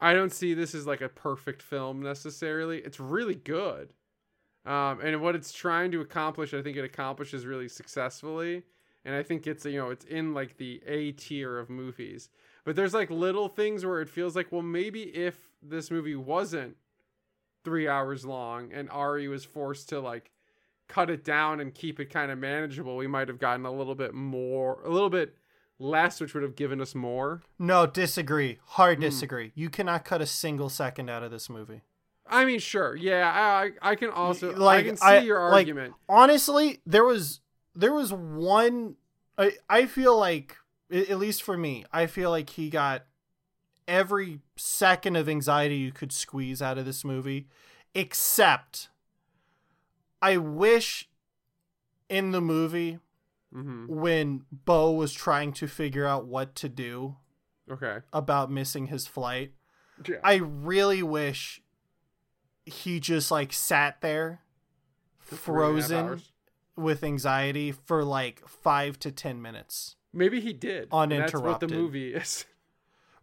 I 0.00 0.14
don't 0.14 0.32
see 0.32 0.54
this 0.54 0.74
as 0.74 0.84
like 0.86 1.00
a 1.00 1.08
perfect 1.08 1.62
film 1.62 2.02
necessarily. 2.02 2.78
It's 2.78 2.98
really 2.98 3.36
good. 3.36 3.92
Um 4.64 5.00
and 5.00 5.20
what 5.20 5.34
it's 5.34 5.52
trying 5.52 5.90
to 5.92 6.00
accomplish, 6.00 6.54
I 6.54 6.62
think 6.62 6.76
it 6.76 6.84
accomplishes 6.84 7.46
really 7.46 7.68
successfully. 7.68 8.62
And 9.04 9.14
I 9.14 9.22
think 9.22 9.46
it's 9.46 9.64
you 9.64 9.78
know, 9.78 9.90
it's 9.90 10.04
in 10.04 10.34
like 10.34 10.56
the 10.56 10.80
A 10.86 11.12
tier 11.12 11.58
of 11.58 11.68
movies. 11.70 12.28
But 12.64 12.76
there's 12.76 12.94
like 12.94 13.10
little 13.10 13.48
things 13.48 13.84
where 13.84 14.00
it 14.00 14.08
feels 14.08 14.36
like, 14.36 14.52
well, 14.52 14.62
maybe 14.62 15.02
if 15.02 15.36
this 15.62 15.90
movie 15.90 16.14
wasn't 16.14 16.76
three 17.64 17.88
hours 17.88 18.24
long 18.24 18.72
and 18.72 18.88
Ari 18.90 19.26
was 19.28 19.44
forced 19.44 19.88
to 19.88 20.00
like 20.00 20.30
cut 20.88 21.10
it 21.10 21.24
down 21.24 21.58
and 21.60 21.74
keep 21.74 21.98
it 21.98 22.06
kind 22.10 22.30
of 22.30 22.38
manageable, 22.38 22.96
we 22.96 23.06
might 23.08 23.26
have 23.28 23.38
gotten 23.40 23.66
a 23.66 23.72
little 23.72 23.94
bit 23.96 24.14
more, 24.14 24.80
a 24.84 24.90
little 24.90 25.10
bit 25.10 25.36
less, 25.78 26.20
which 26.20 26.34
would 26.34 26.42
have 26.44 26.54
given 26.54 26.80
us 26.80 26.94
more. 26.94 27.42
No, 27.58 27.86
disagree. 27.86 28.58
Hard 28.64 28.98
Hmm. 28.98 29.02
disagree. 29.02 29.50
You 29.56 29.70
cannot 29.70 30.04
cut 30.04 30.20
a 30.20 30.26
single 30.26 30.68
second 30.68 31.08
out 31.08 31.22
of 31.24 31.30
this 31.32 31.48
movie. 31.50 31.80
I 32.32 32.44
mean, 32.44 32.58
sure, 32.58 32.96
yeah. 32.96 33.30
I 33.30 33.70
I 33.82 33.94
can 33.94 34.10
also 34.10 34.54
Like, 34.56 34.80
I 34.80 34.88
can 34.88 34.96
see 34.96 35.04
I- 35.06 35.18
your 35.20 35.40
like, 35.50 35.52
argument. 35.68 35.94
honestly 36.08 36.80
there 36.86 37.04
was 37.04 37.40
there 37.74 37.92
was 37.92 38.12
one 38.12 38.96
i 39.38 39.52
i 39.68 39.86
feel 39.86 40.18
like 40.18 40.56
at 40.90 41.18
least 41.18 41.42
for 41.42 41.56
me 41.56 41.84
i 41.92 42.06
feel 42.06 42.28
like 42.30 42.50
he 42.50 42.68
got 42.68 43.04
every 43.88 44.40
second 44.56 45.16
of 45.16 45.26
anxiety 45.28 45.76
you 45.76 45.90
could 45.92 46.12
squeeze 46.12 46.60
out 46.60 46.76
of 46.78 46.84
this 46.84 47.02
movie 47.04 47.46
except 47.94 48.88
i 50.20 50.36
wish 50.36 51.08
in 52.08 52.30
the 52.32 52.40
movie 52.40 52.98
hmm 53.52 53.86
when 53.88 54.44
beau 54.50 54.90
was 54.92 55.12
trying 55.12 55.52
to 55.52 55.66
figure 55.66 56.06
out 56.06 56.26
what 56.26 56.54
to 56.54 56.68
do 56.68 57.16
Okay. 57.70 57.98
about 58.12 58.50
missing 58.50 58.88
his 58.88 59.06
flight 59.06 59.52
Yeah. 60.06 60.16
i 60.24 60.34
really 60.36 61.02
wish 61.02 61.62
he 62.66 63.00
just 63.00 63.30
like 63.30 63.52
sat 63.52 64.00
there 64.00 64.40
For 65.18 65.36
three 65.36 65.54
and 65.54 65.78
a 65.78 65.82
half 65.82 65.88
frozen 66.08 66.22
with 66.76 67.04
anxiety 67.04 67.72
for 67.72 68.04
like 68.04 68.46
five 68.48 68.98
to 69.00 69.10
ten 69.12 69.40
minutes. 69.42 69.96
Maybe 70.12 70.40
he 70.40 70.52
did. 70.52 70.88
and 70.92 71.10
That's 71.12 71.32
what 71.34 71.42
the 71.60 71.66
Uninterrupted. 71.66 71.70
movie 71.70 72.14
is. 72.14 72.44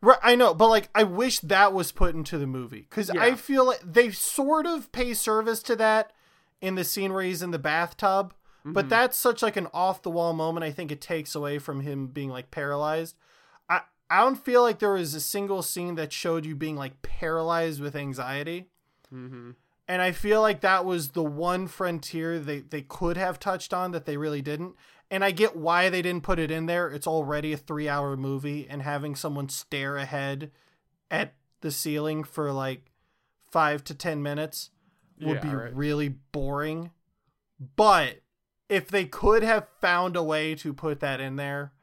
Right, 0.01 0.17
I 0.23 0.35
know, 0.35 0.53
but 0.53 0.69
like 0.69 0.89
I 0.95 1.03
wish 1.03 1.39
that 1.41 1.73
was 1.73 1.91
put 1.91 2.15
into 2.15 2.37
the 2.37 2.47
movie 2.47 2.87
because 2.89 3.09
I 3.09 3.35
feel 3.35 3.65
like 3.65 3.81
they 3.83 4.11
sort 4.11 4.65
of 4.65 4.91
pay 4.93 5.13
service 5.13 5.61
to 5.63 5.75
that 5.75 6.13
in 6.61 6.75
the 6.75 6.83
scene 6.85 7.11
where 7.13 7.23
he's 7.23 7.41
in 7.41 7.51
the 7.51 7.59
bathtub, 7.59 8.33
but 8.63 8.85
Mhm. 8.85 8.89
that's 8.89 9.17
such 9.17 9.41
like 9.41 9.57
an 9.57 9.67
off 9.73 10.01
the 10.01 10.09
wall 10.09 10.31
moment. 10.33 10.63
I 10.63 10.71
think 10.71 10.89
it 10.91 11.01
takes 11.01 11.35
away 11.35 11.59
from 11.59 11.81
him 11.81 12.07
being 12.07 12.29
like 12.29 12.49
paralyzed. 12.49 13.15
I 13.69 13.81
I 14.09 14.21
don't 14.21 14.37
feel 14.43 14.61
like 14.61 14.79
there 14.79 14.93
was 14.93 15.13
a 15.15 15.19
single 15.19 15.61
scene 15.61 15.95
that 15.95 16.13
showed 16.13 16.45
you 16.45 16.55
being 16.55 16.75
like 16.77 17.01
paralyzed 17.01 17.81
with 17.81 17.95
anxiety. 17.95 18.69
Mhm. 19.13 19.55
And 19.87 20.01
I 20.01 20.11
feel 20.11 20.41
like 20.41 20.61
that 20.61 20.85
was 20.85 21.09
the 21.09 21.23
one 21.23 21.67
frontier 21.67 22.37
they, 22.39 22.59
they 22.59 22.83
could 22.83 23.17
have 23.17 23.39
touched 23.39 23.73
on 23.73 23.91
that 23.91 24.05
they 24.05 24.17
really 24.17 24.41
didn't. 24.41 24.75
And 25.09 25.23
I 25.23 25.31
get 25.31 25.55
why 25.55 25.89
they 25.89 26.03
didn't 26.03 26.23
put 26.23 26.37
it 26.37 26.51
in 26.51 26.67
there. 26.67 26.89
It's 26.89 27.07
already 27.07 27.53
a 27.53 27.57
three 27.57 27.89
hour 27.89 28.15
movie, 28.15 28.67
and 28.69 28.83
having 28.83 29.15
someone 29.15 29.49
stare 29.49 29.97
ahead 29.97 30.51
at 31.09 31.33
the 31.61 31.71
ceiling 31.71 32.23
for 32.23 32.51
like 32.51 32.91
five 33.49 33.83
to 33.85 33.95
ten 33.95 34.21
minutes 34.21 34.69
would 35.19 35.37
Yeah, 35.37 35.41
be 35.41 35.55
right. 35.55 35.75
really 35.75 36.09
boring. 36.09 36.91
But 37.75 38.21
if 38.69 38.87
they 38.89 39.05
could 39.05 39.41
have 39.41 39.67
found 39.81 40.15
a 40.15 40.21
way 40.23 40.53
to 40.55 40.71
put 40.73 40.99
that 40.99 41.19
in 41.19 41.35
there, 41.35 41.73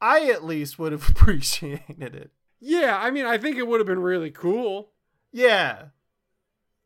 I 0.00 0.30
at 0.30 0.42
least 0.44 0.78
would 0.78 0.92
have 0.92 1.06
appreciated 1.10 2.14
it. 2.14 2.30
Yeah, 2.60 2.98
I 2.98 3.10
mean, 3.10 3.26
I 3.26 3.36
think 3.36 3.58
it 3.58 3.66
would 3.66 3.80
have 3.80 3.86
been 3.86 4.00
really 4.00 4.30
cool. 4.30 4.92
Yeah. 5.30 5.88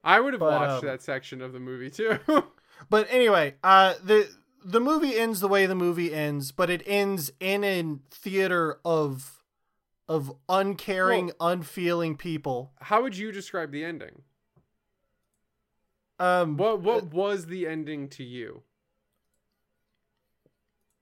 I 0.06 0.20
would 0.20 0.32
have 0.32 0.40
But, 0.40 0.52
watched 0.60 0.84
um, 0.84 0.86
that 0.88 1.02
section 1.02 1.42
of 1.42 1.52
the 1.52 1.60
movie 1.60 1.90
too. 1.90 2.18
But 2.90 3.06
anyway, 3.10 3.54
uh, 3.64 3.94
the 4.04 4.28
the 4.64 4.80
movie 4.80 5.16
ends 5.18 5.40
the 5.40 5.48
way 5.48 5.64
the 5.66 5.74
movie 5.74 6.12
ends, 6.14 6.52
but 6.52 6.68
it 6.70 6.82
ends 6.86 7.32
in 7.40 7.64
a 7.64 7.98
theater 8.10 8.78
of 8.84 9.42
of 10.08 10.30
uncaring, 10.48 11.32
unfeeling 11.40 12.16
people. 12.16 12.72
How 12.80 13.02
would 13.02 13.16
you 13.16 13.32
describe 13.32 13.72
the 13.72 13.82
ending? 13.82 14.22
Um, 16.18 16.56
What 16.56 16.80
what 16.80 17.04
was 17.12 17.46
the 17.46 17.66
ending 17.66 18.08
to 18.10 18.22
you? 18.24 18.62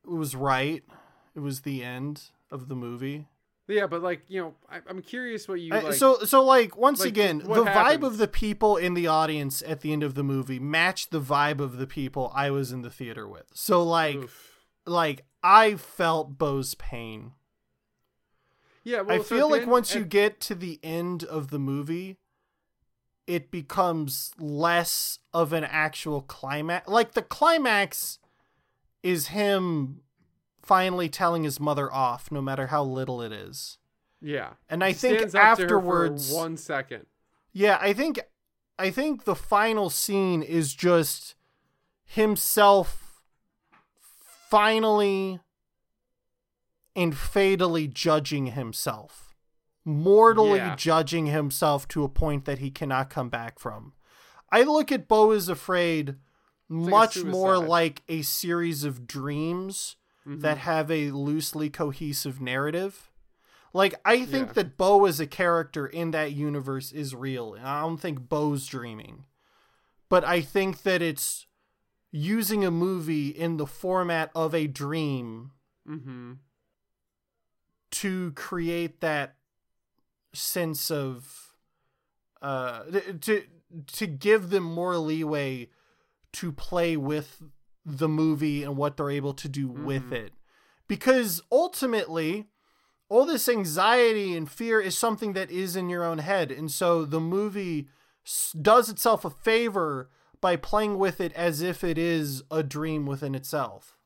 it 0.04 0.10
was 0.10 0.34
right. 0.36 0.82
It 1.34 1.40
was 1.40 1.62
the 1.62 1.82
end 1.82 2.30
of 2.50 2.68
the 2.68 2.76
movie. 2.76 3.26
Yeah, 3.66 3.86
but 3.86 4.02
like 4.02 4.22
you 4.28 4.40
know, 4.42 4.54
I, 4.70 4.80
I'm 4.88 5.00
curious 5.00 5.48
what 5.48 5.60
you 5.60 5.72
Uh, 5.72 5.92
so 5.92 6.18
so 6.24 6.44
like 6.44 6.76
once 6.76 7.00
like, 7.00 7.08
again, 7.08 7.38
the 7.38 7.64
vibe 7.64 8.02
of 8.02 8.18
the 8.18 8.28
people 8.28 8.76
in 8.76 8.94
the 8.94 9.06
audience 9.06 9.62
at 9.66 9.80
the 9.80 9.92
end 9.92 10.02
of 10.02 10.14
the 10.14 10.22
movie 10.22 10.58
matched 10.58 11.10
the 11.10 11.20
vibe 11.20 11.60
of 11.60 11.78
the 11.78 11.86
people 11.86 12.30
I 12.34 12.50
was 12.50 12.72
in 12.72 12.82
the 12.82 12.90
theater 12.90 13.26
with. 13.26 13.46
So 13.54 13.82
like 13.82 14.16
Oof. 14.16 14.66
like 14.86 15.24
I 15.42 15.76
felt 15.76 16.36
Beau's 16.36 16.74
pain. 16.74 17.32
yeah, 18.82 19.00
well, 19.00 19.16
I 19.16 19.18
so 19.18 19.24
feel 19.24 19.50
like 19.50 19.62
end- 19.62 19.70
once 19.70 19.94
you 19.94 20.04
get 20.04 20.40
to 20.42 20.54
the 20.54 20.78
end 20.82 21.24
of 21.24 21.48
the 21.48 21.58
movie, 21.58 22.18
it 23.26 23.50
becomes 23.50 24.32
less 24.38 25.20
of 25.32 25.54
an 25.54 25.64
actual 25.64 26.20
climax. 26.20 26.86
Like 26.86 27.12
the 27.12 27.22
climax 27.22 28.18
is 29.02 29.28
him 29.28 30.02
finally 30.64 31.08
telling 31.08 31.44
his 31.44 31.60
mother 31.60 31.92
off, 31.92 32.30
no 32.32 32.40
matter 32.40 32.68
how 32.68 32.82
little 32.84 33.20
it 33.22 33.32
is. 33.32 33.78
yeah, 34.20 34.54
And 34.70 34.82
I 34.82 34.88
He 34.88 34.94
think 34.94 35.18
stands 35.18 35.34
up 35.34 35.56
to 35.58 35.62
her 35.62 35.68
for 35.68 35.74
afterwards, 35.76 36.32
one 36.32 36.56
second. 36.56 37.06
yeah, 37.52 37.76
I 37.80 37.92
think, 37.92 38.18
I 38.78 38.90
think 38.90 39.24
the 39.24 39.34
final 39.34 39.90
scene 39.90 40.42
is 40.42 40.74
just 40.74 41.34
himself 42.06 43.20
finally 44.48 45.40
and 46.96 47.16
fatally 47.16 47.88
judging 47.88 48.46
himself, 48.48 49.34
mortally 49.84 50.58
Yeah. 50.58 50.76
judging 50.76 51.26
himself 51.26 51.86
to 51.88 52.04
a 52.04 52.08
point 52.08 52.44
that 52.44 52.58
he 52.60 52.70
cannot 52.70 53.10
come 53.10 53.28
back 53.28 53.58
from. 53.58 53.92
I 54.50 54.62
look 54.62 54.92
at 54.92 55.08
Beau 55.08 55.32
is 55.32 55.48
Afraid 55.48 56.16
like 56.68 56.86
a 56.88 56.90
much 56.90 57.24
more 57.24 57.58
like 57.58 58.02
a 58.08 58.22
series 58.22 58.84
of 58.84 59.06
dreams 59.06 59.96
Mhm. 60.26 60.40
that 60.40 60.58
have 60.58 60.90
a 60.90 61.10
loosely 61.10 61.68
cohesive 61.70 62.40
narrative. 62.40 63.10
Like 63.72 63.94
I 64.04 64.24
think 64.24 64.48
Yeah. 64.48 64.52
that 64.54 64.76
Beau 64.76 65.04
as 65.04 65.20
a 65.20 65.26
character 65.26 65.86
in 65.86 66.12
that 66.12 66.32
universe 66.32 66.92
is 66.92 67.14
real. 67.14 67.56
I 67.62 67.80
don't 67.80 67.98
think 67.98 68.28
Beau's 68.28 68.66
dreaming. 68.66 69.26
But 70.08 70.24
I 70.24 70.40
think 70.42 70.82
that 70.82 71.02
it's 71.02 71.46
using 72.12 72.64
a 72.64 72.70
movie 72.70 73.28
in 73.30 73.56
the 73.56 73.66
format 73.66 74.30
of 74.34 74.54
a 74.54 74.66
dream 74.68 75.50
Mhm. 75.88 76.38
to 77.90 78.32
create 78.32 79.00
that 79.00 79.36
sense 80.32 80.90
of 80.90 81.54
uh 82.42 82.84
to 83.20 83.44
to 83.86 84.06
give 84.06 84.50
them 84.50 84.62
more 84.64 84.96
leeway 84.98 85.68
to 86.32 86.52
play 86.52 86.96
with 86.96 87.42
the 87.84 88.08
movie 88.08 88.62
and 88.62 88.76
what 88.76 88.96
they're 88.96 89.10
able 89.10 89.34
to 89.34 89.48
do 89.48 89.68
with 89.68 90.10
Mhm. 90.10 90.12
it 90.12 90.32
because 90.88 91.42
ultimately 91.52 92.48
all 93.08 93.26
this 93.26 93.48
anxiety 93.48 94.34
and 94.36 94.50
fear 94.50 94.80
is 94.80 94.96
something 94.96 95.34
that 95.34 95.50
is 95.50 95.76
in 95.76 95.88
your 95.90 96.02
own 96.04 96.18
head 96.18 96.50
and 96.50 96.70
so 96.70 97.04
the 97.04 97.20
movie 97.20 97.88
does 98.60 98.88
itself 98.88 99.24
a 99.24 99.30
favor 99.30 100.08
by 100.40 100.56
playing 100.56 100.98
with 100.98 101.20
it 101.20 101.32
as 101.34 101.60
if 101.60 101.84
it 101.84 101.98
is 101.98 102.42
a 102.50 102.62
dream 102.62 103.04
within 103.06 103.34
itself 103.34 103.96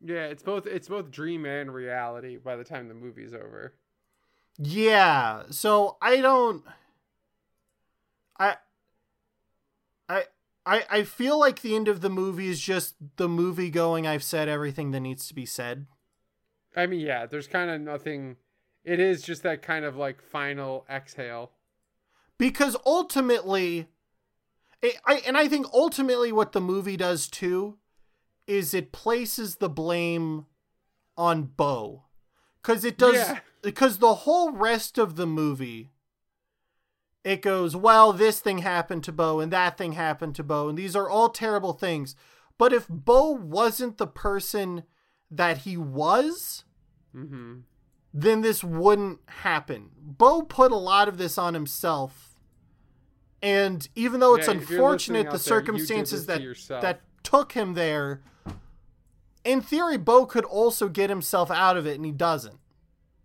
Yeah, 0.00 0.26
it's 0.26 0.42
both 0.42 0.66
it's 0.66 0.88
both 0.88 1.10
dream 1.10 1.44
and 1.44 1.72
reality 1.74 2.36
by 2.38 2.56
the 2.56 2.64
time 2.64 2.88
the 2.88 2.94
movie's 2.94 3.34
over. 3.34 3.74
Yeah. 4.56 5.44
So 5.50 5.96
I 6.00 6.18
don't 6.20 6.64
I 8.38 8.56
I 10.68 10.84
I 10.90 11.02
feel 11.02 11.40
like 11.40 11.62
the 11.62 11.74
end 11.74 11.88
of 11.88 12.02
the 12.02 12.10
movie 12.10 12.48
is 12.48 12.60
just 12.60 12.94
the 13.16 13.28
movie 13.28 13.70
going 13.70 14.06
I've 14.06 14.22
said 14.22 14.48
everything 14.48 14.90
that 14.90 15.00
needs 15.00 15.26
to 15.28 15.34
be 15.34 15.46
said. 15.46 15.86
I 16.76 16.86
mean, 16.86 17.00
yeah, 17.00 17.24
there's 17.24 17.46
kind 17.46 17.70
of 17.70 17.80
nothing. 17.80 18.36
It 18.84 19.00
is 19.00 19.22
just 19.22 19.42
that 19.42 19.62
kind 19.62 19.84
of 19.84 19.96
like 19.96 20.22
final 20.22 20.84
exhale. 20.88 21.52
Because 22.36 22.76
ultimately 22.84 23.88
I, 24.82 24.92
I 25.06 25.22
and 25.26 25.38
I 25.38 25.48
think 25.48 25.66
ultimately 25.72 26.32
what 26.32 26.52
the 26.52 26.60
movie 26.60 26.98
does 26.98 27.28
too 27.28 27.78
is 28.46 28.74
it 28.74 28.92
places 28.92 29.56
the 29.56 29.70
blame 29.70 30.44
on 31.16 31.44
Beau. 31.44 32.04
Cuz 32.62 32.84
it 32.84 32.98
does 32.98 33.14
Yeah. 33.14 33.40
because 33.62 33.98
the 33.98 34.14
whole 34.14 34.52
rest 34.52 34.98
of 34.98 35.16
the 35.16 35.26
movie 35.26 35.92
it 37.24 37.42
goes 37.42 37.74
well 37.76 38.12
this 38.12 38.40
thing 38.40 38.58
happened 38.58 39.04
to 39.04 39.12
beau 39.12 39.40
and 39.40 39.52
that 39.52 39.76
thing 39.76 39.92
happened 39.92 40.34
to 40.36 40.42
beau 40.44 40.68
and 40.68 40.78
these 40.78 40.96
are 40.96 41.08
all 41.10 41.28
terrible 41.28 41.72
things. 41.72 42.14
But 42.56 42.72
if 42.72 42.86
beau 42.88 43.30
wasn't 43.30 43.98
the 43.98 44.06
person 44.06 44.84
that 45.30 45.58
he 45.58 45.76
was 45.76 46.64
Mm-hmm. 47.16 47.60
then 48.12 48.42
this 48.42 48.62
wouldn't 48.62 49.20
happen. 49.26 49.90
Beau 50.00 50.42
put 50.42 50.72
a 50.72 50.76
lot 50.76 51.08
of 51.08 51.16
this 51.18 51.38
on 51.38 51.54
himself. 51.54 52.38
And 53.42 53.88
even 53.94 54.20
though 54.20 54.34
it's 54.34 54.46
Yeah, 54.48 54.54
unfortunate 54.54 55.24
the 55.26 55.30
there, 55.32 55.38
circumstances 55.38 56.22
to 56.22 56.26
that 56.26 56.80
that 56.82 57.00
took 57.22 57.52
him 57.52 57.74
there 57.74 58.20
in 59.44 59.60
theory 59.60 59.96
beau 59.96 60.26
could 60.26 60.44
also 60.44 60.88
get 60.88 61.08
himself 61.10 61.50
out 61.50 61.76
of 61.76 61.86
it 61.86 61.94
and 61.96 62.04
he 62.04 62.12
doesn't. 62.12 62.58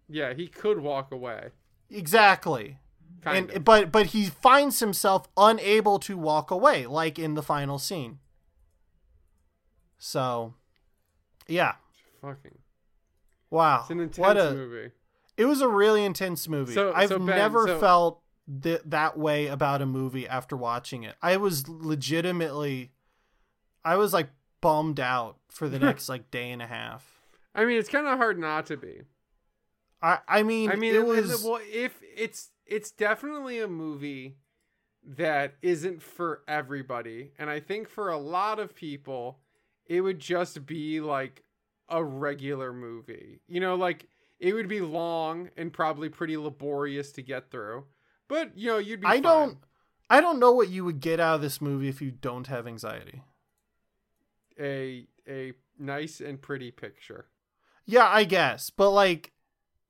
Yeah, 0.08 0.34
he 0.34 0.48
could 0.48 0.80
walk 0.80 1.12
away. 1.12 1.50
exactly 1.90 2.78
Kind 3.24 3.38
and 3.50 3.58
of. 3.58 3.64
but 3.64 3.92
but 3.92 4.08
he 4.08 4.26
finds 4.26 4.80
himself 4.80 5.28
unable 5.38 5.98
to 6.00 6.18
walk 6.18 6.52
away 6.52 6.86
like 6.86 7.18
in 7.18 7.36
the 7.36 7.44
final 7.44 7.80
scene 7.80 8.20
so 9.98 10.54
yeah 11.48 11.76
Fucking. 12.22 12.58
wow 13.50 13.82
It's 13.82 13.90
an 13.92 14.00
intense 14.00 14.18
what 14.18 14.38
a 14.38 14.52
movie. 14.54 14.92
it 15.38 15.46
was 15.46 15.62
a 15.62 15.68
really 15.68 16.04
intense 16.04 16.48
movie 16.48 16.74
So- 16.74 16.94
i've 16.94 17.10
so 17.10 17.18
Ben, 17.18 17.28
never 17.28 17.68
so- 17.68 17.80
felt 17.80 18.22
th- 18.62 18.82
that 18.86 19.18
way 19.18 19.48
about 19.48 19.82
a 19.82 19.86
movie 19.86 20.28
after 20.28 20.58
watching 20.58 21.04
it. 21.04 21.16
I 21.22 21.38
was 21.38 21.68
legitimately 21.70 22.92
I 23.86 23.96
was 23.96 24.12
like 24.14 24.30
bummed 24.62 25.00
out 25.00 25.38
for 25.50 25.70
the 25.70 25.80
next 25.88 26.10
like 26.10 26.30
day 26.32 26.52
and 26.52 26.62
a 26.62 26.68
half. 26.68 27.10
I 27.56 27.64
mean, 27.66 27.78
it's 27.78 27.88
kind 27.90 28.08
of 28.08 28.18
hard 28.18 28.38
not 28.40 28.66
to 28.68 28.78
be. 28.78 29.02
I 30.02 30.20
I 30.28 30.44
mean, 30.44 30.72
I 30.72 30.76
mean, 30.76 30.94
it 30.96 30.98
it 31.00 31.06
was 31.06 31.44
well, 31.44 31.60
if 31.72 31.98
it's 32.18 32.50
it's 32.66 32.92
definitely 32.92 33.60
a 33.60 33.68
movie 33.68 34.38
that 35.06 35.56
isn't 35.62 36.02
for 36.02 36.44
everybody, 36.48 37.32
and 37.38 37.50
I 37.50 37.60
think 37.60 37.90
for 37.90 38.10
a 38.10 38.18
lot 38.18 38.60
of 38.60 38.74
people, 38.76 39.40
it 39.86 40.02
would 40.02 40.20
just 40.20 40.66
be 40.66 41.02
like 41.02 41.44
a 41.90 42.04
regular 42.04 42.72
movie. 42.74 43.42
You 43.48 43.60
know, 43.60 43.76
like 43.76 44.08
it 44.40 44.54
would 44.54 44.68
be 44.68 44.82
long 44.82 45.50
and 45.58 45.72
probably 45.74 46.10
pretty 46.10 46.38
laborious 46.38 47.12
to 47.14 47.22
get 47.22 47.52
through, 47.52 47.86
but 48.28 48.58
you 48.58 48.68
know, 48.70 48.78
you'd 48.78 49.02
be. 49.02 49.08
I 49.08 49.14
fine. 49.14 49.22
don't 49.24 49.58
I 50.10 50.22
don't 50.22 50.40
know 50.40 50.52
what 50.52 50.70
you 50.70 50.86
would 50.86 51.00
get 51.00 51.20
out 51.20 51.36
of 51.36 51.42
this 51.42 51.62
movie 51.62 51.90
if 51.90 52.02
you 52.02 52.12
don't 52.12 52.48
have 52.48 52.68
anxiety. 52.68 53.24
a 54.60 55.08
a 55.28 55.54
nice 55.80 56.20
and 56.22 56.42
pretty 56.42 56.72
picture. 56.72 57.28
Yeah, 57.86 58.08
I 58.08 58.24
guess. 58.24 58.70
But 58.70 58.92
like 58.92 59.32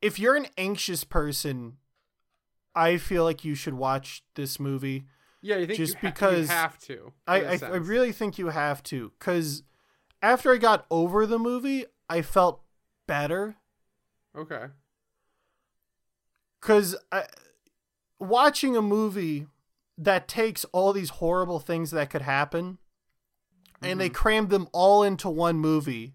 if 0.01 0.19
you're 0.19 0.36
an 0.36 0.47
anxious 0.57 1.03
person, 1.03 1.78
I 2.76 2.97
feel 2.97 3.24
like 3.24 3.45
you 3.45 3.55
should 3.55 3.76
watch 3.76 4.24
this 4.36 4.59
movie. 4.59 5.05
Yeah, 5.41 5.57
you 5.57 5.67
think 5.67 5.78
Just 5.78 5.93
you 5.93 5.99
ha- 5.99 6.07
you 6.07 6.13
because 6.13 6.49
have 6.49 6.78
to. 6.80 7.13
I 7.28 7.41
I, 7.41 7.59
I 7.61 7.76
really 7.76 8.11
think 8.11 8.38
you 8.38 8.49
have 8.49 8.82
to 8.84 9.11
cuz 9.19 9.63
after 10.21 10.53
I 10.53 10.57
got 10.57 10.86
over 10.89 11.26
the 11.26 11.39
movie, 11.39 11.86
I 12.09 12.21
felt 12.21 12.61
better 13.07 13.57
okay. 14.36 14.67
cuz 16.61 16.95
watching 18.19 18.78
a 18.78 18.82
movie 18.82 19.47
that 19.97 20.28
takes 20.28 20.65
all 20.71 20.93
these 20.93 21.09
horrible 21.09 21.59
things 21.59 21.91
that 21.91 22.09
could 22.09 22.21
happen 22.21 22.80
and 23.82 23.99
they 23.99 24.07
mm-hmm. 24.07 24.15
crammed 24.15 24.49
them 24.49 24.67
all 24.71 25.03
into 25.03 25.30
one 25.30 25.57
movie 25.57 26.13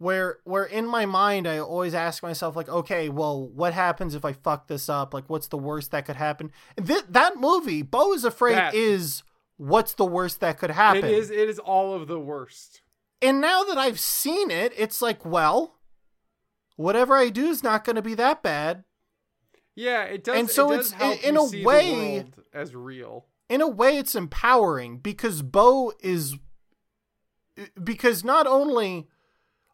where 0.00 0.38
where 0.44 0.64
in 0.64 0.86
my 0.86 1.04
mind 1.04 1.46
I 1.46 1.58
always 1.58 1.92
ask 1.94 2.22
myself 2.22 2.56
like 2.56 2.70
okay 2.70 3.10
well 3.10 3.46
what 3.46 3.74
happens 3.74 4.14
if 4.14 4.24
I 4.24 4.32
fuck 4.32 4.66
this 4.66 4.88
up 4.88 5.12
like 5.12 5.28
what's 5.28 5.48
the 5.48 5.58
worst 5.58 5.90
that 5.90 6.06
could 6.06 6.16
happen 6.16 6.50
and 6.78 6.86
th- 6.86 7.04
that 7.10 7.36
movie 7.36 7.82
Beau 7.82 8.14
is 8.14 8.24
afraid 8.24 8.56
That- 8.56 8.74
is 8.74 9.22
what's 9.58 9.92
the 9.92 10.06
worst 10.06 10.40
that 10.40 10.58
could 10.58 10.70
happen 10.70 11.04
It 11.04 11.10
is. 11.10 11.30
It 11.30 11.48
is 11.50 11.58
all 11.58 11.92
of 11.94 12.08
the 12.08 12.18
worst. 12.18 12.80
and 13.20 13.42
now 13.42 13.62
that 13.64 13.76
I've 13.76 14.00
seen 14.00 14.50
it 14.50 14.72
it's 14.74 15.02
like 15.02 15.22
well 15.26 15.76
whatever 16.76 17.14
I 17.14 17.28
do 17.28 17.48
is 17.48 17.62
not 17.62 17.84
going 17.84 17.96
to 17.96 18.02
be 18.02 18.14
that 18.14 18.42
bad 18.42 18.84
Yeah, 19.74 20.04
it 20.04 20.24
does. 20.24 20.38
And 20.38 20.48
so 20.50 20.72
it 20.72 20.76
does 20.78 20.92
it's- 20.94 21.20
in 21.22 21.34
you 21.34 21.60
a 21.60 21.64
way- 21.66 22.24
as 22.54 22.74
real. 22.74 23.26
in 23.50 23.60
a 23.60 23.68
way 23.68 23.98
it's 23.98 24.14
empowering 24.14 24.96
because 24.96 25.42
Beau 25.42 25.92
is 26.00 26.36
because 27.82 28.24
not 28.24 28.46
only 28.46 29.08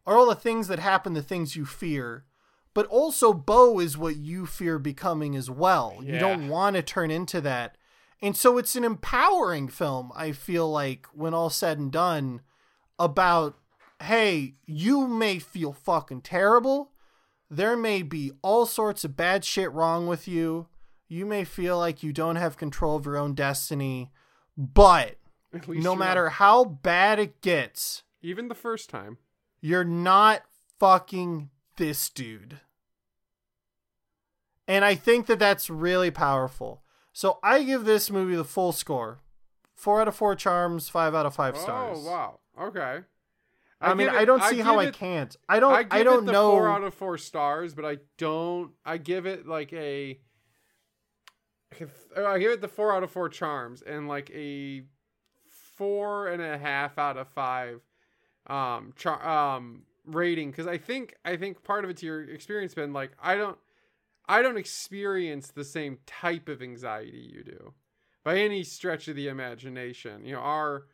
are 0.07 0.17
all 0.17 0.25
the 0.25 0.35
things 0.35 0.67
that 0.69 0.79
happen 0.79 1.13
the 1.13 1.21
things 1.21 1.55
you 1.55 1.65
fear, 1.65 2.25
but 2.73 2.87
also 2.87 3.33
Beau 3.33 3.79
is 3.79 3.97
what 3.97 4.15
you 4.15 4.47
fear 4.47 4.79
becoming 4.79 5.35
as 5.35 5.51
well. 5.51 5.99
You 6.01 6.17
don't 6.17 6.47
want 6.47 6.75
to 6.77 6.81
turn 6.81 7.11
into 7.11 7.41
that. 7.41 7.77
And 8.21 8.35
so 8.35 8.57
it's 8.57 8.75
an 8.75 8.83
empowering 8.83 9.67
film, 9.67 10.11
I 10.15 10.31
feel 10.31 10.71
like, 10.71 11.05
when 11.13 11.35
all 11.35 11.51
said 11.51 11.77
and 11.77 11.91
done, 11.91 12.41
about 12.97 13.55
hey, 14.03 14.55
you 14.65 15.07
may 15.07 15.39
feel 15.39 15.73
fucking 15.73 16.21
terrible. 16.21 16.91
There 17.49 17.75
may 17.75 18.01
be 18.01 18.31
all 18.41 18.65
sorts 18.65 19.03
of 19.03 19.17
bad 19.17 19.43
shit 19.43 19.71
wrong 19.71 20.07
with 20.07 20.27
you. 20.27 20.67
You 21.07 21.25
may 21.25 21.43
feel 21.43 21.77
like 21.77 22.03
you 22.03 22.13
don't 22.13 22.35
have 22.35 22.57
control 22.57 22.97
of 22.97 23.05
your 23.05 23.17
own 23.17 23.33
destiny, 23.33 24.11
but 24.57 25.15
no 25.67 25.95
matter 25.95 26.29
how 26.29 26.65
bad 26.65 27.19
it 27.19 27.41
gets, 27.41 28.03
even 28.21 28.49
the 28.49 28.55
first 28.55 28.89
time. 28.89 29.17
You're 29.61 29.83
not 29.83 30.43
fucking 30.79 31.49
this 31.77 32.09
dude. 32.09 32.59
And 34.67 34.83
I 34.83 34.95
think 34.95 35.27
that 35.27 35.39
that's 35.39 35.69
really 35.69 36.11
powerful. 36.11 36.83
So 37.13 37.39
I 37.41 37.63
give 37.63 37.85
this 37.85 38.11
movie 38.11 38.35
the 38.35 38.43
full 38.43 38.71
score. 38.71 39.19
Four 39.73 40.01
out 40.01 40.07
of 40.07 40.15
four 40.15 40.35
charms, 40.35 40.89
five 40.89 41.15
out 41.15 41.25
of 41.25 41.35
five 41.35 41.55
oh, 41.55 41.61
stars. 41.61 41.97
Oh 42.01 42.09
wow. 42.09 42.39
Okay. 42.59 42.99
I, 43.79 43.93
mean, 43.93 44.07
give 44.07 44.15
I 44.15 44.25
don't 44.25 44.43
see 44.43 44.57
give 44.57 44.65
how 44.65 44.79
I 44.79 44.89
can't. 44.89 45.35
I 45.47 45.59
don't. 45.59 45.71
I 45.71 45.85
I, 45.99 46.03
don't 46.03 46.23
it 46.23 46.25
the 46.25 46.31
know. 46.31 46.51
four 46.51 46.69
out 46.69 46.83
of 46.83 46.93
four 46.93 47.17
stars, 47.17 47.75
but 47.75 47.85
I 47.85 47.97
don't. 48.17 48.71
I 48.83 48.97
give 48.97 49.25
it 49.25 49.47
like 49.47 49.71
a. 49.73 50.19
I 52.17 52.39
give 52.39 52.51
it 52.51 52.61
the 52.61 52.67
four 52.67 52.95
out 52.95 53.03
of 53.03 53.11
four 53.11 53.29
charms 53.29 53.83
and 53.83 54.07
like 54.07 54.31
a 54.31 54.83
four 55.75 56.27
and 56.27 56.41
a 56.41 56.57
half 56.57 56.97
out 56.97 57.17
of 57.17 57.27
five 57.29 57.81
um 58.47 58.93
char- 58.95 59.27
um 59.27 59.83
rating 60.05 60.51
because 60.51 60.67
I 60.67 60.77
think 60.77 61.15
I 61.25 61.35
think 61.35 61.63
part 61.63 61.83
of 61.83 61.89
it 61.89 61.97
to 61.97 62.05
your 62.05 62.23
experience 62.23 62.73
been 62.73 62.93
like 62.93 63.11
I 63.21 63.35
don't 63.35 63.57
I 64.27 64.41
don't 64.41 64.57
experience 64.57 65.51
the 65.51 65.63
same 65.63 65.99
type 66.05 66.49
of 66.49 66.61
anxiety 66.61 67.31
you 67.33 67.43
do 67.43 67.73
by 68.23 68.37
any 68.37 68.63
stretch 68.63 69.07
of 69.07 69.15
the 69.15 69.27
imagination. 69.27 70.25
You 70.25 70.33
know, 70.33 70.41
our 70.41 70.85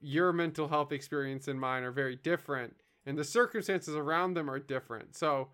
your 0.00 0.32
mental 0.32 0.68
health 0.68 0.92
experience 0.92 1.48
and 1.48 1.60
mine 1.60 1.82
are 1.82 1.92
very 1.92 2.16
different 2.16 2.74
and 3.06 3.18
the 3.18 3.24
circumstances 3.24 3.94
around 3.94 4.34
them 4.34 4.50
are 4.50 4.58
different. 4.58 5.16
So 5.16 5.48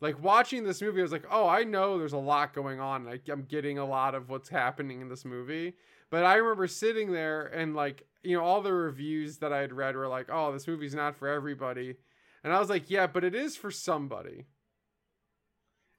like 0.00 0.22
watching 0.22 0.64
this 0.64 0.82
movie, 0.82 1.00
I 1.00 1.02
was 1.02 1.12
like, 1.12 1.26
oh, 1.30 1.48
I 1.48 1.64
know 1.64 1.98
there's 1.98 2.12
a 2.12 2.18
lot 2.18 2.54
going 2.54 2.80
on. 2.80 3.04
Like 3.04 3.28
I'm 3.28 3.42
getting 3.42 3.78
a 3.78 3.86
lot 3.86 4.14
of 4.14 4.28
what's 4.28 4.48
happening 4.48 5.00
in 5.00 5.08
this 5.08 5.24
movie. 5.24 5.74
But 6.10 6.24
I 6.24 6.36
remember 6.36 6.66
sitting 6.66 7.12
there 7.12 7.46
and 7.46 7.74
like, 7.74 8.06
you 8.22 8.36
know, 8.36 8.44
all 8.44 8.60
the 8.62 8.72
reviews 8.72 9.38
that 9.38 9.52
I 9.52 9.58
had 9.60 9.72
read 9.72 9.96
were 9.96 10.08
like, 10.08 10.28
oh, 10.30 10.52
this 10.52 10.66
movie's 10.68 10.94
not 10.94 11.16
for 11.16 11.28
everybody. 11.28 11.96
And 12.44 12.52
I 12.52 12.60
was 12.60 12.70
like, 12.70 12.90
yeah, 12.90 13.06
but 13.06 13.24
it 13.24 13.34
is 13.34 13.56
for 13.56 13.70
somebody. 13.70 14.46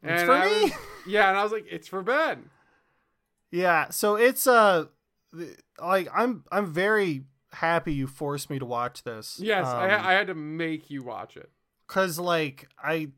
It's 0.04 0.22
And 0.22 0.26
for 0.28 0.34
I 0.34 0.46
me. 0.46 0.62
was- 0.64 0.72
yeah, 1.08 1.30
and 1.30 1.38
I 1.38 1.44
was 1.44 1.52
like, 1.52 1.66
it's 1.70 1.88
for 1.88 2.02
Ben. 2.04 2.50
Yeah, 3.52 3.90
so 3.90 4.16
it's 4.16 4.46
uh 4.48 4.86
like 5.82 6.08
I'm 6.14 6.44
I'm 6.52 6.72
very 6.72 7.24
happy 7.52 7.94
you 7.94 8.08
forced 8.08 8.50
me 8.50 8.60
to 8.60 8.66
watch 8.66 9.04
this. 9.04 9.40
Yes, 9.42 9.66
I, 9.66 9.90
Um, 9.92 10.06
I 10.06 10.14
had 10.14 10.28
to 10.28 10.36
make 10.36 10.90
you 10.90 11.04
watch 11.04 11.38
it. 11.38 11.50
cuz 11.88 12.20
like 12.20 12.70
I 12.82 13.12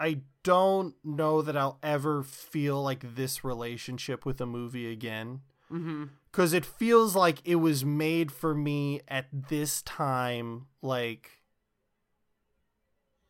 I 0.00 0.20
don't 0.42 0.94
know 1.04 1.40
that 1.42 1.56
I'll 1.56 1.78
ever 1.82 2.22
feel 2.22 2.82
like 2.82 3.14
this 3.14 3.44
relationship 3.44 4.26
with 4.26 4.40
a 4.40 4.46
movie 4.46 4.90
again 4.90 5.40
Mm-hmm. 5.74 6.04
cuz 6.32 6.52
it 6.52 6.64
feels 6.64 7.16
like 7.16 7.38
it 7.44 7.56
was 7.56 7.84
made 7.84 8.30
for 8.30 8.54
me 8.54 9.00
at 9.08 9.26
this 9.48 9.82
time 9.82 10.66
like 10.82 11.42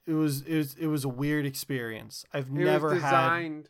it 0.07 0.12
was 0.12 0.42
it 0.42 0.57
was 0.57 0.74
it 0.74 0.86
was 0.88 1.05
a 1.05 1.09
weird 1.09 1.47
experience. 1.47 2.24
I've 2.32 2.49
It 2.49 2.53
never 2.53 2.97
had. 2.97 3.68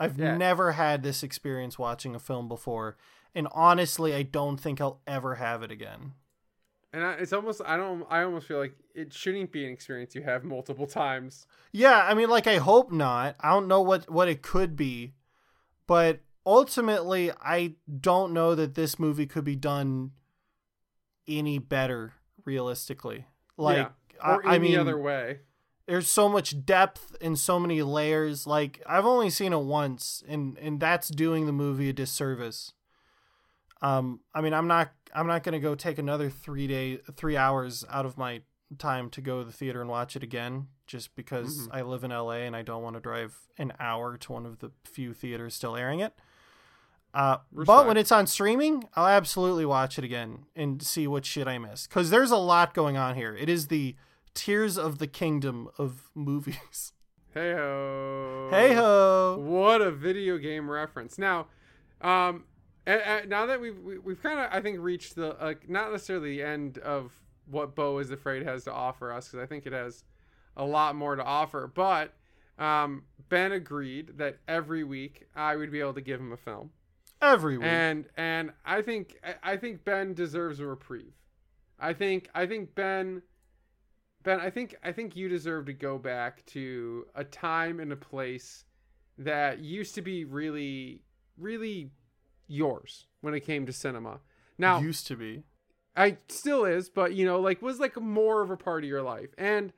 I've 0.00 0.18
Yeah. 0.18 0.36
never 0.36 0.72
had 0.72 1.02
this 1.02 1.22
experience 1.22 1.78
watching 1.78 2.14
a 2.14 2.18
film 2.20 2.46
before, 2.48 2.96
and 3.34 3.48
honestly, 3.52 4.14
I 4.14 4.22
don't 4.22 4.58
think 4.58 4.80
I'll 4.80 5.00
ever 5.06 5.36
have 5.36 5.62
it 5.62 5.70
again. 5.72 6.12
And 6.92 7.04
I, 7.04 7.12
it's 7.14 7.32
almost 7.32 7.60
I 7.64 7.76
don't 7.76 8.06
I 8.10 8.22
almost 8.22 8.46
feel 8.46 8.58
like 8.58 8.74
it 8.94 9.12
shouldn't 9.12 9.50
be 9.52 9.64
an 9.66 9.72
experience 9.72 10.14
you 10.14 10.22
have 10.22 10.44
multiple 10.44 10.86
times. 10.86 11.46
Yeah, 11.72 12.02
I 12.06 12.14
mean, 12.14 12.28
like 12.28 12.46
I 12.46 12.56
hope 12.58 12.92
not. 12.92 13.36
I 13.40 13.50
don't 13.50 13.68
know 13.68 13.80
what 13.80 14.10
what 14.10 14.28
it 14.28 14.42
could 14.42 14.76
be, 14.76 15.14
but 15.86 16.20
ultimately, 16.48 17.30
I 17.40 17.74
don't 18.00 18.32
know 18.32 18.54
that 18.54 18.74
this 18.74 18.98
movie 18.98 19.26
could 19.26 19.44
be 19.44 19.54
done 19.56 20.12
any 21.26 21.58
better. 21.58 22.14
Realistically, 22.44 23.26
like 23.58 23.76
yeah. 23.76 23.88
Or 24.24 24.44
I, 24.46 24.52
I 24.52 24.54
any 24.54 24.70
mean, 24.70 24.78
other 24.78 24.98
way. 24.98 25.40
there's 25.86 26.08
so 26.08 26.28
much 26.30 26.64
depth 26.64 27.14
and 27.20 27.38
so 27.38 27.60
many 27.60 27.82
layers. 27.82 28.46
Like 28.46 28.82
I've 28.86 29.04
only 29.04 29.28
seen 29.28 29.52
it 29.52 29.60
once, 29.60 30.22
and 30.26 30.56
and 30.58 30.80
that's 30.80 31.08
doing 31.10 31.44
the 31.44 31.52
movie 31.52 31.90
a 31.90 31.92
disservice. 31.92 32.72
Um, 33.82 34.20
I 34.34 34.40
mean, 34.40 34.54
I'm 34.54 34.66
not 34.66 34.92
I'm 35.14 35.26
not 35.26 35.42
gonna 35.42 35.60
go 35.60 35.74
take 35.74 35.98
another 35.98 36.30
three 36.30 36.66
day 36.66 37.00
three 37.16 37.36
hours 37.36 37.84
out 37.90 38.06
of 38.06 38.16
my 38.16 38.40
time 38.78 39.10
to 39.10 39.20
go 39.20 39.40
to 39.40 39.44
the 39.44 39.52
theater 39.52 39.82
and 39.82 39.90
watch 39.90 40.16
it 40.16 40.22
again, 40.22 40.68
just 40.86 41.14
because 41.16 41.68
Mhm. 41.68 41.74
I 41.74 41.82
live 41.82 42.02
in 42.02 42.12
LA 42.12 42.46
and 42.46 42.56
I 42.56 42.62
don't 42.62 42.82
want 42.82 42.96
to 42.96 43.00
drive 43.00 43.46
an 43.58 43.74
hour 43.78 44.16
to 44.16 44.32
one 44.32 44.46
of 44.46 44.60
the 44.60 44.70
few 44.84 45.12
theaters 45.12 45.54
still 45.54 45.76
airing 45.76 46.00
it. 46.00 46.14
Uh, 47.18 47.38
but 47.52 47.86
when 47.88 47.96
it's 47.96 48.12
on 48.12 48.28
streaming, 48.28 48.88
I'll 48.94 49.08
absolutely 49.08 49.66
watch 49.66 49.98
it 49.98 50.04
again 50.04 50.44
and 50.54 50.80
see 50.80 51.08
what 51.08 51.24
shit 51.24 51.48
I 51.48 51.58
missed. 51.58 51.88
Because 51.88 52.10
there's 52.10 52.30
a 52.30 52.36
lot 52.36 52.74
going 52.74 52.96
on 52.96 53.16
here. 53.16 53.34
It 53.34 53.48
is 53.48 53.66
the 53.66 53.96
Tears 54.34 54.78
of 54.78 54.98
the 54.98 55.08
Kingdom 55.08 55.68
of 55.78 56.10
movies. 56.14 56.92
Hey 57.34 57.52
ho. 57.54 58.48
hey 58.52 58.72
ho! 58.74 59.36
What 59.44 59.82
a 59.82 59.90
video 59.90 60.38
game 60.38 60.70
reference. 60.70 61.18
Now, 61.18 61.48
um, 62.00 62.44
now 62.86 63.46
that 63.46 63.60
we've 63.60 63.78
we- 63.80 63.98
we've 63.98 64.22
kind 64.22 64.38
of 64.38 64.48
I 64.52 64.60
think 64.60 64.78
reached 64.80 65.16
the 65.16 65.36
like 65.40 65.68
not 65.68 65.90
necessarily 65.90 66.36
the 66.36 66.42
end 66.44 66.78
of 66.78 67.12
what 67.46 67.74
Beau 67.74 67.98
is 67.98 68.10
Afraid 68.12 68.44
has 68.44 68.62
to 68.64 68.72
offer 68.72 69.12
us 69.12 69.26
because 69.28 69.42
I 69.42 69.46
think 69.46 69.66
it 69.66 69.72
has 69.72 70.04
a 70.56 70.64
lot 70.64 70.94
more 70.94 71.16
to 71.16 71.24
offer. 71.24 71.66
But 71.72 72.14
um, 72.58 73.04
Ben 73.28 73.52
agreed 73.52 74.18
that 74.18 74.38
every 74.46 74.84
week 74.84 75.26
I 75.34 75.56
would 75.56 75.70
be 75.72 75.80
able 75.80 75.94
to 75.94 76.00
give 76.00 76.20
him 76.20 76.32
a 76.32 76.36
film, 76.36 76.70
Every 77.20 77.58
week. 77.58 77.66
and 77.66 78.06
and 78.16 78.52
I 78.64 78.82
think 78.82 79.18
I- 79.42 79.56
think 79.56 79.84
Ben 79.84 80.14
deserves 80.14 80.60
a 80.60 80.66
reprieve. 80.66 81.14
I 81.78 81.92
think 81.92 82.28
I 82.34 82.46
think 82.46 82.74
Ben, 82.74 83.22
Ben, 84.22 84.40
I 84.40 84.50
think 84.50 84.76
I 84.84 84.92
think 84.92 85.16
you 85.16 85.28
deserve 85.28 85.66
to 85.66 85.72
go 85.72 85.98
back 85.98 86.44
to 86.46 87.06
a 87.14 87.24
time 87.24 87.80
and 87.80 87.92
a 87.92 87.96
place 87.96 88.64
that 89.16 89.58
used 89.60 89.94
to 89.96 90.02
be 90.02 90.24
really 90.24 91.02
really 91.36 91.90
yours 92.46 93.06
when 93.20 93.34
it 93.34 93.40
came 93.40 93.66
to 93.66 93.72
cinema. 93.72 94.20
Now 94.56 94.80
used 94.80 95.06
to 95.08 95.16
be. 95.16 95.44
I 95.96 96.18
still 96.28 96.64
is, 96.64 96.88
but 96.88 97.14
you 97.14 97.24
know, 97.26 97.40
like 97.40 97.60
was 97.62 97.80
like 97.80 98.00
more 98.00 98.42
of 98.42 98.50
a 98.50 98.56
part 98.56 98.84
of 98.84 98.88
your 98.88 99.02
life. 99.02 99.30
And 99.36 99.72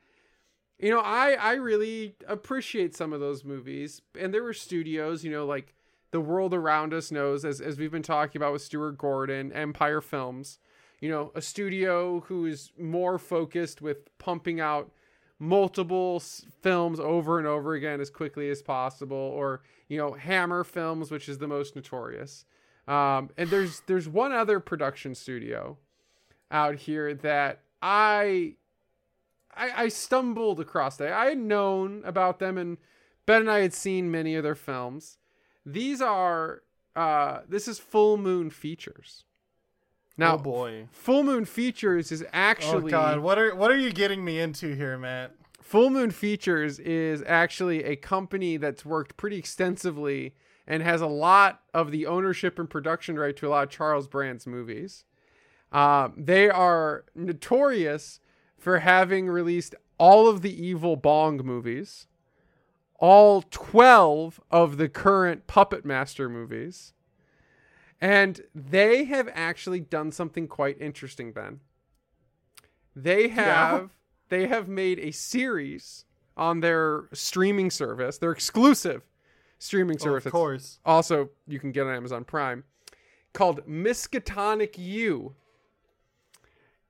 you 0.79 0.89
know, 0.89 0.99
I 0.99 1.31
I 1.33 1.53
really 1.53 2.15
appreciate 2.27 2.95
some 2.95 3.13
of 3.13 3.19
those 3.19 3.43
movies. 3.43 4.01
And 4.19 4.33
there 4.33 4.43
were 4.43 4.53
studios, 4.53 5.23
you 5.23 5.31
know, 5.31 5.45
like 5.45 5.73
the 6.11 6.21
world 6.21 6.53
around 6.53 6.93
us 6.93 7.11
knows 7.11 7.43
as 7.45 7.61
as 7.61 7.77
we've 7.77 7.91
been 7.91 8.03
talking 8.03 8.39
about 8.39 8.53
with 8.53 8.61
Stuart 8.61 8.97
Gordon, 8.97 9.51
Empire 9.53 10.01
Films, 10.01 10.59
you 10.99 11.09
know, 11.09 11.31
a 11.35 11.41
studio 11.41 12.21
who 12.21 12.45
is 12.45 12.71
more 12.79 13.17
focused 13.17 13.81
with 13.81 14.17
pumping 14.17 14.59
out 14.59 14.91
multiple 15.39 16.17
s- 16.17 16.45
films 16.61 16.99
over 16.99 17.39
and 17.39 17.47
over 17.47 17.73
again 17.73 17.99
as 17.99 18.11
quickly 18.11 18.49
as 18.49 18.61
possible 18.61 19.17
or 19.17 19.61
you 19.87 19.97
know 19.97 20.13
hammer 20.13 20.63
films 20.63 21.09
which 21.09 21.27
is 21.27 21.39
the 21.39 21.47
most 21.47 21.75
notorious 21.75 22.45
um, 22.87 23.29
and 23.37 23.49
there's 23.49 23.81
there's 23.87 24.07
one 24.07 24.31
other 24.31 24.59
production 24.59 25.15
studio 25.15 25.77
out 26.51 26.75
here 26.75 27.13
that 27.13 27.61
I, 27.81 28.55
I 29.55 29.83
I 29.83 29.87
stumbled 29.87 30.59
across. 30.59 30.97
That 30.97 31.13
I 31.13 31.25
had 31.27 31.37
known 31.37 32.03
about 32.05 32.39
them, 32.39 32.57
and 32.57 32.77
Ben 33.25 33.41
and 33.41 33.51
I 33.51 33.59
had 33.59 33.73
seen 33.73 34.11
many 34.11 34.35
of 34.35 34.43
their 34.43 34.55
films. 34.55 35.17
These 35.65 36.01
are 36.01 36.63
uh, 36.95 37.39
this 37.47 37.67
is 37.67 37.79
Full 37.79 38.17
Moon 38.17 38.49
Features. 38.49 39.25
Now, 40.17 40.35
oh 40.35 40.37
boy. 40.37 40.87
Full 40.91 41.23
Moon 41.23 41.45
Features 41.45 42.11
is 42.11 42.23
actually. 42.33 42.85
Oh 42.85 42.97
god, 42.97 43.19
what 43.19 43.39
are 43.39 43.55
what 43.55 43.71
are 43.71 43.77
you 43.77 43.91
getting 43.91 44.23
me 44.23 44.39
into 44.39 44.75
here, 44.75 44.97
Matt? 44.97 45.31
Full 45.61 45.89
Moon 45.89 46.11
Features 46.11 46.79
is 46.79 47.23
actually 47.25 47.83
a 47.83 47.95
company 47.95 48.57
that's 48.57 48.83
worked 48.83 49.15
pretty 49.15 49.37
extensively 49.37 50.35
and 50.67 50.83
has 50.83 51.01
a 51.01 51.07
lot 51.07 51.61
of 51.73 51.91
the 51.91 52.05
ownership 52.05 52.59
and 52.59 52.69
production 52.69 53.17
right 53.17 53.35
to 53.37 53.47
a 53.47 53.49
lot 53.49 53.63
of 53.63 53.69
Charles 53.69 54.07
Band's 54.07 54.45
movies. 54.45 55.05
Um, 55.71 56.13
they 56.17 56.49
are 56.49 57.05
notorious 57.15 58.19
for 58.57 58.79
having 58.79 59.27
released 59.27 59.75
all 59.97 60.27
of 60.27 60.41
the 60.41 60.65
Evil 60.65 60.95
Bong 60.95 61.37
movies, 61.37 62.07
all 63.01 63.41
12 63.49 64.39
of 64.51 64.77
the 64.77 64.87
current 64.87 65.47
Puppet 65.47 65.83
Master 65.83 66.29
movies, 66.29 66.93
and 67.99 68.41
they 68.55 69.03
have 69.05 69.27
actually 69.33 69.79
done 69.79 70.11
something 70.11 70.47
quite 70.47 70.79
interesting, 70.79 71.33
Ben. 71.33 71.59
They 72.95 73.29
have 73.29 73.91
they 74.29 74.47
have 74.47 74.67
made 74.69 74.99
a 74.99 75.11
series 75.11 76.05
on 76.37 76.61
their 76.61 77.05
streaming 77.11 77.69
service, 77.71 78.17
their 78.17 78.31
exclusive 78.31 79.01
streaming 79.59 79.97
Oh, 80.01 80.03
service. 80.05 80.25
of 80.27 80.31
course. 80.31 80.79
also 80.85 81.29
you 81.47 81.59
can 81.59 81.71
get 81.71 81.85
on 81.87 81.93
Amazon 81.93 82.23
Prime 82.23 82.63
called 83.33 83.65
Miskatonic 83.67 84.77
U. 84.77 85.35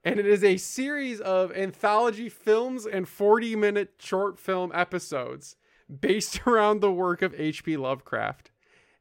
And 0.03 0.19
it 0.19 0.25
is 0.25 0.43
a 0.43 0.57
series 0.57 1.19
of 1.21 1.51
anthology 1.51 2.27
films 2.29 2.85
and 2.87 3.07
40 3.07 3.55
minute 3.55 3.93
short 3.99 4.39
film 4.39 4.71
episodes 4.73 5.55
based 5.99 6.41
around 6.47 6.79
the 6.79 6.91
work 6.91 7.21
of 7.21 7.33
H.P. 7.39 7.77
Lovecraft. 7.77 8.51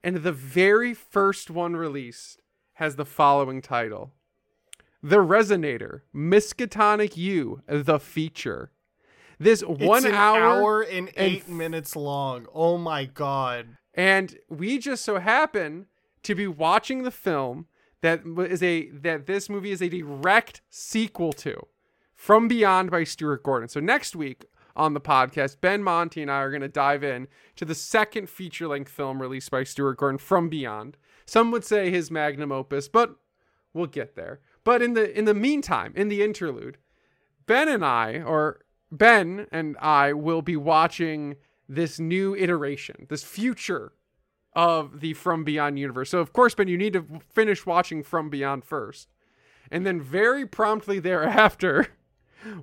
And 0.02 0.16
the 0.16 0.32
very 0.32 0.94
first 0.94 1.50
one 1.50 1.76
released 1.76 2.40
has 2.74 2.96
the 2.96 3.04
following 3.04 3.60
title 3.60 4.12
The 5.02 5.16
Resonator, 5.18 6.00
Miskatonic 6.14 7.16
U, 7.16 7.62
the 7.66 7.98
feature. 8.00 8.72
This 9.38 9.62
one 9.62 10.04
an 10.06 10.14
hour, 10.14 10.40
hour 10.42 10.80
and 10.82 11.10
eight 11.16 11.42
f- 11.42 11.48
minutes 11.48 11.96
long. 11.96 12.46
Oh 12.54 12.76
my 12.76 13.04
god. 13.06 13.76
and 13.94 14.36
we 14.50 14.78
just 14.78 15.02
so 15.04 15.18
happen 15.18 15.86
to 16.22 16.34
be 16.34 16.46
watching 16.46 17.02
the 17.02 17.10
film 17.10 17.66
that 18.02 18.22
is 18.50 18.62
a 18.62 18.90
that 18.90 19.26
this 19.26 19.48
movie 19.48 19.70
is 19.70 19.80
a 19.82 19.88
direct 19.88 20.60
sequel 20.68 21.32
to 21.34 21.66
From 22.14 22.48
Beyond 22.48 22.90
by 22.90 23.04
Stuart 23.04 23.42
Gordon. 23.42 23.68
So 23.70 23.80
next 23.80 24.14
week 24.14 24.44
on 24.76 24.94
the 24.94 25.00
podcast, 25.00 25.60
Ben 25.60 25.82
Monty 25.82 26.22
and 26.22 26.30
I 26.30 26.40
are 26.40 26.50
going 26.50 26.62
to 26.62 26.68
dive 26.68 27.04
in 27.04 27.28
to 27.56 27.64
the 27.64 27.74
second 27.74 28.28
feature-length 28.28 28.90
film 28.90 29.20
released 29.20 29.50
by 29.50 29.64
Stuart 29.64 29.98
Gordon, 29.98 30.18
From 30.18 30.48
Beyond. 30.48 30.96
Some 31.26 31.50
would 31.50 31.64
say 31.64 31.90
his 31.90 32.10
magnum 32.10 32.52
opus, 32.52 32.88
but 32.88 33.16
we'll 33.72 33.86
get 33.86 34.16
there. 34.16 34.40
But 34.64 34.82
in 34.82 34.94
the 34.94 35.16
in 35.16 35.24
the 35.24 35.34
meantime, 35.34 35.92
in 35.96 36.08
the 36.08 36.22
interlude, 36.22 36.78
Ben 37.46 37.68
and 37.68 37.84
I, 37.84 38.20
or 38.20 38.60
Ben 38.92 39.46
and 39.50 39.76
I, 39.78 40.12
will 40.12 40.42
be 40.42 40.56
watching 40.56 41.36
this 41.68 42.00
new 42.00 42.34
iteration, 42.34 43.06
this 43.08 43.22
future 43.22 43.92
of 44.54 45.00
the 45.00 45.14
From 45.14 45.44
Beyond 45.44 45.78
universe. 45.78 46.10
So, 46.10 46.18
of 46.18 46.32
course, 46.32 46.54
Ben, 46.54 46.68
you 46.68 46.76
need 46.76 46.92
to 46.94 47.06
finish 47.32 47.64
watching 47.64 48.02
From 48.02 48.28
Beyond 48.28 48.64
first. 48.64 49.08
And 49.70 49.86
then, 49.86 50.00
very 50.00 50.46
promptly 50.46 50.98
thereafter, 50.98 51.88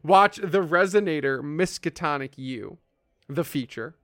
watch 0.04 0.38
The 0.38 0.62
Resonator 0.64 1.42
Miskatonic 1.42 2.32
U, 2.38 2.78
the 3.28 3.44
feature. 3.44 3.96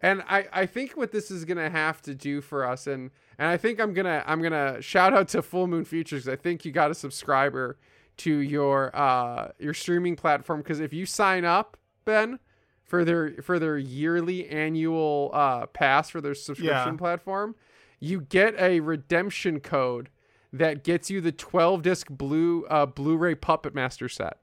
And 0.00 0.22
I, 0.28 0.46
I 0.52 0.66
think 0.66 0.96
what 0.96 1.12
this 1.12 1.30
is 1.30 1.44
gonna 1.44 1.70
have 1.70 2.02
to 2.02 2.14
do 2.14 2.40
for 2.40 2.66
us, 2.66 2.86
and 2.88 3.10
and 3.38 3.48
I 3.48 3.56
think 3.56 3.80
I'm 3.80 3.92
gonna 3.94 4.24
I'm 4.26 4.42
gonna 4.42 4.82
shout 4.82 5.14
out 5.14 5.28
to 5.28 5.42
Full 5.42 5.68
Moon 5.68 5.84
Features. 5.84 6.26
I 6.26 6.34
think 6.36 6.64
you 6.64 6.72
got 6.72 6.90
a 6.90 6.94
subscriber 6.94 7.78
to 8.18 8.34
your 8.38 8.94
uh 8.96 9.52
your 9.60 9.74
streaming 9.74 10.16
platform 10.16 10.60
because 10.60 10.80
if 10.80 10.92
you 10.92 11.06
sign 11.06 11.44
up, 11.44 11.76
Ben, 12.04 12.40
for 12.82 13.04
their 13.04 13.34
for 13.42 13.60
their 13.60 13.78
yearly 13.78 14.48
annual 14.48 15.30
uh 15.32 15.66
pass 15.66 16.10
for 16.10 16.20
their 16.20 16.34
subscription 16.34 16.94
Yeah. 16.94 16.98
platform, 16.98 17.54
you 18.00 18.22
get 18.22 18.58
a 18.60 18.80
redemption 18.80 19.60
code 19.60 20.10
that 20.52 20.82
gets 20.82 21.10
you 21.10 21.20
the 21.20 21.30
12 21.32 21.80
disc 21.82 22.08
blue 22.10 22.64
uh 22.66 22.86
Blu-ray 22.86 23.36
Puppet 23.36 23.72
Master 23.72 24.08
set 24.08 24.38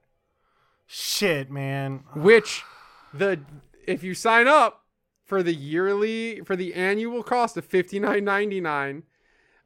Shit, 0.92 1.52
man. 1.52 2.02
which 2.16 2.64
the 3.14 3.38
if 3.86 4.02
you 4.02 4.12
sign 4.12 4.48
up 4.48 4.86
for 5.24 5.40
the 5.40 5.54
yearly 5.54 6.40
for 6.44 6.56
the 6.56 6.74
annual 6.74 7.22
cost 7.22 7.56
of 7.56 7.68
59.99 7.68 9.04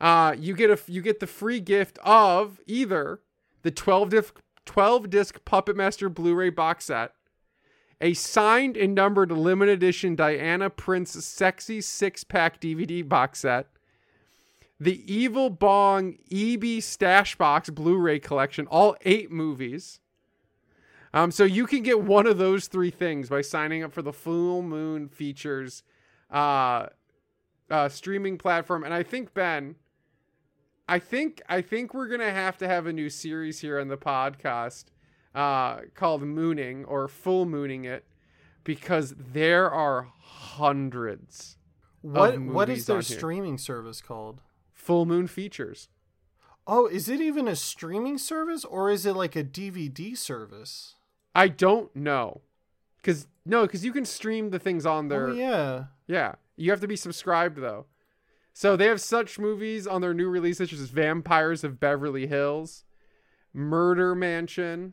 uh 0.03 0.37
you 0.39 0.55
get 0.55 0.68
a 0.68 0.79
you 0.87 1.01
get 1.01 1.20
the 1.20 1.27
free 1.27 1.61
gift 1.61 1.99
of 2.05 2.61
either 2.66 3.20
the 3.62 3.70
12 3.70 4.11
disc 4.11 4.41
12 4.66 5.09
disc 5.09 5.43
puppet 5.47 5.77
master 5.77 6.11
blu-ray 6.11 6.51
box 6.51 6.87
set 6.87 7.12
a 8.03 8.12
signed 8.12 8.77
and 8.77 8.95
numbered 8.95 9.33
limited 9.33 9.72
edition 9.72 10.14
diana 10.14 10.68
prince 10.68 11.12
sexy 11.25 11.81
six-pack 11.81 12.61
dvd 12.61 13.09
box 13.09 13.41
set 13.41 13.68
the 14.79 15.11
evil 15.11 15.49
bong 15.49 16.18
eb 16.31 16.83
stash 16.83 17.37
box 17.37 17.70
blu-ray 17.70 18.18
collection 18.18 18.66
all 18.66 18.95
eight 19.07 19.31
movies 19.31 20.01
um, 21.15 21.31
so 21.31 21.45
you 21.45 21.67
can 21.67 21.85
get 21.85 22.03
one 22.03 22.27
of 22.27 22.39
those 22.39 22.67
three 22.67 22.91
things 22.91 23.29
by 23.29 23.41
signing 23.41 23.85
up 23.85 23.93
for 23.93 24.03
the 24.03 24.12
Full 24.12 24.62
Moon 24.62 25.09
Features 25.09 25.85
uh, 26.29 26.87
uh, 27.71 27.89
streaming 27.89 28.37
platform. 28.37 28.83
And 28.83 28.93
I 28.93 29.05
think 29.05 29.33
Ben, 29.33 29.77
I 30.89 30.99
think 30.99 31.41
I 31.49 31.62
think 31.62 31.95
we're 31.95 32.09
gonna 32.09 32.33
have 32.33 32.59
to 32.59 32.67
have 32.67 32.87
a 32.87 32.93
new 32.93 33.09
series 33.09 33.61
here 33.61 33.79
on 33.79 33.87
the 33.87 33.97
podcast 33.97 34.87
uh, 35.37 35.83
called 35.95 36.23
Mooning 36.23 36.85
or 36.85 37.07
Full 37.07 37.47
Mooning 37.47 37.85
it 37.85 38.05
because 38.65 39.15
there 39.17 39.71
are 39.71 40.09
hundreds 40.21 41.59
What 42.03 42.41
what 42.41 42.69
their 42.87 43.03
streaming 43.03 43.57
service 43.57 44.01
called? 44.01 44.43
Full 44.73 45.07
Moon 45.07 45.29
Features. 45.29 45.89
Oh, 46.67 46.87
is 46.87 47.09
it 47.09 47.21
even 47.21 47.47
a 47.47 47.55
streaming 47.55 48.19
service 48.19 48.65
or 48.65 48.91
is 48.91 49.07
it 49.07 49.15
like 49.15 49.37
a 49.37 49.45
DVD 49.45 50.17
service? 50.17 50.97
I 51.35 51.49
don't 51.49 51.95
know, 51.97 52.41
cause 53.03 53.26
no, 53.45 53.66
cause 53.66 53.85
you 53.85 53.93
can 53.93 54.05
stream 54.05 54.51
the 54.51 54.59
things 54.59 54.87
on 54.87 55.09
there. 55.09 55.28
oh 55.28 55.32
yeah. 55.32 55.85
Yeah, 56.07 56.35
you 56.57 56.70
have 56.70 56.80
to 56.80 56.89
be 56.89 56.97
subscribed 56.97 57.59
though. 57.59 57.87
So 58.53 58.76
they 58.76 58.87
have 58.87 59.01
such 59.01 59.39
movies 59.39 59.87
on 59.87 60.01
their 60.01 60.14
new 60.14 60.28
releases 60.28 60.70
such 60.70 60.78
as 60.78 60.91
Vampires 60.91 61.64
of 61.64 61.80
Beverly 61.80 62.26
Hills, 62.26 62.85
Murder 63.53 64.14
Mansion, 64.14 64.93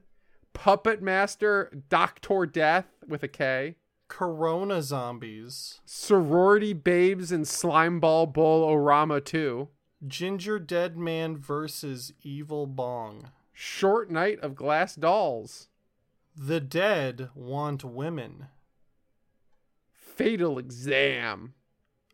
Puppet 0.53 1.01
Master, 1.01 1.71
Doctor 1.89 2.45
Death 2.45 2.87
with 3.07 3.21
a 3.23 3.27
K, 3.27 3.75
Corona 4.07 4.81
zombies. 4.81 5.79
Sorority 5.85 6.73
Babes 6.73 7.31
and 7.31 7.45
Slimeball 7.45 8.33
Bowl 8.33 8.67
Orama 8.67 9.23
2, 9.23 9.69
Gingerdead 10.07 10.95
Man 10.95 11.37
versus 11.37 12.13
Evil 12.23 12.65
Bong. 12.65 13.29
Short 13.53 14.09
Night 14.09 14.39
of 14.39 14.55
Glass 14.55 14.95
Dolls, 14.95 15.67
The 16.35 16.59
dead 16.59 17.29
want 17.35 17.83
women. 17.83 18.47
Fatal 19.93 20.57
Exam. 20.57 21.53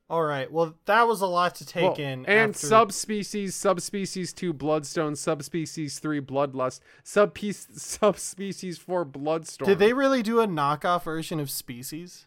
All 0.09 0.23
right. 0.23 0.49
Well, 0.49 0.75
that 0.85 1.05
was 1.07 1.19
a 1.21 1.27
lot 1.27 1.55
to 1.55 1.65
take 1.65 1.83
Well, 1.83 1.93
in. 1.95 2.25
and 2.25 2.51
after- 2.55 2.65
subspecies, 2.65 3.55
subspecies 3.55 4.31
two, 4.31 4.53
Bloodstone, 4.53 5.15
subspecies 5.17 5.99
three, 5.99 6.21
Bloodlust, 6.21 6.79
subpiece, 7.03 7.67
subspecies 7.73 8.77
four, 8.77 9.03
Bloodstorm. 9.03 9.67
Did 9.67 9.79
they 9.79 9.91
really 9.93 10.23
do 10.23 10.39
a 10.39 10.47
knockoff 10.47 11.03
version 11.03 11.39
of 11.41 11.49
Species? 11.49 12.25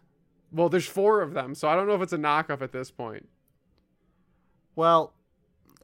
Well, 0.53 0.68
there's 0.68 0.86
four 0.86 1.22
of 1.22 1.32
them, 1.32 1.55
so 1.55 1.68
I 1.68 1.74
don't 1.76 1.86
know 1.88 1.95
if 1.95 2.03
it's 2.03 2.12
a 2.12 2.18
knockoff 2.18 2.61
at 2.61 2.72
this 2.72 2.91
point. 2.91 3.28
Well, 4.76 5.14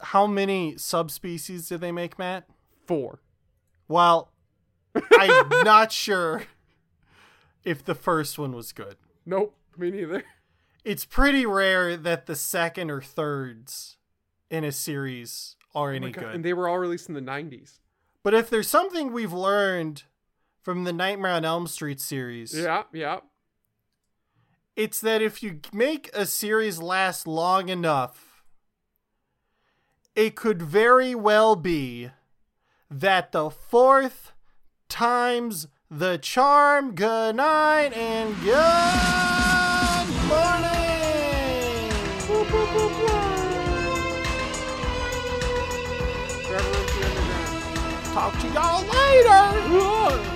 how 0.01 0.27
many 0.27 0.77
subspecies 0.77 1.69
did 1.69 1.81
they 1.81 1.93
make, 1.93 2.19
Matt? 2.19 2.47
Four. 2.87 3.21
Well, 3.89 4.31
I'm 5.19 5.49
not 5.65 5.93
sure 5.93 6.45
if 7.65 7.85
the 7.85 7.95
first 7.95 8.39
one 8.39 8.53
was 8.53 8.73
good. 8.73 8.97
Nope, 9.25 9.55
me 9.77 9.91
neither. 9.91 10.25
It's 10.85 11.05
pretty 11.05 11.45
rare 11.47 11.97
that 11.97 12.27
the 12.27 12.37
second 12.37 12.91
or 12.91 13.01
thirds 13.01 13.97
in 14.51 14.63
a 14.65 14.71
series 14.73 15.57
are 15.75 15.91
Oh 15.91 15.95
any 15.97 16.13
God, 16.13 16.25
good. 16.25 16.35
And 16.37 16.45
they 16.45 16.53
were 16.53 16.69
all 16.69 16.79
released 16.79 17.09
in 17.09 17.15
the 17.15 17.21
90s. 17.21 17.81
But 18.23 18.35
if 18.35 18.49
there's 18.51 18.69
something 18.69 19.13
we've 19.13 19.33
learned 19.33 20.05
from 20.63 20.85
the 20.85 20.93
Nightmare 20.93 21.33
on 21.33 21.45
Elm 21.45 21.67
Street 21.67 22.01
series, 22.01 22.57
Yeah, 22.57 22.85
yeah. 22.93 23.19
it's 24.77 25.01
that 25.01 25.23
if 25.23 25.43
you 25.43 25.61
make 25.73 26.11
a 26.15 26.27
series 26.27 26.81
last 26.81 27.27
long 27.27 27.69
enough, 27.69 28.43
it 30.15 30.35
could 30.35 30.63
very 30.63 31.15
well 31.15 31.57
be 31.57 32.11
that 32.91 33.33
the 33.33 33.51
fourth 33.51 34.33
time's 34.89 35.69
the 35.91 36.19
charm. 36.19 36.95
Good 36.95 37.37
night 37.37 37.93
and 37.95 38.35
good 38.41 38.57
morning. 40.29 40.77
Forever 46.45 46.69
into 46.79 46.95
the 46.95 47.07
underground. 47.07 48.13
Talk 48.13 48.33
to 48.41 48.47
y'all 48.49 48.83
later. 48.87 50.36